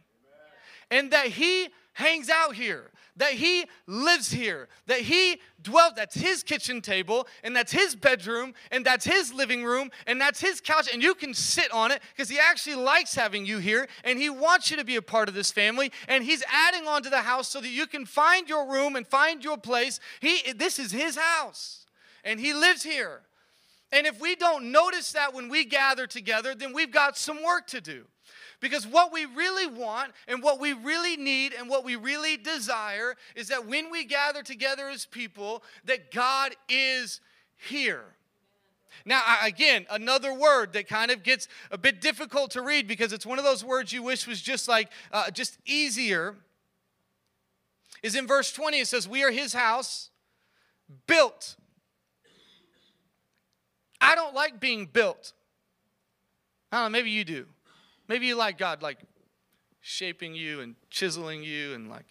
And 0.90 1.12
that 1.12 1.28
he 1.28 1.70
hangs 1.94 2.30
out 2.30 2.56
here, 2.56 2.92
that 3.18 3.34
he 3.34 3.66
lives 3.86 4.32
here, 4.32 4.68
that 4.88 5.02
he 5.02 5.40
dwells. 5.62 5.94
That's 5.96 6.16
his 6.16 6.44
kitchen 6.44 6.82
table, 6.82 7.28
and 7.44 7.56
that's 7.56 7.72
his 7.72 7.96
bedroom, 7.96 8.54
and 8.72 8.86
that's 8.86 9.06
his 9.06 9.34
living 9.34 9.64
room, 9.64 9.92
and 10.08 10.20
that's 10.20 10.42
his 10.42 10.60
couch, 10.60 10.90
and 10.92 11.02
you 11.02 11.14
can 11.14 11.34
sit 11.34 11.72
on 11.72 11.92
it 11.92 12.02
because 12.16 12.30
he 12.30 12.40
actually 12.40 12.76
likes 12.76 13.14
having 13.14 13.46
you 13.46 13.60
here, 13.60 13.88
and 14.04 14.18
he 14.20 14.30
wants 14.30 14.72
you 14.72 14.78
to 14.78 14.84
be 14.84 14.96
a 14.96 15.02
part 15.02 15.30
of 15.30 15.36
this 15.36 15.52
family, 15.52 15.92
and 16.08 16.24
he's 16.24 16.44
adding 16.52 16.88
on 16.88 17.04
to 17.04 17.10
the 17.10 17.22
house 17.22 17.48
so 17.48 17.62
that 17.62 17.70
you 17.70 17.86
can 17.86 18.06
find 18.06 18.50
your 18.50 18.72
room 18.72 18.96
and 18.96 19.06
find 19.08 19.44
your 19.44 19.58
place. 19.58 20.00
He, 20.20 20.52
this 20.54 20.80
is 20.80 20.92
his 20.92 21.16
house, 21.16 21.86
and 22.24 22.40
he 22.40 22.54
lives 22.54 22.84
here. 22.84 23.22
And 23.92 24.08
if 24.08 24.20
we 24.20 24.36
don't 24.36 24.72
notice 24.72 25.12
that 25.12 25.36
when 25.36 25.50
we 25.50 25.66
gather 25.66 26.08
together, 26.08 26.56
then 26.56 26.74
we've 26.74 26.92
got 26.92 27.16
some 27.16 27.44
work 27.44 27.68
to 27.68 27.80
do. 27.80 28.06
Because 28.64 28.88
what 28.88 29.12
we 29.12 29.26
really 29.26 29.68
want 29.68 30.14
and 30.26 30.42
what 30.42 30.58
we 30.58 30.72
really 30.72 31.18
need 31.18 31.52
and 31.52 31.70
what 31.70 31.84
we 31.84 31.98
really 31.98 32.38
desire 32.38 33.16
is 33.36 33.50
that 33.50 33.68
when 33.68 33.92
we 33.92 34.06
gather 34.06 34.42
together 34.42 34.88
as 34.88 35.06
people, 35.06 35.64
that 35.84 36.12
God 36.12 36.56
is 36.70 37.20
here. 37.58 38.06
Now, 39.04 39.22
again, 39.44 39.86
another 39.92 40.34
word 40.34 40.72
that 40.74 40.88
kind 40.88 41.12
of 41.12 41.24
gets 41.24 41.50
a 41.72 41.78
bit 41.78 42.00
difficult 42.00 42.52
to 42.52 42.62
read 42.62 42.88
because 42.88 43.12
it's 43.12 43.26
one 43.26 43.38
of 43.38 43.44
those 43.44 43.66
words 43.66 43.92
you 43.92 44.02
wish 44.02 44.26
was 44.26 44.42
just 44.42 44.70
like, 44.70 44.90
uh, 45.12 45.30
just 45.30 45.58
easier, 45.66 46.38
is 48.02 48.16
in 48.16 48.28
verse 48.28 48.54
20. 48.54 48.80
It 48.80 48.88
says, 48.88 49.10
We 49.10 49.26
are 49.26 49.32
his 49.32 49.52
house, 49.52 50.10
built. 51.06 51.58
I 54.00 54.16
don't 54.16 54.34
like 54.34 54.62
being 54.62 54.86
built. 54.86 55.34
I 56.72 56.78
don't 56.78 56.94
know, 56.94 56.98
maybe 56.98 57.10
you 57.10 57.26
do. 57.26 57.48
Maybe 58.08 58.26
you 58.28 58.36
like 58.36 58.58
God 58.58 58.82
like 58.82 59.00
shaping 59.82 60.34
you 60.36 60.62
and 60.62 60.76
chiseling 60.90 61.44
you 61.44 61.74
and 61.74 61.90
like 61.90 62.06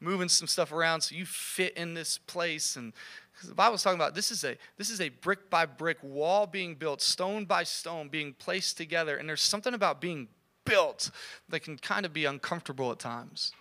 moving 0.00 0.28
some 0.28 0.48
stuff 0.48 0.72
around 0.72 1.02
so 1.02 1.14
you 1.14 1.24
fit 1.24 1.76
in 1.76 1.94
this 1.94 2.18
place 2.18 2.76
and 2.76 2.92
the 3.44 3.54
Bible's 3.54 3.82
talking 3.82 3.98
about 3.98 4.14
this 4.14 4.30
is 4.30 4.44
a 4.44 4.56
this 4.76 4.90
is 4.90 5.00
a 5.00 5.08
brick 5.08 5.50
by 5.50 5.66
brick 5.66 5.98
wall 6.02 6.46
being 6.46 6.74
built, 6.74 7.00
stone 7.00 7.44
by 7.44 7.64
stone 7.64 8.08
being 8.08 8.34
placed 8.34 8.76
together, 8.76 9.16
and 9.16 9.28
there's 9.28 9.42
something 9.42 9.74
about 9.74 10.00
being 10.00 10.28
built 10.64 11.10
that 11.48 11.60
can 11.60 11.76
kind 11.76 12.06
of 12.06 12.12
be 12.12 12.24
uncomfortable 12.24 12.90
at 12.92 12.98
times. 12.98 13.52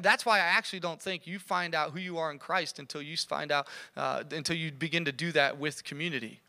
That's 0.00 0.26
why 0.26 0.38
I 0.38 0.42
actually 0.42 0.80
don't 0.80 1.00
think 1.00 1.26
you 1.26 1.38
find 1.38 1.74
out 1.74 1.92
who 1.92 2.00
you 2.00 2.18
are 2.18 2.30
in 2.30 2.38
Christ 2.38 2.78
until 2.78 3.00
you 3.00 3.16
find 3.16 3.50
out, 3.50 3.66
uh, 3.96 4.24
until 4.30 4.56
you 4.56 4.72
begin 4.72 5.06
to 5.06 5.12
do 5.12 5.32
that 5.32 5.58
with 5.58 5.84
community. 5.84 6.40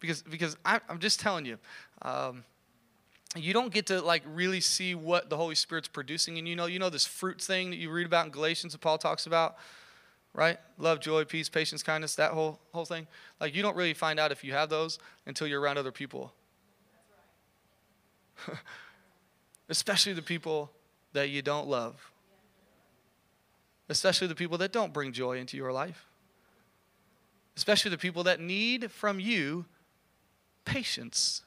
Because, 0.00 0.22
because 0.22 0.56
I, 0.64 0.80
am 0.88 0.98
just 0.98 1.20
telling 1.20 1.44
you, 1.44 1.58
um, 2.02 2.44
you 3.36 3.52
don't 3.52 3.72
get 3.72 3.86
to 3.86 4.00
like 4.00 4.22
really 4.26 4.60
see 4.60 4.94
what 4.94 5.28
the 5.28 5.36
Holy 5.36 5.54
Spirit's 5.54 5.88
producing. 5.88 6.38
And 6.38 6.48
you 6.48 6.56
know, 6.56 6.66
you 6.66 6.78
know 6.78 6.90
this 6.90 7.06
fruit 7.06 7.40
thing 7.40 7.70
that 7.70 7.76
you 7.76 7.90
read 7.90 8.06
about 8.06 8.26
in 8.26 8.32
Galatians 8.32 8.72
that 8.72 8.80
Paul 8.80 8.98
talks 8.98 9.26
about, 9.26 9.56
right? 10.32 10.58
Love, 10.78 11.00
joy, 11.00 11.24
peace, 11.24 11.48
patience, 11.48 11.82
kindness, 11.82 12.14
that 12.14 12.32
whole 12.32 12.58
whole 12.72 12.84
thing. 12.84 13.06
Like 13.40 13.54
you 13.54 13.62
don't 13.62 13.76
really 13.76 13.94
find 13.94 14.18
out 14.18 14.32
if 14.32 14.42
you 14.42 14.52
have 14.52 14.70
those 14.70 14.98
until 15.26 15.46
you're 15.46 15.60
around 15.60 15.78
other 15.78 15.92
people. 15.92 16.32
Especially 19.68 20.14
the 20.14 20.22
people 20.22 20.70
that 21.12 21.28
you 21.28 21.42
don't 21.42 21.68
love. 21.68 22.10
Especially 23.90 24.26
the 24.26 24.34
people 24.34 24.58
that 24.58 24.72
don't 24.72 24.92
bring 24.92 25.12
joy 25.12 25.38
into 25.38 25.56
your 25.56 25.72
life. 25.72 26.06
Especially 27.56 27.90
the 27.90 27.98
people 27.98 28.24
that 28.24 28.40
need 28.40 28.90
from 28.90 29.18
you 29.18 29.66
patience. 30.68 31.42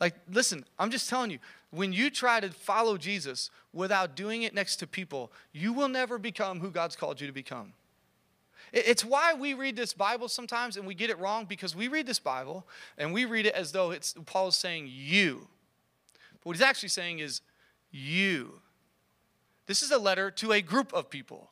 Like, 0.00 0.14
listen, 0.30 0.64
I'm 0.78 0.90
just 0.90 1.08
telling 1.08 1.30
you, 1.30 1.38
when 1.70 1.92
you 1.92 2.10
try 2.10 2.40
to 2.40 2.50
follow 2.50 2.96
Jesus 2.96 3.50
without 3.72 4.16
doing 4.16 4.42
it 4.42 4.54
next 4.54 4.76
to 4.76 4.86
people, 4.86 5.32
you 5.52 5.72
will 5.72 5.88
never 5.88 6.18
become 6.18 6.60
who 6.60 6.70
God's 6.70 6.96
called 6.96 7.20
you 7.20 7.26
to 7.26 7.32
become. 7.32 7.72
It's 8.72 9.04
why 9.04 9.34
we 9.34 9.54
read 9.54 9.76
this 9.76 9.94
Bible 9.94 10.28
sometimes 10.28 10.76
and 10.76 10.86
we 10.86 10.94
get 10.94 11.10
it 11.10 11.18
wrong 11.18 11.46
because 11.46 11.74
we 11.74 11.88
read 11.88 12.06
this 12.06 12.18
Bible 12.18 12.66
and 12.98 13.14
we 13.14 13.24
read 13.24 13.46
it 13.46 13.54
as 13.54 13.72
though 13.72 13.92
it's 13.92 14.14
Paul 14.26 14.48
is 14.48 14.56
saying 14.56 14.88
you. 14.90 15.48
But 16.32 16.46
what 16.46 16.56
he's 16.56 16.62
actually 16.62 16.90
saying 16.90 17.20
is 17.20 17.40
you. 17.90 18.60
This 19.66 19.82
is 19.82 19.90
a 19.90 19.98
letter 19.98 20.30
to 20.32 20.52
a 20.52 20.60
group 20.60 20.92
of 20.92 21.08
people, 21.08 21.50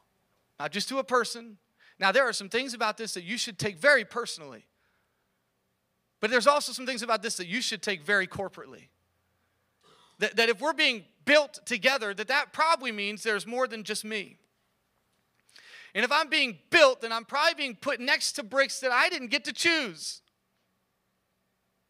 not 0.58 0.72
just 0.72 0.88
to 0.90 0.98
a 0.98 1.04
person. 1.04 1.58
Now, 1.98 2.12
there 2.12 2.24
are 2.24 2.32
some 2.32 2.48
things 2.50 2.74
about 2.74 2.98
this 2.98 3.14
that 3.14 3.24
you 3.24 3.38
should 3.38 3.58
take 3.58 3.78
very 3.78 4.04
personally. 4.04 4.66
But 6.20 6.30
there's 6.30 6.46
also 6.46 6.72
some 6.72 6.86
things 6.86 7.02
about 7.02 7.22
this 7.22 7.36
that 7.36 7.46
you 7.46 7.60
should 7.60 7.82
take 7.82 8.02
very 8.02 8.26
corporately. 8.26 8.88
That, 10.18 10.36
that 10.36 10.48
if 10.48 10.60
we're 10.60 10.72
being 10.72 11.04
built 11.24 11.60
together, 11.66 12.14
that 12.14 12.28
that 12.28 12.52
probably 12.52 12.92
means 12.92 13.22
there's 13.22 13.46
more 13.46 13.66
than 13.66 13.84
just 13.84 14.04
me. 14.04 14.38
And 15.94 16.04
if 16.04 16.12
I'm 16.12 16.28
being 16.28 16.58
built, 16.70 17.00
then 17.00 17.12
I'm 17.12 17.24
probably 17.24 17.54
being 17.54 17.74
put 17.74 18.00
next 18.00 18.32
to 18.32 18.42
bricks 18.42 18.80
that 18.80 18.92
I 18.92 19.08
didn't 19.08 19.28
get 19.28 19.44
to 19.44 19.52
choose. 19.52 20.20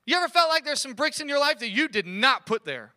You 0.06 0.16
ever 0.16 0.28
felt 0.28 0.48
like 0.48 0.64
there's 0.64 0.80
some 0.80 0.94
bricks 0.94 1.20
in 1.20 1.28
your 1.28 1.40
life 1.40 1.58
that 1.58 1.70
you 1.70 1.88
did 1.88 2.06
not 2.06 2.46
put 2.46 2.64
there? 2.64 2.94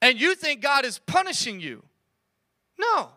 And 0.00 0.20
you 0.20 0.36
think 0.36 0.60
God 0.60 0.84
is 0.84 0.98
punishing 1.00 1.60
you? 1.60 1.84
No. 2.78 3.10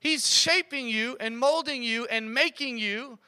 He's 0.00 0.28
shaping 0.28 0.88
you 0.88 1.16
and 1.20 1.38
molding 1.38 1.82
you 1.82 2.06
and 2.06 2.34
making 2.34 2.78
you 2.78 3.18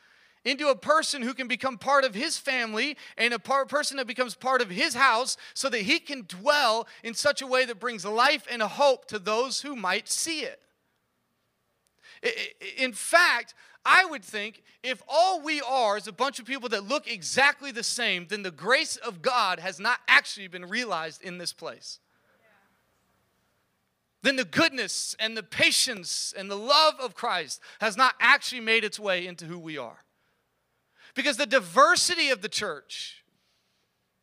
into 0.46 0.68
a 0.68 0.76
person 0.76 1.20
who 1.20 1.34
can 1.34 1.48
become 1.48 1.76
part 1.76 2.04
of 2.04 2.14
his 2.14 2.38
family 2.38 2.96
and 3.18 3.34
a 3.34 3.38
par- 3.38 3.66
person 3.66 3.98
that 3.98 4.06
becomes 4.06 4.34
part 4.34 4.62
of 4.62 4.70
his 4.70 4.94
house 4.94 5.36
so 5.52 5.68
that 5.68 5.82
he 5.82 5.98
can 5.98 6.24
dwell 6.26 6.86
in 7.02 7.12
such 7.12 7.42
a 7.42 7.46
way 7.46 7.66
that 7.66 7.80
brings 7.80 8.06
life 8.06 8.46
and 8.50 8.62
hope 8.62 9.06
to 9.06 9.18
those 9.18 9.60
who 9.60 9.76
might 9.76 10.08
see 10.08 10.40
it. 10.40 10.60
In 12.78 12.92
fact, 12.92 13.54
I 13.84 14.04
would 14.04 14.24
think 14.24 14.62
if 14.82 15.02
all 15.08 15.42
we 15.42 15.60
are 15.60 15.96
is 15.96 16.06
a 16.06 16.12
bunch 16.12 16.38
of 16.38 16.46
people 16.46 16.68
that 16.70 16.84
look 16.84 17.06
exactly 17.06 17.72
the 17.72 17.82
same, 17.82 18.26
then 18.28 18.42
the 18.42 18.50
grace 18.50 18.96
of 18.96 19.20
God 19.20 19.58
has 19.58 19.78
not 19.78 19.98
actually 20.08 20.48
been 20.48 20.64
realized 20.64 21.22
in 21.22 21.38
this 21.38 21.52
place 21.52 21.98
then 24.26 24.34
the 24.34 24.44
goodness 24.44 25.14
and 25.20 25.36
the 25.36 25.42
patience 25.42 26.34
and 26.36 26.50
the 26.50 26.56
love 26.56 26.94
of 26.98 27.14
Christ 27.14 27.60
has 27.80 27.96
not 27.96 28.14
actually 28.18 28.60
made 28.60 28.82
its 28.82 28.98
way 28.98 29.24
into 29.24 29.44
who 29.44 29.56
we 29.56 29.78
are. 29.78 29.98
Because 31.16 31.38
the 31.38 31.46
diversity 31.46 32.28
of 32.28 32.42
the 32.42 32.48
church, 32.48 33.24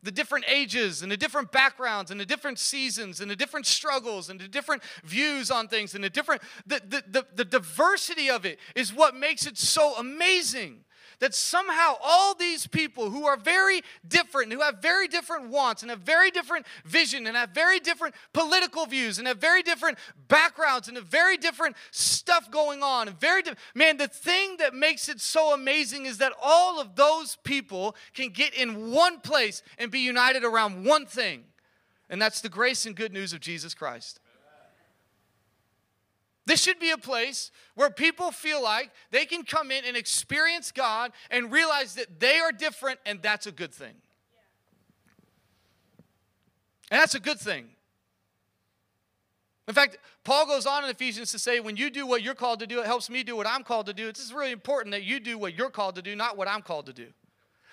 the 0.04 0.12
different 0.12 0.44
ages 0.48 1.02
and 1.02 1.10
the 1.10 1.16
different 1.16 1.50
backgrounds 1.50 2.10
and 2.10 2.20
the 2.20 2.26
different 2.26 2.58
seasons 2.58 3.20
and 3.20 3.30
the 3.30 3.36
different 3.36 3.66
struggles 3.66 4.30
and 4.30 4.38
the 4.38 4.46
different 4.46 4.82
views 5.02 5.50
on 5.50 5.66
things 5.66 5.94
and 5.94 6.04
the 6.04 6.10
different 6.10 6.42
the, 6.66 6.80
the, 6.86 7.02
the, 7.08 7.26
the 7.34 7.44
diversity 7.44 8.30
of 8.30 8.44
it 8.44 8.58
is 8.76 8.92
what 8.92 9.16
makes 9.16 9.46
it 9.46 9.58
so 9.58 9.96
amazing 9.96 10.83
that 11.24 11.34
somehow 11.34 11.94
all 12.02 12.34
these 12.34 12.66
people 12.66 13.08
who 13.08 13.24
are 13.24 13.38
very 13.38 13.80
different, 14.06 14.52
who 14.52 14.60
have 14.60 14.82
very 14.82 15.08
different 15.08 15.48
wants 15.48 15.80
and 15.80 15.88
have 15.88 16.00
very 16.00 16.30
different 16.30 16.66
vision 16.84 17.26
and 17.26 17.34
have 17.34 17.48
very 17.48 17.80
different 17.80 18.14
political 18.34 18.84
views 18.84 19.18
and 19.18 19.26
have 19.26 19.38
very 19.38 19.62
different 19.62 19.96
backgrounds 20.28 20.86
and 20.86 20.98
have 20.98 21.06
very 21.06 21.38
different 21.38 21.76
stuff 21.90 22.50
going 22.50 22.82
on 22.82 23.08
and 23.08 23.18
very 23.18 23.40
di- 23.40 23.54
man 23.74 23.96
the 23.96 24.06
thing 24.06 24.58
that 24.58 24.74
makes 24.74 25.08
it 25.08 25.18
so 25.18 25.54
amazing 25.54 26.04
is 26.04 26.18
that 26.18 26.34
all 26.42 26.78
of 26.78 26.94
those 26.94 27.38
people 27.42 27.96
can 28.12 28.28
get 28.28 28.52
in 28.52 28.90
one 28.90 29.18
place 29.18 29.62
and 29.78 29.90
be 29.90 30.00
united 30.00 30.44
around 30.44 30.84
one 30.84 31.06
thing 31.06 31.44
and 32.10 32.20
that's 32.20 32.42
the 32.42 32.50
grace 32.50 32.84
and 32.84 32.94
good 32.94 33.12
news 33.12 33.32
of 33.32 33.40
Jesus 33.40 33.74
Christ. 33.74 34.20
This 36.46 36.62
should 36.62 36.78
be 36.78 36.90
a 36.90 36.98
place 36.98 37.50
where 37.74 37.90
people 37.90 38.30
feel 38.30 38.62
like 38.62 38.90
they 39.10 39.24
can 39.24 39.44
come 39.44 39.70
in 39.70 39.84
and 39.84 39.96
experience 39.96 40.72
God 40.72 41.12
and 41.30 41.50
realize 41.50 41.94
that 41.94 42.20
they 42.20 42.38
are 42.38 42.52
different, 42.52 43.00
and 43.06 43.22
that's 43.22 43.46
a 43.46 43.52
good 43.52 43.72
thing. 43.72 43.94
And 46.90 47.00
that's 47.00 47.14
a 47.14 47.20
good 47.20 47.40
thing. 47.40 47.68
In 49.66 49.72
fact, 49.72 49.96
Paul 50.24 50.46
goes 50.46 50.66
on 50.66 50.84
in 50.84 50.90
Ephesians 50.90 51.32
to 51.32 51.38
say, 51.38 51.60
when 51.60 51.76
you 51.76 51.88
do 51.88 52.06
what 52.06 52.22
you're 52.22 52.34
called 52.34 52.60
to 52.60 52.66
do, 52.66 52.80
it 52.80 52.86
helps 52.86 53.08
me 53.08 53.22
do 53.22 53.34
what 53.34 53.46
I'm 53.46 53.62
called 53.62 53.86
to 53.86 53.94
do. 53.94 54.08
It's 54.08 54.30
really 54.30 54.52
important 54.52 54.92
that 54.92 55.02
you 55.02 55.20
do 55.20 55.38
what 55.38 55.54
you're 55.54 55.70
called 55.70 55.94
to 55.94 56.02
do, 56.02 56.14
not 56.14 56.36
what 56.36 56.46
I'm 56.46 56.60
called 56.60 56.86
to 56.86 56.92
do. 56.92 57.06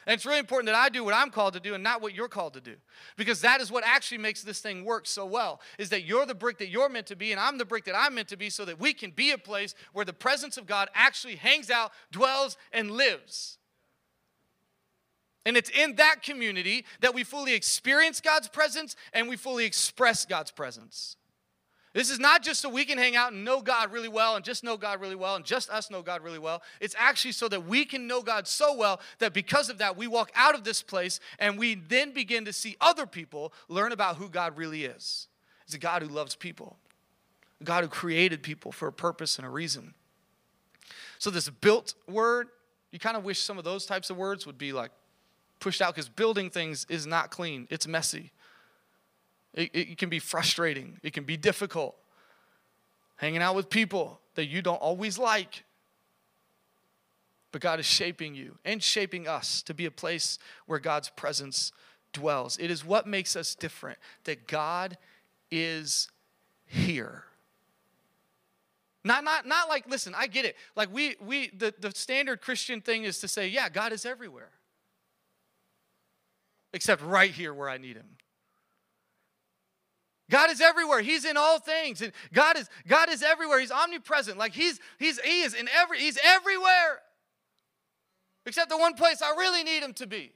And 0.05 0.15
it's 0.15 0.25
really 0.25 0.39
important 0.39 0.67
that 0.67 0.75
I 0.75 0.89
do 0.89 1.03
what 1.03 1.13
I'm 1.13 1.29
called 1.29 1.53
to 1.53 1.59
do 1.59 1.75
and 1.75 1.83
not 1.83 2.01
what 2.01 2.15
you're 2.15 2.27
called 2.27 2.53
to 2.53 2.61
do. 2.61 2.75
Because 3.17 3.41
that 3.41 3.61
is 3.61 3.71
what 3.71 3.83
actually 3.85 4.17
makes 4.17 4.41
this 4.41 4.59
thing 4.59 4.83
work 4.83 5.05
so 5.05 5.25
well, 5.25 5.61
is 5.77 5.89
that 5.89 6.03
you're 6.05 6.25
the 6.25 6.33
brick 6.33 6.57
that 6.57 6.69
you're 6.69 6.89
meant 6.89 7.07
to 7.07 7.15
be 7.15 7.31
and 7.31 7.39
I'm 7.39 7.57
the 7.57 7.65
brick 7.65 7.85
that 7.85 7.95
I'm 7.95 8.15
meant 8.15 8.29
to 8.29 8.37
be 8.37 8.49
so 8.49 8.65
that 8.65 8.79
we 8.79 8.93
can 8.93 9.11
be 9.11 9.31
a 9.31 9.37
place 9.37 9.75
where 9.93 10.05
the 10.05 10.13
presence 10.13 10.57
of 10.57 10.65
God 10.65 10.89
actually 10.95 11.35
hangs 11.35 11.69
out, 11.69 11.91
dwells, 12.11 12.57
and 12.71 12.91
lives. 12.91 13.59
And 15.45 15.57
it's 15.57 15.69
in 15.69 15.95
that 15.95 16.23
community 16.23 16.85
that 17.01 17.13
we 17.13 17.23
fully 17.23 17.53
experience 17.53 18.21
God's 18.21 18.47
presence 18.47 18.95
and 19.13 19.27
we 19.27 19.37
fully 19.37 19.65
express 19.65 20.25
God's 20.25 20.51
presence. 20.51 21.15
This 21.93 22.09
is 22.09 22.19
not 22.19 22.41
just 22.41 22.61
so 22.61 22.69
we 22.69 22.85
can 22.85 22.97
hang 22.97 23.17
out 23.17 23.33
and 23.33 23.43
know 23.43 23.61
God 23.61 23.91
really 23.91 24.07
well 24.07 24.37
and 24.37 24.45
just 24.45 24.63
know 24.63 24.77
God 24.77 25.01
really 25.01 25.15
well 25.15 25.35
and 25.35 25.43
just 25.43 25.69
us 25.69 25.91
know 25.91 26.01
God 26.01 26.23
really 26.23 26.39
well. 26.39 26.61
It's 26.79 26.95
actually 26.97 27.33
so 27.33 27.49
that 27.49 27.65
we 27.65 27.83
can 27.83 28.07
know 28.07 28.21
God 28.21 28.47
so 28.47 28.75
well 28.75 29.01
that 29.19 29.33
because 29.33 29.69
of 29.69 29.77
that, 29.79 29.97
we 29.97 30.07
walk 30.07 30.31
out 30.33 30.55
of 30.55 30.63
this 30.63 30.81
place 30.81 31.19
and 31.37 31.59
we 31.59 31.75
then 31.75 32.13
begin 32.13 32.45
to 32.45 32.53
see 32.53 32.77
other 32.79 33.05
people 33.05 33.51
learn 33.67 33.91
about 33.91 34.15
who 34.15 34.29
God 34.29 34.55
really 34.55 34.85
is. 34.85 35.27
It's 35.65 35.75
a 35.75 35.79
God 35.79 36.01
who 36.01 36.07
loves 36.07 36.33
people, 36.33 36.77
a 37.59 37.65
God 37.65 37.83
who 37.83 37.89
created 37.89 38.41
people 38.41 38.71
for 38.71 38.87
a 38.87 38.93
purpose 38.93 39.37
and 39.37 39.45
a 39.45 39.49
reason. 39.49 39.93
So, 41.19 41.29
this 41.29 41.49
built 41.49 41.93
word, 42.09 42.47
you 42.91 42.99
kind 42.99 43.15
of 43.15 43.23
wish 43.23 43.39
some 43.39 43.57
of 43.57 43.63
those 43.63 43.85
types 43.85 44.09
of 44.09 44.17
words 44.17 44.45
would 44.45 44.57
be 44.57 44.73
like 44.73 44.91
pushed 45.59 45.81
out 45.81 45.93
because 45.93 46.09
building 46.09 46.49
things 46.49 46.85
is 46.89 47.05
not 47.05 47.31
clean, 47.31 47.67
it's 47.69 47.85
messy. 47.85 48.31
It, 49.53 49.69
it 49.73 49.97
can 49.97 50.09
be 50.09 50.19
frustrating, 50.19 50.99
it 51.03 51.13
can 51.13 51.23
be 51.23 51.37
difficult. 51.37 51.95
Hanging 53.17 53.41
out 53.41 53.55
with 53.55 53.69
people 53.69 54.19
that 54.35 54.45
you 54.45 54.61
don't 54.61 54.81
always 54.81 55.19
like. 55.19 55.63
but 57.51 57.61
God 57.61 57.79
is 57.79 57.85
shaping 57.85 58.33
you 58.33 58.57
and 58.63 58.81
shaping 58.81 59.27
us 59.27 59.61
to 59.63 59.73
be 59.73 59.85
a 59.85 59.91
place 59.91 60.39
where 60.65 60.79
God's 60.79 61.09
presence 61.09 61.71
dwells. 62.13 62.57
It 62.59 62.71
is 62.71 62.85
what 62.85 63.07
makes 63.07 63.35
us 63.35 63.55
different 63.55 63.99
that 64.23 64.47
God 64.47 64.97
is 65.49 66.09
here. 66.65 67.25
Not, 69.03 69.23
not, 69.23 69.47
not 69.47 69.67
like, 69.67 69.89
listen, 69.89 70.13
I 70.15 70.27
get 70.27 70.45
it. 70.45 70.55
Like 70.75 70.93
we, 70.93 71.15
we 71.19 71.49
the, 71.49 71.73
the 71.79 71.91
standard 71.91 72.41
Christian 72.41 72.81
thing 72.81 73.03
is 73.03 73.19
to 73.19 73.27
say, 73.27 73.47
yeah, 73.47 73.67
God 73.67 73.91
is 73.91 74.05
everywhere. 74.05 74.51
Except 76.73 77.01
right 77.01 77.31
here 77.31 77.53
where 77.53 77.67
I 77.67 77.77
need 77.77 77.97
him. 77.97 78.05
God 80.31 80.49
is 80.49 80.61
everywhere. 80.61 81.01
He's 81.01 81.25
in 81.25 81.35
all 81.35 81.59
things. 81.59 82.01
And 82.01 82.13
God 82.33 82.57
is 82.57 82.69
God 82.87 83.09
is 83.09 83.21
everywhere. 83.21 83.59
He's 83.59 83.71
omnipresent. 83.71 84.37
Like 84.37 84.53
he's 84.53 84.79
he's 84.97 85.19
he 85.19 85.41
is 85.41 85.53
in 85.53 85.69
every 85.77 85.99
he's 85.99 86.17
everywhere. 86.23 87.01
Except 88.45 88.69
the 88.69 88.77
one 88.77 88.95
place 88.95 89.21
I 89.21 89.31
really 89.31 89.63
need 89.63 89.83
him 89.83 89.93
to 89.95 90.07
be. 90.07 90.31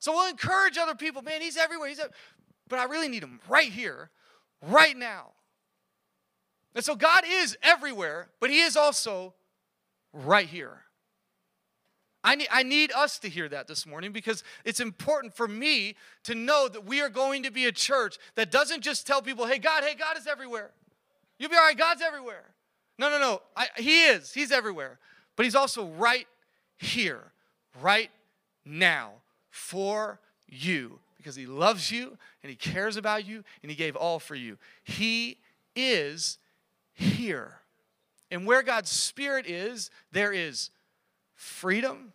So 0.00 0.12
we'll 0.12 0.28
encourage 0.28 0.76
other 0.76 0.94
people, 0.94 1.22
man, 1.22 1.40
he's 1.40 1.56
everywhere. 1.56 1.88
He's 1.88 2.00
but 2.68 2.78
I 2.78 2.84
really 2.84 3.08
need 3.08 3.22
him 3.22 3.40
right 3.48 3.70
here, 3.70 4.10
right 4.60 4.96
now. 4.96 5.28
And 6.74 6.84
so 6.84 6.96
God 6.96 7.24
is 7.26 7.56
everywhere, 7.62 8.28
but 8.40 8.50
he 8.50 8.60
is 8.60 8.76
also 8.76 9.34
right 10.12 10.48
here. 10.48 10.83
I 12.24 12.34
need, 12.36 12.48
I 12.50 12.62
need 12.62 12.90
us 12.92 13.18
to 13.20 13.28
hear 13.28 13.48
that 13.50 13.68
this 13.68 13.86
morning 13.86 14.10
because 14.10 14.42
it's 14.64 14.80
important 14.80 15.34
for 15.34 15.46
me 15.46 15.94
to 16.24 16.34
know 16.34 16.68
that 16.68 16.86
we 16.86 17.02
are 17.02 17.10
going 17.10 17.42
to 17.42 17.50
be 17.50 17.66
a 17.66 17.72
church 17.72 18.16
that 18.34 18.50
doesn't 18.50 18.80
just 18.80 19.06
tell 19.06 19.20
people, 19.20 19.46
hey, 19.46 19.58
God, 19.58 19.84
hey, 19.84 19.94
God 19.94 20.16
is 20.16 20.26
everywhere. 20.26 20.70
You'll 21.38 21.50
be 21.50 21.56
all 21.56 21.62
right, 21.62 21.76
God's 21.76 22.00
everywhere. 22.00 22.44
No, 22.98 23.10
no, 23.10 23.18
no. 23.18 23.42
I, 23.54 23.66
he 23.76 24.04
is. 24.04 24.32
He's 24.32 24.50
everywhere. 24.50 24.98
But 25.36 25.44
He's 25.44 25.54
also 25.54 25.86
right 25.86 26.26
here, 26.78 27.32
right 27.82 28.10
now 28.64 29.12
for 29.50 30.20
you 30.48 30.98
because 31.16 31.36
He 31.36 31.46
loves 31.46 31.90
you 31.90 32.16
and 32.42 32.50
He 32.50 32.56
cares 32.56 32.96
about 32.96 33.26
you 33.26 33.44
and 33.62 33.70
He 33.70 33.76
gave 33.76 33.96
all 33.96 34.18
for 34.18 34.34
you. 34.34 34.58
He 34.82 35.38
is 35.74 36.38
here. 36.92 37.60
And 38.30 38.46
where 38.46 38.62
God's 38.62 38.90
Spirit 38.90 39.46
is, 39.46 39.90
there 40.12 40.32
is 40.32 40.70
freedom. 41.44 42.12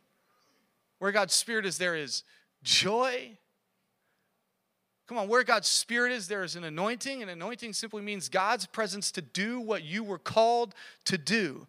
Where 0.97 1.11
God's 1.11 1.33
Spirit 1.33 1.65
is, 1.65 1.77
there 1.77 1.95
is 1.95 2.23
joy. 2.61 3.37
Come 5.07 5.17
on, 5.17 5.27
where 5.27 5.43
God's 5.43 5.67
Spirit 5.67 6.11
is, 6.11 6.27
there 6.27 6.43
is 6.43 6.55
an 6.55 6.63
anointing. 6.63 7.21
And 7.21 7.31
anointing 7.31 7.73
simply 7.73 8.01
means 8.01 8.27
God's 8.27 8.65
presence 8.65 9.11
to 9.13 9.21
do 9.21 9.59
what 9.59 9.83
you 9.83 10.03
were 10.03 10.19
called 10.19 10.75
to 11.05 11.17
do. 11.17 11.67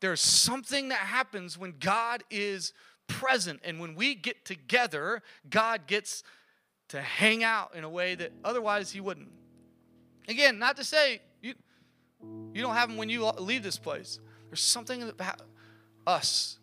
There's 0.00 0.20
something 0.20 0.88
that 0.88 0.98
happens 0.98 1.58
when 1.58 1.74
God 1.78 2.24
is 2.30 2.72
present. 3.06 3.60
And 3.64 3.80
when 3.80 3.94
we 3.94 4.14
get 4.14 4.44
together, 4.44 5.22
God 5.50 5.86
gets 5.86 6.22
to 6.88 7.02
hang 7.02 7.44
out 7.44 7.74
in 7.74 7.84
a 7.84 7.88
way 7.88 8.14
that 8.14 8.32
otherwise 8.44 8.92
He 8.92 9.00
wouldn't. 9.00 9.30
Again, 10.26 10.58
not 10.58 10.76
to 10.76 10.84
say 10.84 11.20
you, 11.42 11.54
you 12.54 12.62
don't 12.62 12.74
have 12.74 12.88
Him 12.88 12.96
when 12.96 13.08
you 13.08 13.26
leave 13.38 13.62
this 13.62 13.78
place. 13.78 14.20
There's 14.48 14.62
something 14.62 15.02
about 15.02 15.42
us 16.08 16.58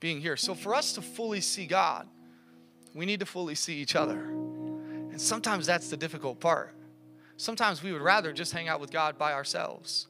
being 0.00 0.20
here. 0.20 0.36
So 0.36 0.54
for 0.54 0.74
us 0.74 0.92
to 0.94 1.02
fully 1.02 1.40
see 1.40 1.66
God, 1.66 2.06
we 2.94 3.06
need 3.06 3.20
to 3.20 3.26
fully 3.26 3.54
see 3.54 3.76
each 3.76 3.96
other. 3.96 4.18
And 4.18 5.20
sometimes 5.20 5.66
that's 5.66 5.88
the 5.88 5.96
difficult 5.96 6.40
part. 6.40 6.74
Sometimes 7.36 7.82
we 7.82 7.92
would 7.92 8.02
rather 8.02 8.32
just 8.32 8.52
hang 8.52 8.68
out 8.68 8.80
with 8.80 8.90
God 8.90 9.16
by 9.16 9.32
ourselves. 9.32 10.08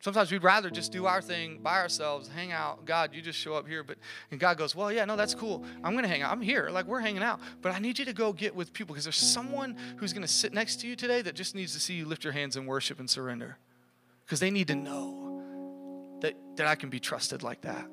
Sometimes 0.00 0.30
we'd 0.30 0.42
rather 0.42 0.68
just 0.68 0.92
do 0.92 1.06
our 1.06 1.22
thing 1.22 1.60
by 1.62 1.78
ourselves, 1.78 2.28
hang 2.28 2.52
out. 2.52 2.84
God, 2.84 3.14
you 3.14 3.22
just 3.22 3.38
show 3.38 3.54
up 3.54 3.66
here. 3.66 3.82
But 3.82 3.96
and 4.30 4.38
God 4.38 4.58
goes, 4.58 4.74
Well, 4.74 4.92
yeah, 4.92 5.06
no, 5.06 5.16
that's 5.16 5.34
cool. 5.34 5.64
I'm 5.82 5.94
gonna 5.94 6.08
hang 6.08 6.20
out. 6.20 6.30
I'm 6.30 6.42
here. 6.42 6.68
Like 6.70 6.84
we're 6.86 7.00
hanging 7.00 7.22
out. 7.22 7.40
But 7.62 7.72
I 7.72 7.78
need 7.78 7.98
you 7.98 8.04
to 8.04 8.12
go 8.12 8.30
get 8.32 8.54
with 8.54 8.74
people 8.74 8.94
because 8.94 9.04
there's 9.04 9.16
someone 9.16 9.78
who's 9.96 10.12
gonna 10.12 10.28
sit 10.28 10.52
next 10.52 10.80
to 10.80 10.86
you 10.86 10.94
today 10.94 11.22
that 11.22 11.34
just 11.34 11.54
needs 11.54 11.72
to 11.72 11.80
see 11.80 11.94
you 11.94 12.04
lift 12.04 12.22
your 12.22 12.34
hands 12.34 12.56
in 12.56 12.66
worship 12.66 13.00
and 13.00 13.08
surrender. 13.08 13.56
Because 14.26 14.40
they 14.40 14.50
need 14.50 14.68
to 14.68 14.74
know 14.74 15.23
that, 16.56 16.66
I 16.66 16.74
can 16.74 16.90
be 16.90 17.00
trusted 17.00 17.42
like 17.42 17.62
that. 17.62 17.88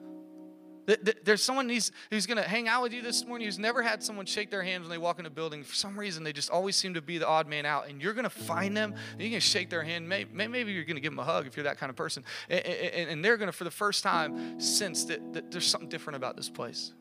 There's 1.23 1.43
someone 1.43 1.69
who's, 1.69 1.91
who's 2.09 2.25
going 2.25 2.37
to 2.37 2.43
hang 2.43 2.67
out 2.67 2.81
with 2.81 2.91
you 2.91 3.01
this 3.01 3.25
morning 3.25 3.45
who's 3.45 3.59
never 3.59 3.81
had 3.81 4.03
someone 4.03 4.25
shake 4.25 4.49
their 4.49 4.63
hands 4.63 4.81
when 4.81 4.89
they 4.89 4.97
walk 4.97 5.19
in 5.19 5.25
a 5.25 5.29
building. 5.29 5.63
For 5.63 5.75
some 5.75 5.97
reason, 5.97 6.23
they 6.23 6.33
just 6.33 6.49
always 6.49 6.75
seem 6.75 6.95
to 6.95 7.01
be 7.01 7.17
the 7.17 7.27
odd 7.27 7.47
man 7.47 7.65
out. 7.65 7.87
And 7.87 8.01
you're 8.01 8.13
going 8.13 8.23
to 8.23 8.29
find 8.29 8.75
them, 8.75 8.93
and 8.93 9.21
you're 9.21 9.29
going 9.29 9.39
to 9.39 9.47
shake 9.47 9.69
their 9.69 9.83
hand. 9.83 10.09
Maybe, 10.09 10.29
maybe 10.33 10.71
you're 10.73 10.83
going 10.83 10.95
to 10.95 11.01
give 11.01 11.11
them 11.11 11.19
a 11.19 11.23
hug 11.23 11.45
if 11.45 11.55
you're 11.55 11.65
that 11.65 11.77
kind 11.77 11.89
of 11.89 11.95
person. 11.95 12.25
And, 12.49 12.65
and, 12.65 13.09
and 13.09 13.25
they're 13.25 13.37
going 13.37 13.47
to, 13.47 13.53
for 13.55 13.63
the 13.63 13.71
first 13.71 14.03
time, 14.03 14.59
sense 14.59 15.05
that, 15.05 15.33
that 15.33 15.51
there's 15.51 15.67
something 15.67 15.87
different 15.87 16.17
about 16.17 16.35
this 16.35 16.49
place. 16.49 16.93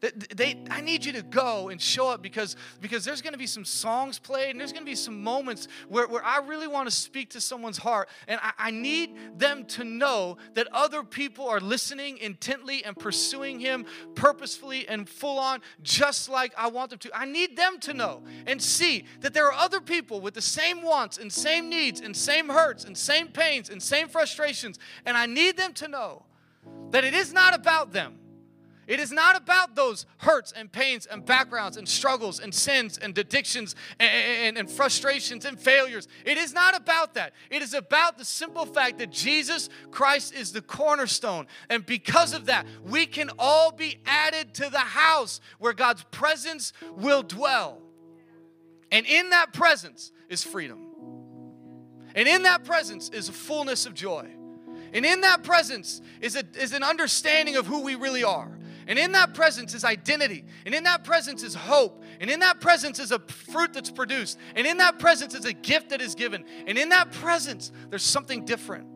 They, 0.00 0.62
I 0.70 0.80
need 0.80 1.04
you 1.04 1.12
to 1.12 1.22
go 1.22 1.68
and 1.68 1.80
show 1.80 2.08
up 2.08 2.22
because, 2.22 2.56
because 2.80 3.04
there's 3.04 3.20
going 3.20 3.34
to 3.34 3.38
be 3.38 3.46
some 3.46 3.66
songs 3.66 4.18
played 4.18 4.50
and 4.50 4.60
there's 4.60 4.72
going 4.72 4.84
to 4.84 4.90
be 4.90 4.96
some 4.96 5.22
moments 5.22 5.68
where, 5.88 6.08
where 6.08 6.24
I 6.24 6.38
really 6.38 6.66
want 6.66 6.88
to 6.88 6.94
speak 6.94 7.30
to 7.30 7.40
someone's 7.40 7.76
heart. 7.76 8.08
And 8.26 8.40
I, 8.42 8.52
I 8.58 8.70
need 8.70 9.38
them 9.38 9.66
to 9.66 9.84
know 9.84 10.38
that 10.54 10.68
other 10.72 11.02
people 11.02 11.46
are 11.48 11.60
listening 11.60 12.16
intently 12.18 12.82
and 12.84 12.96
pursuing 12.96 13.60
Him 13.60 13.84
purposefully 14.14 14.88
and 14.88 15.06
full 15.08 15.38
on, 15.38 15.60
just 15.82 16.28
like 16.28 16.52
I 16.56 16.68
want 16.68 16.90
them 16.90 16.98
to. 17.00 17.10
I 17.14 17.26
need 17.26 17.56
them 17.56 17.78
to 17.80 17.92
know 17.92 18.22
and 18.46 18.60
see 18.62 19.04
that 19.20 19.34
there 19.34 19.46
are 19.46 19.52
other 19.52 19.80
people 19.80 20.20
with 20.20 20.34
the 20.34 20.40
same 20.40 20.82
wants 20.82 21.18
and 21.18 21.30
same 21.30 21.68
needs 21.68 22.00
and 22.00 22.16
same 22.16 22.48
hurts 22.48 22.84
and 22.84 22.96
same 22.96 23.28
pains 23.28 23.68
and 23.68 23.82
same 23.82 24.08
frustrations. 24.08 24.78
And 25.04 25.16
I 25.16 25.26
need 25.26 25.58
them 25.58 25.74
to 25.74 25.88
know 25.88 26.24
that 26.90 27.04
it 27.04 27.12
is 27.12 27.32
not 27.32 27.54
about 27.54 27.92
them. 27.92 28.19
It 28.86 28.98
is 28.98 29.12
not 29.12 29.36
about 29.36 29.76
those 29.76 30.04
hurts 30.18 30.52
and 30.52 30.70
pains 30.70 31.06
and 31.06 31.24
backgrounds 31.24 31.76
and 31.76 31.88
struggles 31.88 32.40
and 32.40 32.52
sins 32.52 32.98
and 32.98 33.16
addictions 33.16 33.76
and, 34.00 34.10
and, 34.10 34.58
and, 34.58 34.70
frustrations 34.70 35.44
and 35.44 35.60
failures. 35.60 36.08
It 36.24 36.36
is 36.36 36.52
not 36.52 36.76
about 36.76 37.14
that. 37.14 37.32
It 37.50 37.62
is 37.62 37.72
about 37.72 38.18
the 38.18 38.24
simple 38.24 38.66
fact 38.66 38.98
that 38.98 39.10
Jesus 39.10 39.68
Christ 39.90 40.34
is 40.34 40.52
the 40.52 40.62
cornerstone. 40.62 41.46
And 41.68 41.86
because 41.86 42.32
of 42.32 42.46
that, 42.46 42.66
we 42.84 43.06
can 43.06 43.30
all 43.38 43.70
be 43.70 43.98
added 44.06 44.54
to 44.54 44.68
the 44.70 44.78
house 44.78 45.40
where 45.58 45.72
God's 45.72 46.02
presence 46.10 46.72
will 46.96 47.22
dwell. 47.22 47.82
And 48.90 49.06
in 49.06 49.30
that 49.30 49.52
presence 49.52 50.10
is 50.28 50.42
freedom. 50.42 50.86
And 52.14 52.26
in 52.26 52.42
that 52.42 52.64
presence 52.64 53.08
is 53.10 53.28
a 53.28 53.32
fullness 53.32 53.86
of 53.86 53.94
joy. 53.94 54.28
And 54.92 55.06
in 55.06 55.20
that 55.20 55.44
presence 55.44 56.00
is, 56.20 56.34
a, 56.36 56.42
is 56.58 56.72
an 56.72 56.82
understanding 56.82 57.56
of 57.56 57.66
who 57.66 57.82
we 57.82 57.94
really 57.94 58.24
are. 58.24 58.58
And 58.90 58.98
in 58.98 59.12
that 59.12 59.34
presence 59.34 59.72
is 59.72 59.84
identity. 59.84 60.44
And 60.66 60.74
in 60.74 60.82
that 60.82 61.04
presence 61.04 61.44
is 61.44 61.54
hope. 61.54 62.02
And 62.18 62.28
in 62.28 62.40
that 62.40 62.60
presence 62.60 62.98
is 62.98 63.12
a 63.12 63.20
fruit 63.20 63.72
that's 63.72 63.88
produced. 63.88 64.36
And 64.56 64.66
in 64.66 64.78
that 64.78 64.98
presence 64.98 65.32
is 65.32 65.44
a 65.44 65.52
gift 65.52 65.90
that 65.90 66.00
is 66.00 66.16
given. 66.16 66.44
And 66.66 66.76
in 66.76 66.88
that 66.88 67.12
presence, 67.12 67.70
there's 67.88 68.02
something 68.02 68.44
different. 68.44 68.88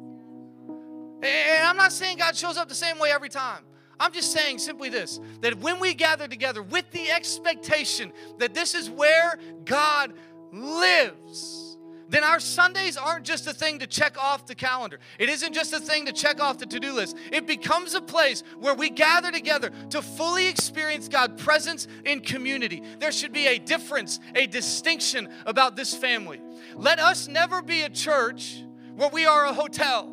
And 1.22 1.64
I'm 1.64 1.76
not 1.76 1.92
saying 1.92 2.18
God 2.18 2.34
shows 2.34 2.56
up 2.56 2.68
the 2.68 2.74
same 2.74 2.98
way 2.98 3.12
every 3.12 3.28
time. 3.28 3.62
I'm 4.00 4.12
just 4.12 4.32
saying 4.32 4.58
simply 4.58 4.88
this 4.88 5.20
that 5.42 5.60
when 5.60 5.78
we 5.78 5.94
gather 5.94 6.26
together 6.26 6.60
with 6.60 6.90
the 6.90 7.12
expectation 7.12 8.12
that 8.38 8.52
this 8.52 8.74
is 8.74 8.90
where 8.90 9.38
God 9.64 10.12
lives, 10.50 11.63
then 12.08 12.24
our 12.24 12.40
Sundays 12.40 12.96
aren't 12.96 13.24
just 13.24 13.46
a 13.46 13.54
thing 13.54 13.78
to 13.78 13.86
check 13.86 14.22
off 14.22 14.46
the 14.46 14.54
calendar. 14.54 14.98
It 15.18 15.28
isn't 15.28 15.52
just 15.52 15.72
a 15.72 15.80
thing 15.80 16.06
to 16.06 16.12
check 16.12 16.40
off 16.40 16.58
the 16.58 16.66
to 16.66 16.80
do 16.80 16.92
list. 16.92 17.16
It 17.32 17.46
becomes 17.46 17.94
a 17.94 18.00
place 18.00 18.42
where 18.58 18.74
we 18.74 18.90
gather 18.90 19.30
together 19.30 19.70
to 19.90 20.02
fully 20.02 20.46
experience 20.46 21.08
God's 21.08 21.42
presence 21.42 21.88
in 22.04 22.20
community. 22.20 22.82
There 22.98 23.12
should 23.12 23.32
be 23.32 23.46
a 23.46 23.58
difference, 23.58 24.20
a 24.34 24.46
distinction 24.46 25.28
about 25.46 25.76
this 25.76 25.94
family. 25.94 26.40
Let 26.74 26.98
us 26.98 27.28
never 27.28 27.62
be 27.62 27.82
a 27.82 27.88
church 27.88 28.62
where 28.96 29.08
we 29.08 29.26
are 29.26 29.46
a 29.46 29.52
hotel. 29.52 30.10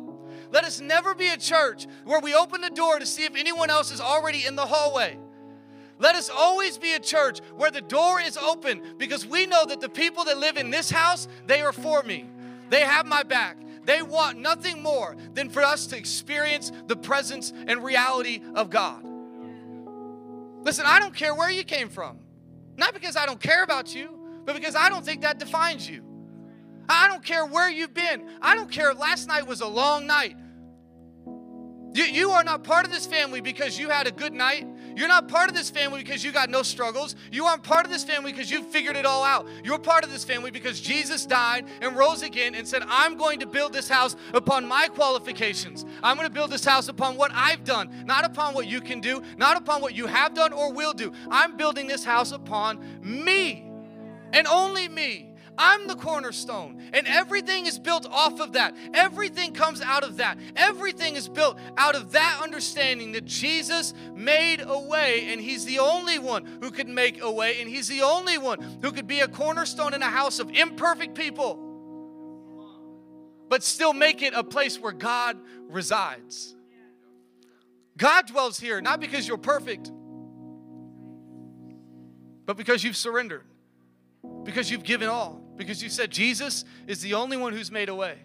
Let 0.50 0.64
us 0.64 0.80
never 0.80 1.14
be 1.14 1.28
a 1.28 1.36
church 1.36 1.86
where 2.04 2.20
we 2.20 2.34
open 2.34 2.60
the 2.60 2.70
door 2.70 2.98
to 2.98 3.06
see 3.06 3.24
if 3.24 3.34
anyone 3.34 3.70
else 3.70 3.90
is 3.90 4.00
already 4.00 4.44
in 4.44 4.54
the 4.54 4.66
hallway. 4.66 5.18
Let 6.02 6.16
us 6.16 6.28
always 6.28 6.78
be 6.78 6.94
a 6.94 6.98
church 6.98 7.38
where 7.54 7.70
the 7.70 7.80
door 7.80 8.20
is 8.20 8.36
open 8.36 8.82
because 8.98 9.24
we 9.24 9.46
know 9.46 9.64
that 9.64 9.80
the 9.80 9.88
people 9.88 10.24
that 10.24 10.36
live 10.36 10.56
in 10.56 10.68
this 10.68 10.90
house, 10.90 11.28
they 11.46 11.62
are 11.62 11.72
for 11.72 12.02
me. 12.02 12.28
They 12.70 12.80
have 12.80 13.06
my 13.06 13.22
back. 13.22 13.56
They 13.84 14.02
want 14.02 14.36
nothing 14.38 14.82
more 14.82 15.14
than 15.34 15.48
for 15.48 15.62
us 15.62 15.86
to 15.86 15.96
experience 15.96 16.72
the 16.88 16.96
presence 16.96 17.52
and 17.68 17.84
reality 17.84 18.42
of 18.56 18.68
God. 18.68 19.04
Listen, 20.64 20.86
I 20.88 20.98
don't 20.98 21.14
care 21.14 21.36
where 21.36 21.50
you 21.50 21.62
came 21.62 21.88
from. 21.88 22.18
Not 22.76 22.94
because 22.94 23.16
I 23.16 23.24
don't 23.24 23.40
care 23.40 23.62
about 23.62 23.94
you, 23.94 24.18
but 24.44 24.56
because 24.56 24.74
I 24.74 24.88
don't 24.88 25.04
think 25.04 25.22
that 25.22 25.38
defines 25.38 25.88
you. 25.88 26.02
I 26.88 27.06
don't 27.06 27.24
care 27.24 27.46
where 27.46 27.70
you've 27.70 27.94
been. 27.94 28.28
I 28.40 28.56
don't 28.56 28.70
care. 28.70 28.90
if 28.90 28.98
Last 28.98 29.28
night 29.28 29.46
was 29.46 29.60
a 29.60 29.68
long 29.68 30.08
night. 30.08 30.36
You, 31.94 32.04
you 32.04 32.30
are 32.30 32.42
not 32.42 32.64
part 32.64 32.86
of 32.86 32.90
this 32.90 33.06
family 33.06 33.40
because 33.40 33.78
you 33.78 33.88
had 33.88 34.08
a 34.08 34.10
good 34.10 34.32
night. 34.32 34.66
You're 34.96 35.08
not 35.08 35.28
part 35.28 35.48
of 35.48 35.54
this 35.54 35.70
family 35.70 36.02
because 36.02 36.24
you 36.24 36.32
got 36.32 36.50
no 36.50 36.62
struggles. 36.62 37.16
You 37.30 37.46
aren't 37.46 37.62
part 37.62 37.84
of 37.84 37.90
this 37.90 38.04
family 38.04 38.32
because 38.32 38.50
you 38.50 38.62
figured 38.62 38.96
it 38.96 39.06
all 39.06 39.24
out. 39.24 39.46
You're 39.64 39.78
part 39.78 40.04
of 40.04 40.10
this 40.10 40.24
family 40.24 40.50
because 40.50 40.80
Jesus 40.80 41.26
died 41.26 41.66
and 41.80 41.96
rose 41.96 42.22
again 42.22 42.54
and 42.54 42.66
said, 42.66 42.82
I'm 42.86 43.16
going 43.16 43.40
to 43.40 43.46
build 43.46 43.72
this 43.72 43.88
house 43.88 44.16
upon 44.34 44.66
my 44.66 44.88
qualifications. 44.88 45.84
I'm 46.02 46.16
going 46.16 46.28
to 46.28 46.34
build 46.34 46.50
this 46.50 46.64
house 46.64 46.88
upon 46.88 47.16
what 47.16 47.30
I've 47.34 47.64
done, 47.64 48.04
not 48.06 48.24
upon 48.24 48.54
what 48.54 48.66
you 48.66 48.80
can 48.80 49.00
do, 49.00 49.22
not 49.36 49.56
upon 49.56 49.80
what 49.80 49.94
you 49.94 50.06
have 50.06 50.34
done 50.34 50.52
or 50.52 50.72
will 50.72 50.92
do. 50.92 51.12
I'm 51.30 51.56
building 51.56 51.86
this 51.86 52.04
house 52.04 52.32
upon 52.32 52.80
me 53.02 53.70
and 54.32 54.46
only 54.46 54.88
me. 54.88 55.31
I'm 55.58 55.86
the 55.86 55.94
cornerstone. 55.94 56.82
And 56.92 57.06
everything 57.06 57.66
is 57.66 57.78
built 57.78 58.06
off 58.10 58.40
of 58.40 58.52
that. 58.52 58.74
Everything 58.94 59.52
comes 59.52 59.80
out 59.80 60.02
of 60.04 60.16
that. 60.16 60.38
Everything 60.56 61.16
is 61.16 61.28
built 61.28 61.58
out 61.76 61.94
of 61.94 62.12
that 62.12 62.40
understanding 62.42 63.12
that 63.12 63.24
Jesus 63.24 63.92
made 64.14 64.62
a 64.66 64.78
way, 64.78 65.26
and 65.32 65.40
He's 65.40 65.64
the 65.64 65.78
only 65.78 66.18
one 66.18 66.46
who 66.60 66.70
could 66.70 66.88
make 66.88 67.22
a 67.22 67.30
way, 67.30 67.60
and 67.60 67.68
He's 67.68 67.88
the 67.88 68.02
only 68.02 68.38
one 68.38 68.60
who 68.82 68.92
could 68.92 69.06
be 69.06 69.20
a 69.20 69.28
cornerstone 69.28 69.94
in 69.94 70.02
a 70.02 70.06
house 70.06 70.38
of 70.38 70.50
imperfect 70.50 71.14
people, 71.14 71.58
but 73.48 73.62
still 73.62 73.92
make 73.92 74.22
it 74.22 74.32
a 74.34 74.42
place 74.42 74.78
where 74.78 74.92
God 74.92 75.36
resides. 75.68 76.56
God 77.96 78.26
dwells 78.26 78.58
here 78.58 78.80
not 78.80 79.00
because 79.00 79.28
you're 79.28 79.36
perfect, 79.36 79.92
but 82.46 82.56
because 82.56 82.82
you've 82.82 82.96
surrendered, 82.96 83.44
because 84.44 84.70
you've 84.70 84.84
given 84.84 85.08
all 85.08 85.41
because 85.62 85.82
you 85.82 85.88
said 85.88 86.10
Jesus 86.10 86.64
is 86.86 87.00
the 87.00 87.14
only 87.14 87.36
one 87.36 87.52
who's 87.52 87.70
made 87.70 87.88
a 87.88 87.94
way. 87.94 88.18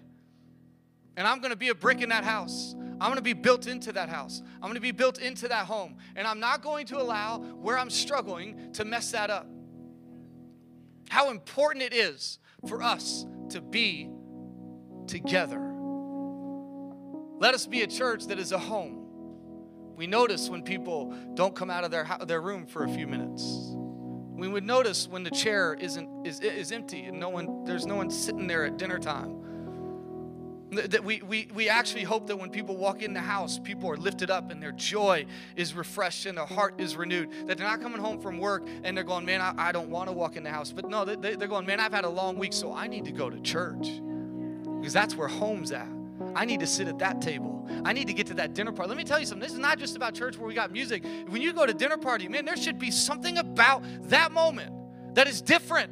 And 1.16 1.28
I'm 1.28 1.40
going 1.40 1.52
to 1.52 1.58
be 1.58 1.70
a 1.70 1.76
brick 1.76 2.02
in 2.02 2.10
that 2.10 2.24
house. 2.24 2.76
I'm 3.00 3.10
going 3.10 3.16
to 3.16 3.22
be 3.22 3.34
built 3.34 3.68
into 3.68 3.92
that 3.94 4.10
house. 4.10 4.42
I'm 4.56 4.64
going 4.64 4.76
to 4.76 4.82
be 4.82 4.92
built 4.92 5.20
into 5.20 5.48
that 5.48 5.66
home. 5.66 5.98
And 6.16 6.28
I'm 6.28 6.40
not 6.40 6.62
going 6.62 6.86
to 6.88 7.02
allow 7.02 7.40
where 7.40 7.78
I'm 7.78 7.90
struggling 7.90 8.72
to 8.74 8.86
mess 8.86 9.12
that 9.12 9.30
up. 9.30 9.48
How 11.10 11.30
important 11.30 11.84
it 11.84 11.94
is 11.94 12.40
for 12.68 12.82
us 12.82 13.26
to 13.50 13.62
be 13.62 14.10
together. 15.08 15.62
Let 17.40 17.54
us 17.54 17.68
be 17.68 17.84
a 17.84 17.88
church 17.88 18.26
that 18.28 18.40
is 18.40 18.52
a 18.52 18.58
home. 18.58 19.04
We 19.96 20.08
notice 20.08 20.50
when 20.50 20.64
people 20.64 21.16
don't 21.34 21.56
come 21.56 21.70
out 21.70 21.84
of 21.84 21.92
their, 21.92 22.08
their 22.26 22.42
room 22.42 22.66
for 22.66 22.84
a 22.84 22.90
few 22.90 23.08
minutes. 23.08 23.76
We 24.38 24.48
would 24.48 24.64
notice 24.64 25.08
when 25.08 25.24
the 25.24 25.32
chair 25.32 25.74
isn't 25.74 26.28
is, 26.28 26.40
is 26.42 26.72
empty 26.72 27.06
and 27.06 27.20
no 27.20 27.30
one 27.30 27.66
there's 27.66 27.88
no 27.88 27.96
one 27.96 28.12
sitting 28.12 28.46
there 28.46 28.66
at 28.66 28.78
dinner 28.78 29.00
time. 29.00 29.44
That 30.70 31.04
we, 31.04 31.22
we, 31.22 31.48
we 31.54 31.70
actually 31.70 32.04
hope 32.04 32.28
that 32.28 32.36
when 32.36 32.50
people 32.50 32.76
walk 32.76 33.02
in 33.02 33.14
the 33.14 33.22
house, 33.22 33.58
people 33.58 33.90
are 33.90 33.96
lifted 33.96 34.30
up 34.30 34.52
and 34.52 34.62
their 34.62 34.74
joy 34.74 35.26
is 35.56 35.74
refreshed 35.74 36.26
and 36.26 36.38
their 36.38 36.46
heart 36.46 36.76
is 36.78 36.98
renewed. 36.98 37.30
That 37.48 37.58
they're 37.58 37.66
not 37.66 37.80
coming 37.82 38.02
home 38.02 38.20
from 38.20 38.38
work 38.38 38.68
and 38.84 38.96
they're 38.96 39.06
going, 39.06 39.26
Man, 39.26 39.40
I, 39.40 39.54
I 39.58 39.72
don't 39.72 39.90
want 39.90 40.10
to 40.10 40.14
walk 40.14 40.36
in 40.36 40.44
the 40.44 40.52
house. 40.52 40.74
But 40.74 40.90
no, 40.90 41.06
they, 41.06 41.36
they're 41.36 41.48
going, 41.48 41.66
Man, 41.66 41.80
I've 41.80 41.94
had 41.94 42.04
a 42.04 42.10
long 42.10 42.38
week, 42.38 42.54
so 42.54 42.74
I 42.74 42.86
need 42.88 43.06
to 43.06 43.14
go 43.14 43.30
to 43.30 43.40
church. 43.40 43.90
Because 44.80 44.94
that's 44.94 45.16
where 45.16 45.30
home's 45.30 45.72
at. 45.72 45.88
I 46.36 46.46
need 46.46 46.60
to 46.62 46.68
sit 46.68 46.88
at 46.88 47.00
that 47.00 47.22
table. 47.22 47.68
I 47.86 47.94
need 47.94 48.08
to 48.08 48.14
get 48.14 48.28
to 48.28 48.34
that 48.36 48.54
dinner 48.54 48.72
party. 48.72 48.90
Let 48.90 48.98
me 48.98 49.04
tell 49.04 49.20
you 49.20 49.26
something. 49.26 49.46
This 49.46 49.54
is 49.54 49.60
not 49.60 49.78
just 49.78 49.96
about 49.96 50.14
church 50.14 50.38
where 50.38 50.48
we 50.48 50.54
got 50.54 50.72
music. 50.72 51.04
When 51.28 51.42
you 51.42 51.54
go 51.54 51.66
to 51.66 51.74
dinner 51.74 51.98
party, 51.98 52.28
man, 52.28 52.46
there 52.46 52.58
should 52.58 52.80
be 52.80 52.92
something 52.92 53.38
about 53.38 53.84
that 54.10 54.32
moment 54.32 54.74
that 55.16 55.28
is 55.28 55.42
different. 55.42 55.92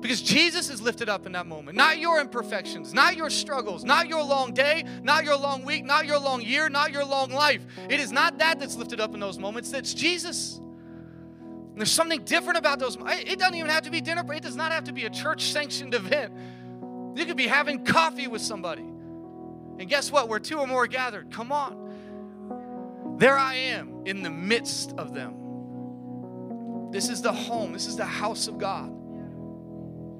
Because 0.00 0.22
Jesus 0.22 0.70
is 0.70 0.80
lifted 0.80 1.08
up 1.08 1.26
in 1.26 1.32
that 1.32 1.46
moment. 1.46 1.76
Not 1.76 1.98
your 1.98 2.20
imperfections, 2.20 2.94
not 2.94 3.16
your 3.16 3.30
struggles, 3.30 3.84
not 3.84 4.08
your 4.08 4.22
long 4.22 4.54
day, 4.54 4.84
not 5.02 5.24
your 5.24 5.36
long 5.36 5.64
week, 5.64 5.84
not 5.84 6.06
your 6.06 6.20
long 6.20 6.40
year, 6.40 6.68
not 6.68 6.92
your 6.92 7.04
long 7.04 7.30
life. 7.30 7.66
It 7.88 7.98
is 7.98 8.12
not 8.12 8.38
that 8.38 8.60
that's 8.60 8.76
lifted 8.76 9.00
up 9.00 9.14
in 9.14 9.20
those 9.20 9.38
moments, 9.38 9.72
it's 9.72 9.94
Jesus. 9.94 10.58
And 10.58 11.76
there's 11.76 11.92
something 11.92 12.24
different 12.24 12.58
about 12.58 12.78
those. 12.78 12.96
It 13.00 13.38
doesn't 13.38 13.54
even 13.54 13.70
have 13.70 13.84
to 13.84 13.90
be 13.90 14.00
dinner, 14.00 14.24
it 14.32 14.42
does 14.42 14.56
not 14.56 14.70
have 14.70 14.84
to 14.84 14.92
be 14.92 15.04
a 15.04 15.10
church 15.10 15.50
sanctioned 15.50 15.94
event. 15.94 16.32
You 17.14 17.26
could 17.26 17.36
be 17.36 17.46
having 17.46 17.84
coffee 17.84 18.26
with 18.28 18.42
somebody. 18.42 18.82
And 18.82 19.88
guess 19.88 20.10
what? 20.10 20.28
Where 20.28 20.38
two 20.38 20.58
or 20.58 20.66
more 20.66 20.86
gathered, 20.86 21.30
come 21.30 21.52
on. 21.52 23.16
There 23.18 23.36
I 23.36 23.54
am 23.54 24.02
in 24.04 24.22
the 24.22 24.30
midst 24.30 24.92
of 24.98 25.14
them. 25.14 26.90
This 26.90 27.08
is 27.08 27.20
the 27.20 27.32
home, 27.32 27.72
this 27.72 27.86
is 27.86 27.96
the 27.96 28.04
house 28.04 28.48
of 28.48 28.58
God. 28.58 28.88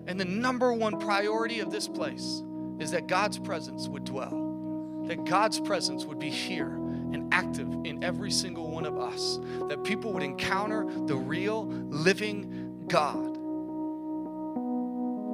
And 0.07 0.19
the 0.19 0.25
number 0.25 0.73
one 0.73 0.99
priority 0.99 1.61
of 1.61 1.71
this 1.71 1.87
place 1.89 2.43
is 2.79 2.91
that 2.93 3.07
God's 3.07 3.39
presence 3.39 3.89
would 3.89 4.05
dwell, 4.05 5.05
that 5.07 5.25
God's 5.25 5.61
presence 5.61 6.05
would 6.05 6.19
be 6.19 6.31
here 6.31 6.71
and 7.13 7.33
active 7.33 7.69
in 7.85 8.03
every 8.05 8.31
single 8.31 8.71
one 8.71 8.85
of 8.85 8.99
us, 8.99 9.39
that 9.69 9.83
people 9.85 10.13
would 10.13 10.23
encounter 10.23 10.85
the 11.07 11.17
real, 11.17 11.67
living 11.67 12.85
God. 12.89 13.35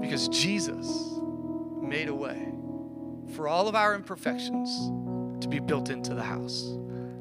Because 0.00 0.28
Jesus 0.28 1.13
made 1.84 2.08
a 2.08 2.14
way 2.14 2.48
for 3.34 3.48
all 3.48 3.68
of 3.68 3.74
our 3.74 3.94
imperfections 3.94 4.90
to 5.42 5.48
be 5.48 5.58
built 5.58 5.90
into 5.90 6.14
the 6.14 6.22
house, 6.22 6.76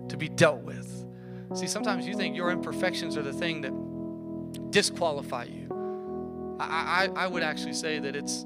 to 0.09 0.17
be 0.17 0.29
dealt 0.29 0.61
with. 0.61 1.05
See, 1.53 1.67
sometimes 1.67 2.07
you 2.07 2.15
think 2.15 2.35
your 2.35 2.49
imperfections 2.49 3.17
are 3.17 3.21
the 3.21 3.33
thing 3.33 3.61
that 3.61 4.71
disqualify 4.71 5.45
you. 5.45 5.67
I, 6.59 7.09
I, 7.15 7.23
I 7.23 7.27
would 7.27 7.43
actually 7.43 7.73
say 7.73 7.99
that 7.99 8.15
it's 8.15 8.45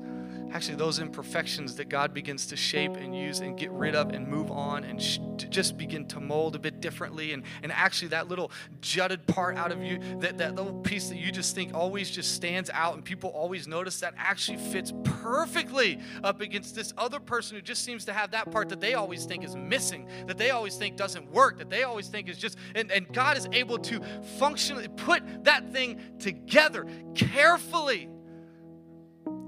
actually 0.57 0.73
those 0.73 0.97
imperfections 0.97 1.75
that 1.75 1.87
God 1.87 2.15
begins 2.15 2.47
to 2.47 2.55
shape 2.55 2.95
and 2.95 3.15
use 3.15 3.41
and 3.41 3.55
get 3.55 3.69
rid 3.69 3.93
of 3.93 4.09
and 4.09 4.27
move 4.27 4.49
on 4.49 4.83
and 4.85 4.99
sh- 4.99 5.19
just 5.35 5.77
begin 5.77 6.07
to 6.07 6.19
mold 6.19 6.55
a 6.55 6.59
bit 6.59 6.81
differently. 6.81 7.33
And, 7.33 7.43
and 7.61 7.71
actually, 7.71 8.07
that 8.07 8.27
little 8.27 8.51
jutted 8.81 9.27
part 9.27 9.55
out 9.55 9.71
of 9.71 9.83
you, 9.83 9.99
that, 10.17 10.39
that 10.39 10.55
little 10.55 10.73
piece 10.73 11.09
that 11.09 11.17
you 11.19 11.31
just 11.31 11.53
think 11.53 11.75
always 11.75 12.09
just 12.09 12.33
stands 12.33 12.71
out 12.73 12.95
and 12.95 13.05
people 13.05 13.29
always 13.29 13.67
notice, 13.67 13.99
that 13.99 14.15
actually 14.17 14.57
fits 14.57 14.91
perfectly 15.03 15.99
up 16.23 16.41
against 16.41 16.73
this 16.73 16.91
other 16.97 17.19
person 17.19 17.55
who 17.55 17.61
just 17.61 17.83
seems 17.83 18.03
to 18.05 18.13
have 18.13 18.31
that 18.31 18.49
part 18.49 18.67
that 18.69 18.81
they 18.81 18.95
always 18.95 19.25
think 19.25 19.43
is 19.43 19.55
missing, 19.55 20.09
that 20.25 20.39
they 20.39 20.49
always 20.49 20.75
think 20.75 20.95
doesn't 20.97 21.31
work, 21.31 21.59
that 21.59 21.69
they 21.69 21.83
always 21.83 22.07
think 22.07 22.27
is 22.27 22.37
just, 22.39 22.57
and, 22.73 22.91
and 22.91 23.13
God 23.13 23.37
is 23.37 23.47
able 23.51 23.77
to 23.77 24.01
functionally 24.39 24.87
put 24.87 25.21
that 25.43 25.71
thing 25.71 26.01
together 26.17 26.87
carefully 27.13 28.09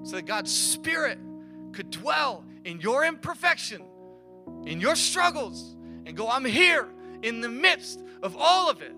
so 0.04 0.16
that 0.16 0.26
God's 0.26 0.54
Spirit 0.54 1.20
could 1.72 1.92
dwell 1.92 2.46
in 2.64 2.80
your 2.80 3.06
imperfection, 3.06 3.84
in 4.66 4.80
your 4.80 4.96
struggles, 4.96 5.76
and 6.06 6.16
go, 6.16 6.28
I'm 6.30 6.46
here 6.46 6.88
in 7.22 7.42
the 7.42 7.50
midst 7.50 8.04
of 8.24 8.36
all 8.38 8.70
of 8.70 8.82
it. 8.82 8.94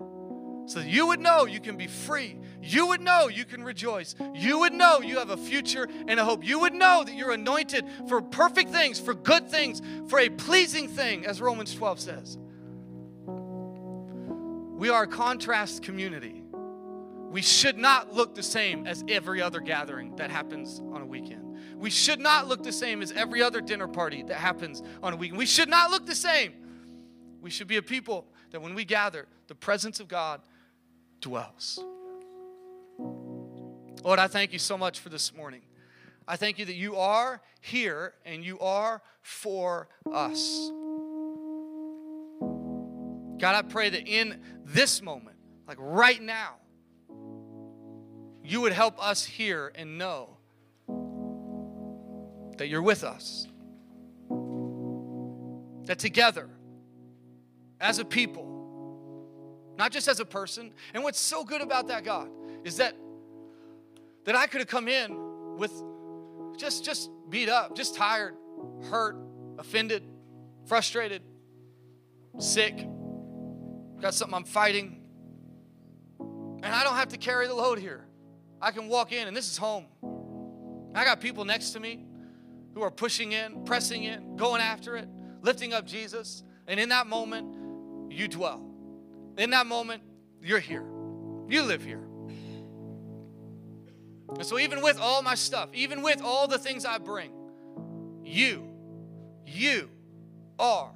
So 0.66 0.78
that 0.78 0.88
you 0.88 1.08
would 1.08 1.20
know 1.20 1.44
you 1.44 1.60
can 1.60 1.76
be 1.76 1.88
free. 1.88 2.38
You 2.62 2.86
would 2.88 3.00
know 3.00 3.28
you 3.28 3.44
can 3.44 3.64
rejoice. 3.64 4.14
You 4.34 4.60
would 4.60 4.72
know 4.72 5.00
you 5.00 5.18
have 5.18 5.30
a 5.30 5.36
future 5.36 5.88
and 6.06 6.20
a 6.20 6.24
hope. 6.24 6.44
You 6.44 6.60
would 6.60 6.72
know 6.72 7.02
that 7.04 7.14
you're 7.14 7.32
anointed 7.32 7.84
for 8.08 8.22
perfect 8.22 8.70
things, 8.70 9.00
for 9.00 9.12
good 9.12 9.48
things, 9.48 9.82
for 10.08 10.20
a 10.20 10.28
pleasing 10.28 10.88
thing, 10.88 11.26
as 11.26 11.40
Romans 11.40 11.74
12 11.74 12.00
says. 12.00 12.38
We 14.78 14.88
are 14.88 15.02
a 15.02 15.08
contrast 15.08 15.82
community 15.82 16.41
we 17.32 17.40
should 17.40 17.78
not 17.78 18.12
look 18.12 18.34
the 18.34 18.42
same 18.42 18.86
as 18.86 19.02
every 19.08 19.40
other 19.40 19.58
gathering 19.58 20.14
that 20.16 20.30
happens 20.30 20.82
on 20.92 21.00
a 21.00 21.06
weekend. 21.06 21.56
We 21.78 21.88
should 21.88 22.20
not 22.20 22.46
look 22.46 22.62
the 22.62 22.72
same 22.72 23.00
as 23.00 23.10
every 23.10 23.42
other 23.42 23.62
dinner 23.62 23.88
party 23.88 24.22
that 24.24 24.36
happens 24.36 24.82
on 25.02 25.14
a 25.14 25.16
weekend. 25.16 25.38
We 25.38 25.46
should 25.46 25.70
not 25.70 25.90
look 25.90 26.04
the 26.04 26.14
same. 26.14 26.52
We 27.40 27.48
should 27.48 27.68
be 27.68 27.78
a 27.78 27.82
people 27.82 28.26
that 28.50 28.60
when 28.60 28.74
we 28.74 28.84
gather, 28.84 29.26
the 29.48 29.54
presence 29.54 29.98
of 29.98 30.08
God 30.08 30.42
dwells. 31.22 31.82
Lord, 32.98 34.18
I 34.18 34.28
thank 34.28 34.52
you 34.52 34.58
so 34.58 34.76
much 34.76 35.00
for 35.00 35.08
this 35.08 35.34
morning. 35.34 35.62
I 36.28 36.36
thank 36.36 36.58
you 36.58 36.66
that 36.66 36.76
you 36.76 36.96
are 36.96 37.40
here 37.62 38.12
and 38.26 38.44
you 38.44 38.58
are 38.58 39.00
for 39.22 39.88
us. 40.12 40.70
God, 43.40 43.54
I 43.54 43.62
pray 43.62 43.88
that 43.88 44.06
in 44.06 44.38
this 44.66 45.00
moment, 45.00 45.38
like 45.66 45.78
right 45.80 46.20
now, 46.20 46.56
you 48.44 48.60
would 48.60 48.72
help 48.72 49.02
us 49.02 49.24
hear 49.24 49.72
and 49.74 49.98
know 49.98 50.36
that 52.58 52.68
you're 52.68 52.82
with 52.82 53.04
us. 53.04 53.46
That 55.86 55.98
together, 55.98 56.48
as 57.80 57.98
a 57.98 58.04
people, 58.04 58.48
not 59.76 59.90
just 59.90 60.06
as 60.08 60.20
a 60.20 60.24
person, 60.24 60.72
and 60.94 61.02
what's 61.02 61.20
so 61.20 61.44
good 61.44 61.60
about 61.60 61.88
that, 61.88 62.04
God, 62.04 62.30
is 62.64 62.76
that 62.76 62.94
that 64.24 64.36
I 64.36 64.46
could 64.46 64.60
have 64.60 64.68
come 64.68 64.86
in 64.86 65.56
with 65.56 65.72
just 66.56 66.84
just 66.84 67.10
beat 67.28 67.48
up, 67.48 67.74
just 67.74 67.96
tired, 67.96 68.36
hurt, 68.90 69.16
offended, 69.58 70.04
frustrated, 70.66 71.22
sick, 72.38 72.86
got 74.00 74.14
something 74.14 74.34
I'm 74.34 74.44
fighting. 74.44 74.98
And 76.20 76.72
I 76.72 76.84
don't 76.84 76.94
have 76.94 77.08
to 77.08 77.16
carry 77.16 77.48
the 77.48 77.54
load 77.54 77.80
here. 77.80 78.06
I 78.62 78.70
can 78.70 78.88
walk 78.88 79.10
in 79.12 79.26
and 79.26 79.36
this 79.36 79.50
is 79.50 79.58
home. 79.58 79.86
I 80.94 81.04
got 81.04 81.20
people 81.20 81.44
next 81.44 81.70
to 81.70 81.80
me 81.80 82.04
who 82.74 82.82
are 82.82 82.90
pushing 82.90 83.32
in, 83.32 83.64
pressing 83.64 84.04
in, 84.04 84.36
going 84.36 84.62
after 84.62 84.96
it, 84.96 85.08
lifting 85.42 85.72
up 85.72 85.84
Jesus. 85.84 86.44
And 86.68 86.78
in 86.78 86.90
that 86.90 87.08
moment, 87.08 88.12
you 88.12 88.28
dwell. 88.28 88.64
In 89.36 89.50
that 89.50 89.66
moment, 89.66 90.02
you're 90.40 90.60
here. 90.60 90.84
You 91.48 91.62
live 91.62 91.82
here. 91.82 92.04
And 94.28 94.46
so, 94.46 94.58
even 94.58 94.80
with 94.80 94.98
all 94.98 95.22
my 95.22 95.34
stuff, 95.34 95.68
even 95.74 96.00
with 96.00 96.22
all 96.22 96.46
the 96.48 96.58
things 96.58 96.86
I 96.86 96.98
bring, 96.98 97.32
you, 98.24 98.66
you 99.44 99.90
are 100.58 100.92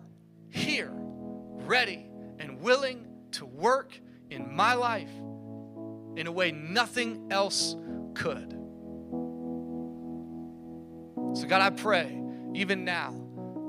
here, 0.49 0.93
ready 0.95 2.07
and 2.39 2.61
willing 2.61 3.07
to 3.33 3.45
work 3.45 3.99
in 4.31 4.55
my 4.55 4.75
life 4.75 5.11
in 6.17 6.27
a 6.27 6.33
way 6.33 6.51
nothing 6.51 7.29
else 7.31 7.77
could. 8.15 8.53
So, 11.35 11.47
God, 11.47 11.61
I 11.61 11.71
pray, 11.71 12.19
even 12.55 12.85
now, 12.85 13.15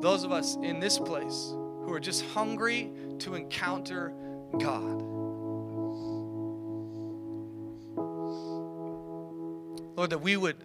those 0.02 0.24
of 0.24 0.32
us 0.32 0.56
in 0.56 0.80
this 0.80 0.98
place 0.98 1.54
who 1.54 1.92
are 1.92 2.00
just 2.00 2.26
hungry 2.28 2.92
to 3.20 3.36
encounter 3.36 4.14
God. 4.58 5.02
Lord, 9.98 10.12
that 10.12 10.22
we 10.22 10.38
would 10.38 10.64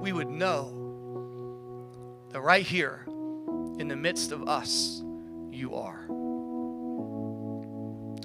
we 0.00 0.12
would 0.12 0.30
know 0.30 0.76
that 2.30 2.40
right 2.40 2.64
here 2.64 3.04
in 3.08 3.88
the 3.88 3.96
midst 3.96 4.30
of 4.32 4.48
us 4.48 5.02
you 5.50 5.74
are. 5.74 6.06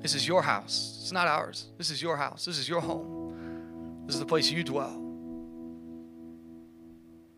This 0.05 0.13
is 0.13 0.27
your 0.27 0.43
house. 0.43 0.99
It's 1.01 1.11
not 1.11 1.25
ours. 1.25 1.65
This 1.79 1.89
is 1.89 1.99
your 1.99 2.15
house. 2.15 2.45
This 2.45 2.59
is 2.59 2.69
your 2.69 2.79
home. 2.79 4.03
This 4.05 4.13
is 4.13 4.19
the 4.19 4.27
place 4.27 4.51
you 4.51 4.63
dwell. 4.63 5.01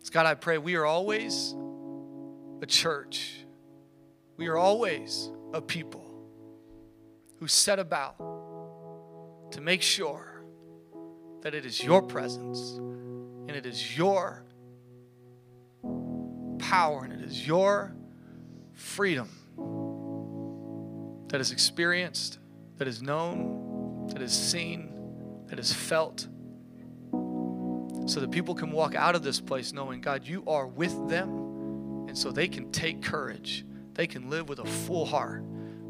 So 0.02 0.12
God, 0.12 0.26
I 0.26 0.34
pray 0.34 0.58
we 0.58 0.74
are 0.74 0.84
always 0.84 1.54
a 2.60 2.66
church. 2.66 3.46
We 4.36 4.48
are 4.48 4.58
always 4.58 5.30
a 5.54 5.62
people 5.62 6.04
who 7.38 7.48
set 7.48 7.78
about 7.78 8.18
to 9.52 9.62
make 9.62 9.80
sure 9.80 10.42
that 11.40 11.54
it 11.54 11.64
is 11.64 11.82
your 11.82 12.02
presence 12.02 12.76
and 12.76 13.52
it 13.52 13.64
is 13.64 13.96
your 13.96 14.44
power 16.58 17.02
and 17.02 17.14
it 17.14 17.22
is 17.22 17.46
your 17.46 17.94
freedom 18.74 19.30
that 21.28 21.40
is 21.40 21.50
experienced 21.50 22.38
that 22.78 22.88
is 22.88 23.02
known, 23.02 24.08
that 24.12 24.22
is 24.22 24.32
seen, 24.32 24.92
that 25.46 25.58
is 25.58 25.72
felt, 25.72 26.26
so 28.06 28.20
that 28.20 28.30
people 28.30 28.54
can 28.54 28.72
walk 28.72 28.94
out 28.94 29.14
of 29.14 29.22
this 29.22 29.40
place 29.40 29.72
knowing, 29.72 30.00
God, 30.00 30.26
you 30.26 30.42
are 30.46 30.66
with 30.66 31.08
them, 31.08 32.06
and 32.08 32.16
so 32.16 32.30
they 32.30 32.48
can 32.48 32.72
take 32.72 33.02
courage. 33.02 33.66
They 33.94 34.06
can 34.06 34.30
live 34.30 34.48
with 34.48 34.60
a 34.60 34.64
full 34.64 35.04
heart 35.04 35.42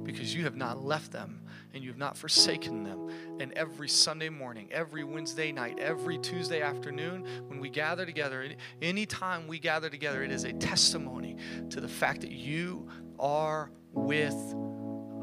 because 0.02 0.34
you 0.34 0.44
have 0.44 0.56
not 0.56 0.82
left 0.82 1.12
them 1.12 1.42
and 1.74 1.84
you 1.84 1.90
have 1.90 1.98
not 1.98 2.16
forsaken 2.16 2.82
them. 2.82 3.10
And 3.38 3.52
every 3.52 3.88
Sunday 3.88 4.30
morning, 4.30 4.68
every 4.72 5.04
Wednesday 5.04 5.52
night, 5.52 5.78
every 5.78 6.16
Tuesday 6.18 6.62
afternoon, 6.62 7.26
when 7.46 7.60
we 7.60 7.68
gather 7.68 8.06
together, 8.06 8.48
any 8.80 9.04
time 9.04 9.46
we 9.46 9.58
gather 9.58 9.90
together, 9.90 10.22
it 10.22 10.30
is 10.30 10.44
a 10.44 10.54
testimony 10.54 11.36
to 11.68 11.80
the 11.80 11.88
fact 11.88 12.22
that 12.22 12.32
you 12.32 12.88
are 13.18 13.70
with 13.92 14.54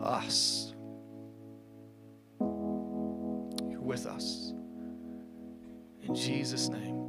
us. 0.03 0.74
With 3.85 4.05
us. 4.07 4.53
In 6.01 6.13
Jesus' 6.13 6.69
name. 6.69 7.04